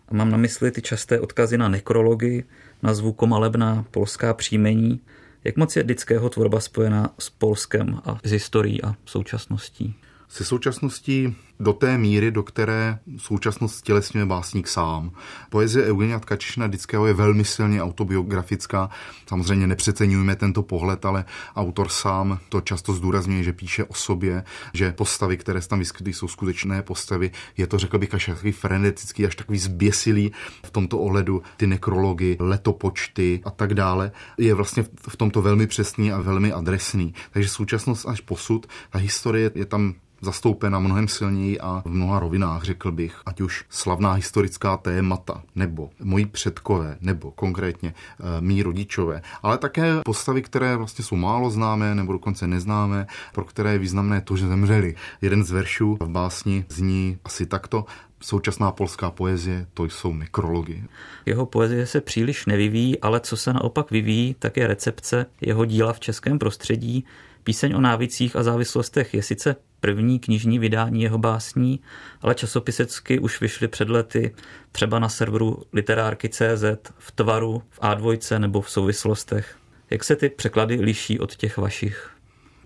A 0.10 0.16
mám 0.16 0.32
na 0.32 0.38
mysli 0.38 0.72
ty 0.72 0.82
časté 0.82 1.20
odkazy 1.20 1.58
na 1.58 1.70
nekrology, 1.70 2.44
na 2.84 2.94
zvukomalebná 2.94 3.86
polská 3.92 4.34
příjmení. 4.34 5.02
Jak 5.44 5.58
moc 5.58 5.76
je 5.76 5.84
Dického 5.84 6.30
tvorba 6.30 6.60
spojená 6.60 7.14
s 7.20 7.30
Polskem 7.30 8.00
a 8.06 8.20
s 8.24 8.32
historií 8.32 8.84
a 8.84 8.96
současností? 9.06 9.96
Se 10.30 10.46
současností 10.46 11.36
do 11.60 11.74
té 11.74 11.98
míry, 11.98 12.32
do 12.32 12.44
které 12.44 13.00
současnost 13.18 13.86
tělesňuje 13.86 14.26
básník 14.26 14.68
sám. 14.68 15.12
Poezie 15.50 15.86
Eugenia 15.86 16.20
Tkačišna 16.20 16.68
Dického 16.68 17.08
je 17.08 17.14
velmi 17.14 17.46
silně 17.46 17.84
autobiografická. 17.84 18.90
Samozřejmě 19.28 19.68
nepřeceňujeme 19.68 20.36
tento 20.36 20.64
pohled, 20.64 21.06
ale 21.06 21.26
autor 21.56 21.90
sám 21.90 22.40
to 22.50 22.62
často 22.62 22.94
zdůrazňuje, 22.94 23.44
že 23.44 23.54
píše 23.54 23.84
o 23.84 23.94
sobě, 23.94 24.44
že 24.74 24.92
postavy, 24.92 25.38
které 25.38 25.62
se 25.62 25.70
tam 25.70 25.80
vyskytují, 25.80 26.14
jsou 26.14 26.28
skutečné 26.28 26.82
postavy. 26.82 27.32
Je 27.58 27.68
to, 27.68 27.78
řekl 27.78 27.98
bych, 27.98 28.14
až 28.14 28.26
takový 28.26 28.52
frenetický, 28.52 29.26
až 29.26 29.36
takový 29.36 29.60
zběsilý 29.60 30.32
v 30.66 30.72
tomto 30.72 31.00
ohledu, 31.00 31.44
ty 31.58 31.68
nekrology, 31.68 32.38
letopočty 32.40 33.42
a 33.46 33.52
tak 33.52 33.74
dále. 33.74 34.12
Je 34.38 34.54
vlastně 34.54 34.86
v 35.10 35.18
tomto 35.18 35.42
velmi 35.42 35.68
přesný 35.68 36.12
a 36.12 36.22
velmi 36.22 36.52
adresný. 36.52 37.14
Takže 37.32 37.50
současnost 37.50 38.08
až 38.08 38.22
posud, 38.22 38.68
ta 38.90 39.00
historie 39.00 39.52
je 39.56 39.66
tam 39.66 39.94
zastoupena 40.22 40.80
mnohem 40.80 41.08
silněji 41.08 41.47
a 41.60 41.82
v 41.86 41.90
mnoha 41.90 42.20
rovinách, 42.20 42.64
řekl 42.64 42.92
bych, 42.92 43.22
ať 43.26 43.42
už 43.42 43.66
slavná 43.70 44.14
historická 44.14 44.78
témata, 44.78 45.44
nebo 45.56 45.90
moji 46.04 46.26
předkové, 46.26 46.98
nebo 47.02 47.32
konkrétně 47.32 47.94
e, 47.94 48.42
mý 48.42 48.64
rodičové, 48.64 49.22
ale 49.44 49.58
také 49.58 50.02
postavy, 50.06 50.42
které 50.42 50.76
vlastně 50.76 51.06
jsou 51.06 51.16
málo 51.16 51.50
známé 51.50 51.96
nebo 51.96 52.14
dokonce 52.14 52.48
neznámé, 52.48 53.08
pro 53.34 53.46
které 53.46 53.72
je 53.72 53.80
významné 53.80 54.22
to, 54.22 54.38
že 54.38 54.48
zemřeli. 54.48 54.96
Jeden 55.22 55.44
z 55.44 55.52
veršů 55.52 55.98
v 56.02 56.10
básni 56.10 56.66
zní 56.70 57.18
asi 57.24 57.46
takto, 57.46 57.86
současná 58.22 58.72
polská 58.72 59.12
poezie, 59.12 59.68
to 59.74 59.86
jsou 59.86 60.14
nekrology. 60.14 60.84
Jeho 61.26 61.46
poezie 61.46 61.86
se 61.86 62.02
příliš 62.02 62.46
nevyvíjí, 62.46 63.00
ale 63.00 63.20
co 63.20 63.38
se 63.38 63.54
naopak 63.54 63.92
vyvíjí, 63.92 64.36
tak 64.40 64.58
je 64.58 64.68
recepce 64.68 65.26
jeho 65.42 65.66
díla 65.66 65.94
v 65.94 66.00
českém 66.00 66.40
prostředí. 66.40 67.06
Píseň 67.48 67.74
o 67.74 67.82
návicích 67.82 68.36
a 68.36 68.44
závislostech 68.44 69.14
je 69.14 69.24
sice 69.24 69.56
první 69.80 70.20
knižní 70.20 70.60
vydání 70.60 71.02
jeho 71.02 71.18
básní, 71.18 71.80
ale 72.22 72.36
časopisecky 72.36 73.20
už 73.20 73.42
vyšly 73.42 73.68
před 73.68 73.90
lety 73.90 74.36
třeba 74.72 75.00
na 75.00 75.10
serveru 75.10 75.64
literárky.cz, 75.74 76.64
v 76.98 77.12
tvaru, 77.12 77.64
v 77.70 77.80
A2 77.80 78.40
nebo 78.40 78.62
v 78.62 78.70
souvislostech. 78.70 79.58
Jak 79.90 80.04
se 80.04 80.16
ty 80.16 80.30
překlady 80.30 80.76
liší 80.76 81.20
od 81.20 81.36
těch 81.36 81.58
vašich? 81.58 82.17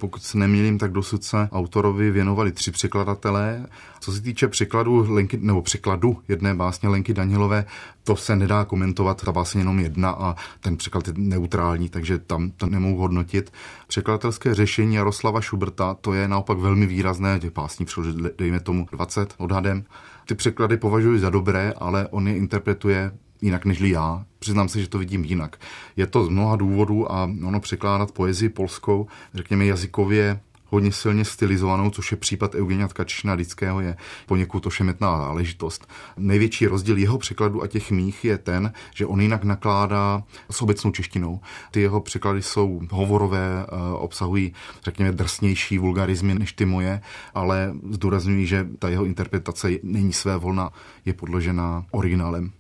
Pokud 0.02 0.24
se 0.24 0.38
nemýlím, 0.38 0.78
tak 0.78 0.91
dosud 0.91 1.24
se 1.24 1.49
autorovi 1.52 2.12
věnovali 2.12 2.52
tři 2.52 2.72
překladatelé. 2.72 3.68
Co 3.99 4.12
se 4.12 4.22
týče 4.22 4.47
překladu 4.47 5.06
Lenky, 5.10 5.38
nebo 5.41 5.62
překladu 5.62 6.18
jedné 6.28 6.56
básně 6.56 6.89
Lenky 6.89 7.14
Danielové, 7.14 7.66
to 8.04 8.16
se 8.16 8.36
nedá 8.36 8.66
komentovat, 8.66 9.24
ta 9.26 9.32
básně 9.32 9.62
jenom 9.62 9.80
jedna 9.80 10.10
a 10.10 10.36
ten 10.60 10.78
překlad 10.78 11.08
je 11.08 11.14
neutrální, 11.18 11.89
takže 11.89 12.18
tam 12.18 12.52
to 12.52 12.66
nemohu 12.66 12.97
hodnotit. 12.97 13.54
Překladatelské 13.88 14.54
řešení 14.56 14.95
Jaroslava 14.95 15.41
Šuberta, 15.41 15.93
to 16.02 16.14
je 16.14 16.28
naopak 16.28 16.58
velmi 16.58 16.86
výrazné, 16.86 17.39
těch 17.39 17.54
básní 17.54 17.86
přeložit, 17.86 18.16
dejme 18.38 18.60
tomu 18.60 18.88
20 18.91 19.34
odhadem. 19.38 19.84
Ty 20.26 20.36
překlady 20.36 20.78
považuji 20.78 21.20
za 21.20 21.30
dobré, 21.30 21.74
ale 21.78 22.08
on 22.08 22.28
je 22.28 22.36
interpretuje 22.36 23.12
jinak 23.41 23.65
než 23.65 23.79
já. 23.79 24.25
Přiznám 24.39 24.69
se, 24.69 24.81
že 24.81 24.89
to 24.89 24.97
vidím 24.97 25.23
jinak. 25.23 25.59
Je 25.95 26.07
to 26.07 26.25
z 26.25 26.29
mnoha 26.29 26.55
důvodů 26.55 27.11
a 27.11 27.23
ono 27.23 27.59
překládat 27.59 28.11
poezii 28.11 28.49
polskou, 28.49 29.07
řekněme 29.33 29.65
jazykově, 29.65 30.39
hodně 30.71 30.91
silně 30.91 31.25
stylizovanou, 31.25 31.89
což 31.89 32.11
je 32.11 32.17
případ 32.17 32.55
Eugenia 32.55 32.87
Tkačišna 32.87 33.33
Lidského, 33.33 33.81
je 33.81 33.97
poněkud 34.25 34.65
ošemetná 34.65 35.17
záležitost. 35.17 35.87
Největší 36.17 36.67
rozdíl 36.67 36.97
jeho 36.97 37.17
překladu 37.17 37.63
a 37.63 37.67
těch 37.67 37.91
mých 37.91 38.25
je 38.25 38.37
ten, 38.37 38.73
že 38.95 39.05
on 39.05 39.21
jinak 39.21 39.43
nakládá 39.43 40.23
s 40.49 40.61
obecnou 40.61 40.91
češtinou. 40.91 41.39
Ty 41.71 41.81
jeho 41.81 42.01
překlady 42.01 42.41
jsou 42.41 42.81
hovorové, 42.91 43.65
eh, 43.67 43.93
obsahují, 43.93 44.53
řekněme, 44.83 45.11
drsnější 45.11 45.77
vulgarizmy 45.77 46.33
než 46.33 46.53
ty 46.53 46.65
moje, 46.65 47.01
ale 47.33 47.73
zdůrazňují, 47.89 48.45
že 48.45 48.67
ta 48.79 48.89
jeho 48.89 49.05
interpretace 49.05 49.69
není 49.83 50.13
své 50.13 50.37
volna, 50.37 50.69
je 51.05 51.13
podložená 51.13 51.85
originálem. 51.91 52.51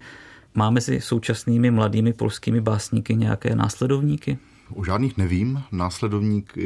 Má 0.55 0.69
mezi 0.69 1.01
současnými 1.01 1.71
mladými 1.71 2.13
polskými 2.13 2.61
básníky 2.61 3.15
nějaké 3.15 3.55
následovníky? 3.55 4.37
O 4.73 4.83
žádných 4.83 5.17
nevím. 5.17 5.63
Následovník 5.71 6.57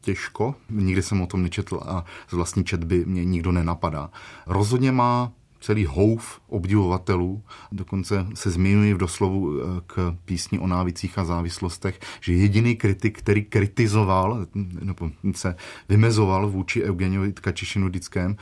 těžko. 0.00 0.54
Nikdy 0.70 1.02
jsem 1.02 1.22
o 1.22 1.26
tom 1.26 1.42
nečetl 1.42 1.80
a 1.86 2.04
z 2.28 2.32
vlastní 2.32 2.64
četby 2.64 3.04
mě 3.06 3.24
nikdo 3.24 3.52
nenapadá. 3.52 4.10
Rozhodně 4.46 4.92
má 4.92 5.32
celý 5.64 5.86
houf 5.86 6.40
obdivovatelů. 6.48 7.42
Dokonce 7.72 8.26
se 8.34 8.50
zmiňuji 8.50 8.94
v 8.94 8.98
doslovu 8.98 9.60
eh, 9.60 9.64
k 9.86 10.16
písni 10.24 10.58
o 10.58 10.66
návicích 10.66 11.18
a 11.18 11.24
závislostech, 11.24 12.00
že 12.20 12.32
jediný 12.32 12.76
kritik, 12.76 13.18
který 13.18 13.44
kritizoval, 13.44 14.46
nebo 14.82 15.10
se 15.34 15.56
vymezoval 15.88 16.50
vůči 16.50 16.84
Eugeniovi 16.84 17.32
Tkačišinu 17.32 17.88
Dickém, 17.88 18.36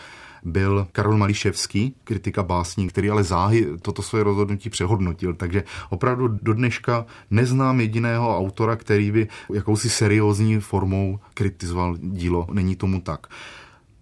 byl 0.44 0.86
Karol 0.92 1.16
Mališevský, 1.16 1.94
kritika 2.04 2.42
básní, 2.42 2.88
který 2.88 3.10
ale 3.10 3.24
záhy 3.24 3.66
toto 3.82 4.02
své 4.02 4.22
rozhodnutí 4.22 4.70
přehodnotil. 4.70 5.34
Takže 5.34 5.64
opravdu 5.90 6.28
do 6.28 6.54
dneška 6.54 7.06
neznám 7.30 7.80
jediného 7.80 8.38
autora, 8.38 8.76
který 8.76 9.10
by 9.10 9.28
jakousi 9.54 9.90
seriózní 9.90 10.60
formou 10.60 11.18
kritizoval 11.34 11.96
dílo. 12.00 12.46
Není 12.52 12.76
tomu 12.76 13.00
tak. 13.00 13.26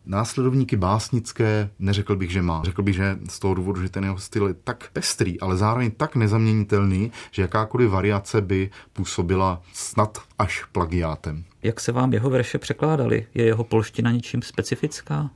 Následovníky 0.06 0.76
básnické 0.76 1.70
neřekl 1.78 2.16
bych, 2.16 2.30
že 2.30 2.42
má. 2.42 2.62
Řekl 2.64 2.82
bych, 2.82 2.94
že 2.94 3.18
z 3.28 3.38
toho 3.38 3.54
důvodu, 3.54 3.82
že 3.82 3.88
ten 3.88 4.04
jeho 4.04 4.18
styl 4.18 4.46
je 4.48 4.54
tak 4.54 4.90
pestrý, 4.92 5.40
ale 5.40 5.56
zároveň 5.56 5.90
tak 5.90 6.16
nezaměnitelný, 6.16 7.12
že 7.30 7.42
jakákoliv 7.42 7.90
variace 7.90 8.40
by 8.40 8.70
působila 8.92 9.62
snad 9.72 10.18
až 10.38 10.64
plagiátem. 10.64 11.44
Jak 11.62 11.80
se 11.80 11.92
vám 11.92 12.12
jeho 12.12 12.30
verše 12.30 12.58
překládali? 12.58 13.26
Je 13.34 13.44
jeho 13.44 13.64
polština 13.64 14.10
něčím 14.10 14.42
specifická? 14.42 15.30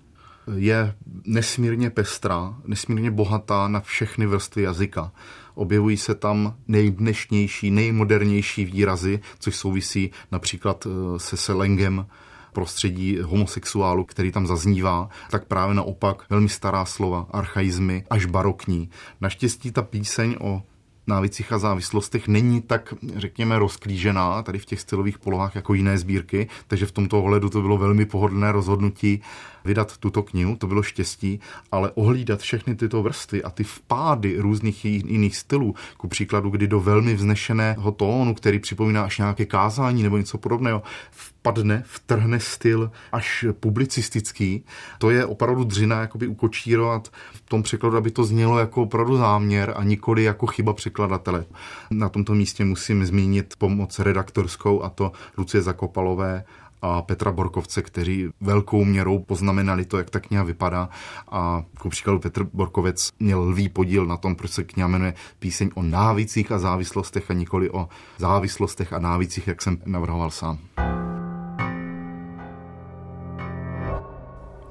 Je 0.56 0.94
nesmírně 1.24 1.90
pestrá, 1.90 2.54
nesmírně 2.64 3.10
bohatá 3.10 3.68
na 3.68 3.80
všechny 3.80 4.26
vrstvy 4.26 4.62
jazyka. 4.62 5.12
Objevují 5.54 5.96
se 5.96 6.14
tam 6.14 6.56
nejdnešnější, 6.68 7.70
nejmodernější 7.70 8.64
výrazy, 8.64 9.20
což 9.38 9.56
souvisí 9.56 10.10
například 10.32 10.86
eh, 10.86 11.18
se 11.18 11.36
selengem 11.36 12.06
prostředí 12.52 13.18
homosexuálu, 13.22 14.04
který 14.04 14.32
tam 14.32 14.46
zaznívá, 14.46 15.08
tak 15.30 15.44
právě 15.44 15.74
naopak 15.74 16.26
velmi 16.30 16.48
stará 16.48 16.84
slova, 16.84 17.26
archaizmy, 17.30 18.04
až 18.10 18.24
barokní. 18.26 18.90
Naštěstí 19.20 19.72
ta 19.72 19.82
píseň 19.82 20.36
o 20.40 20.62
návicích 21.06 21.52
a 21.52 21.58
závislostech 21.58 22.28
není 22.28 22.62
tak, 22.62 22.94
řekněme, 23.16 23.58
rozklížená 23.58 24.42
tady 24.42 24.58
v 24.58 24.64
těch 24.64 24.80
stylových 24.80 25.18
polohách 25.18 25.54
jako 25.54 25.74
jiné 25.74 25.98
sbírky, 25.98 26.48
takže 26.66 26.86
v 26.86 26.92
tomto 26.92 27.18
ohledu 27.22 27.50
to 27.50 27.60
bylo 27.60 27.78
velmi 27.78 28.06
pohodlné 28.06 28.52
rozhodnutí 28.52 29.22
vydat 29.64 29.96
tuto 29.96 30.22
knihu, 30.22 30.56
to 30.56 30.66
bylo 30.66 30.82
štěstí, 30.82 31.40
ale 31.72 31.90
ohlídat 31.90 32.40
všechny 32.40 32.74
tyto 32.74 33.02
vrstvy 33.02 33.42
a 33.42 33.50
ty 33.50 33.64
vpády 33.64 34.36
různých 34.38 34.84
jiných 34.84 35.36
stylů, 35.36 35.74
ku 35.96 36.08
příkladu, 36.08 36.50
kdy 36.50 36.66
do 36.66 36.80
velmi 36.80 37.14
vznešeného 37.14 37.92
tónu, 37.92 38.34
který 38.34 38.58
připomíná 38.58 39.04
až 39.04 39.18
nějaké 39.18 39.46
kázání 39.46 40.02
nebo 40.02 40.16
něco 40.16 40.38
podobného, 40.38 40.82
vpadne, 41.10 41.82
vtrhne 41.86 42.40
styl 42.40 42.90
až 43.12 43.44
publicistický, 43.60 44.64
to 44.98 45.10
je 45.10 45.26
opravdu 45.26 45.64
dřina 45.64 46.00
jakoby 46.00 46.26
ukočírovat 46.26 47.08
v 47.32 47.40
tom 47.40 47.62
překladu, 47.62 47.96
aby 47.96 48.10
to 48.10 48.24
znělo 48.24 48.58
jako 48.58 48.82
opravdu 48.82 49.16
záměr 49.16 49.74
a 49.76 49.84
nikoli 49.84 50.22
jako 50.22 50.46
chyba 50.46 50.72
překladatele. 50.72 51.44
Na 51.90 52.08
tomto 52.08 52.34
místě 52.34 52.64
musím 52.64 53.06
zmínit 53.06 53.54
pomoc 53.58 53.98
redaktorskou 53.98 54.82
a 54.82 54.90
to 54.90 55.12
Lucie 55.38 55.62
Zakopalové 55.62 56.44
a 56.84 57.02
Petra 57.02 57.32
Borkovce, 57.32 57.82
kteří 57.82 58.28
velkou 58.40 58.84
měrou 58.84 59.18
poznamenali 59.18 59.84
to, 59.84 59.98
jak 59.98 60.10
ta 60.10 60.20
kniha 60.20 60.42
vypadá. 60.42 60.88
A 61.28 61.64
jako 61.74 61.88
příkladu 61.88 62.18
Petr 62.18 62.44
Borkovec 62.44 63.10
měl 63.20 63.40
lvý 63.40 63.68
podíl 63.68 64.06
na 64.06 64.16
tom, 64.16 64.36
proč 64.36 64.50
se 64.50 64.64
kniha 64.64 64.88
jmenuje 64.88 65.14
píseň 65.38 65.70
o 65.74 65.82
návicích 65.82 66.52
a 66.52 66.58
závislostech 66.58 67.30
a 67.30 67.34
nikoli 67.34 67.70
o 67.70 67.88
závislostech 68.18 68.92
a 68.92 68.98
návicích, 68.98 69.46
jak 69.48 69.62
jsem 69.62 69.78
navrhoval 69.86 70.30
sám. 70.30 70.58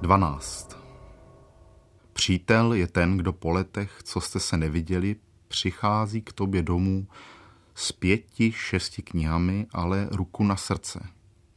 12. 0.02 0.78
Přítel 2.14 2.74
je 2.74 2.88
ten, 2.88 3.18
kdo 3.18 3.34
po 3.34 3.52
letech, 3.52 4.00
co 4.04 4.22
jste 4.22 4.40
se 4.40 4.58
neviděli, 4.58 5.16
přichází 5.48 6.22
k 6.22 6.34
tobě 6.34 6.62
domů 6.62 7.08
s 7.76 7.92
pěti, 7.92 8.52
šesti 8.52 9.02
knihami, 9.02 9.68
ale 9.74 10.08
ruku 10.12 10.44
na 10.44 10.56
srdce. 10.56 11.10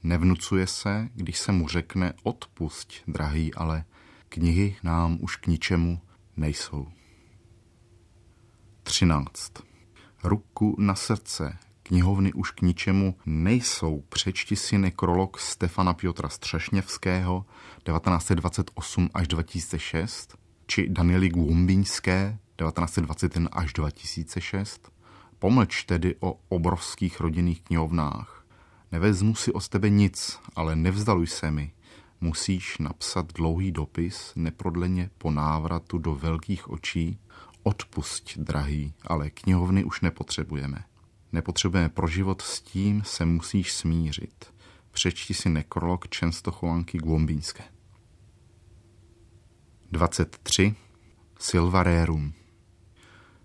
Nevnucuje 0.06 0.66
se, 0.66 1.08
když 1.14 1.38
se 1.38 1.52
mu 1.52 1.68
řekne 1.68 2.12
odpusť, 2.22 2.94
drahý, 3.08 3.54
ale 3.54 3.84
knihy 4.28 4.76
nám 4.82 5.18
už 5.20 5.36
k 5.36 5.46
ničemu 5.46 6.00
nejsou. 6.36 6.88
13. 8.82 9.52
Ruku 10.24 10.76
na 10.78 10.94
srdce, 10.94 11.58
knihovny 11.82 12.32
už 12.32 12.50
k 12.50 12.60
ničemu 12.60 13.14
nejsou. 13.26 14.04
Přečti 14.08 14.56
si 14.56 14.78
nekrolog 14.78 15.40
Stefana 15.40 15.94
Piotra 15.94 16.28
Střešněvského 16.28 17.44
1928 17.82 19.10
až 19.14 19.28
2006 19.28 20.36
či 20.66 20.88
Daniely 20.88 21.28
Gumbíňské 21.28 22.38
1921 22.56 23.48
až 23.52 23.72
2006. 23.72 24.92
Pomlč 25.38 25.84
tedy 25.84 26.14
o 26.20 26.38
obrovských 26.48 27.20
rodinných 27.20 27.62
knihovnách. 27.62 28.45
Nevezmu 28.92 29.34
si 29.34 29.52
od 29.52 29.68
tebe 29.68 29.90
nic, 29.90 30.40
ale 30.56 30.76
nevzdaluj 30.76 31.26
se 31.26 31.50
mi. 31.50 31.72
Musíš 32.20 32.78
napsat 32.78 33.32
dlouhý 33.32 33.72
dopis 33.72 34.32
neprodleně 34.36 35.10
po 35.18 35.30
návratu 35.30 35.98
do 35.98 36.14
velkých 36.14 36.70
očí. 36.70 37.18
Odpusť, 37.62 38.38
drahý, 38.38 38.94
ale 39.06 39.30
knihovny 39.30 39.84
už 39.84 40.00
nepotřebujeme. 40.00 40.84
Nepotřebujeme 41.32 41.88
pro 41.88 42.06
život, 42.06 42.42
s 42.42 42.60
tím 42.60 43.02
se 43.04 43.24
musíš 43.24 43.72
smířit. 43.72 44.54
Přečti 44.90 45.34
si 45.34 45.48
nekrolog 45.48 46.08
Čenstochovanky 46.08 46.98
Gvombínské. 46.98 47.64
23. 49.90 50.74
Silvarérum 51.38 52.32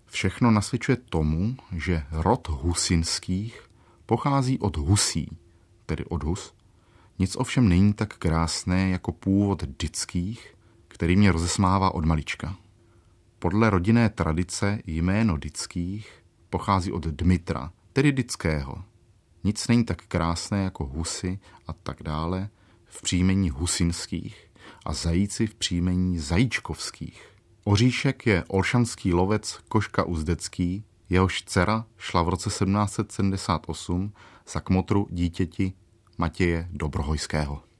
Všechno 0.06 0.50
nasvědčuje 0.50 0.96
tomu, 0.96 1.56
že 1.72 2.06
rod 2.10 2.48
husinských 2.48 3.71
pochází 4.06 4.58
od 4.58 4.76
husí, 4.76 5.36
tedy 5.86 6.04
od 6.04 6.22
hus. 6.22 6.54
Nic 7.18 7.36
ovšem 7.36 7.68
není 7.68 7.92
tak 7.92 8.18
krásné 8.18 8.90
jako 8.90 9.12
původ 9.12 9.64
dických, 9.78 10.54
který 10.88 11.16
mě 11.16 11.32
rozesmává 11.32 11.94
od 11.94 12.04
malička. 12.04 12.56
Podle 13.38 13.70
rodinné 13.70 14.10
tradice 14.10 14.78
jméno 14.86 15.36
dických 15.36 16.22
pochází 16.50 16.92
od 16.92 17.06
Dmitra, 17.06 17.72
tedy 17.92 18.12
dického. 18.12 18.84
Nic 19.44 19.68
není 19.68 19.84
tak 19.84 20.02
krásné 20.06 20.62
jako 20.62 20.84
husy 20.84 21.38
a 21.66 21.72
tak 21.72 22.02
dále 22.02 22.48
v 22.84 23.02
příjmení 23.02 23.50
husinských 23.50 24.50
a 24.86 24.92
zajíci 24.92 25.46
v 25.46 25.54
příjmení 25.54 26.18
zajíčkovských. 26.18 27.28
Oříšek 27.64 28.26
je 28.26 28.44
olšanský 28.48 29.12
lovec 29.12 29.60
Koška 29.68 30.04
Uzdecký, 30.04 30.84
jehož 31.12 31.42
dcera 31.42 31.84
šla 31.98 32.22
v 32.22 32.28
roce 32.28 32.48
1778 32.50 34.12
za 34.48 34.60
kmotru 34.60 35.08
dítěti 35.10 35.72
Matěje 36.18 36.68
Dobrohojského. 36.72 37.71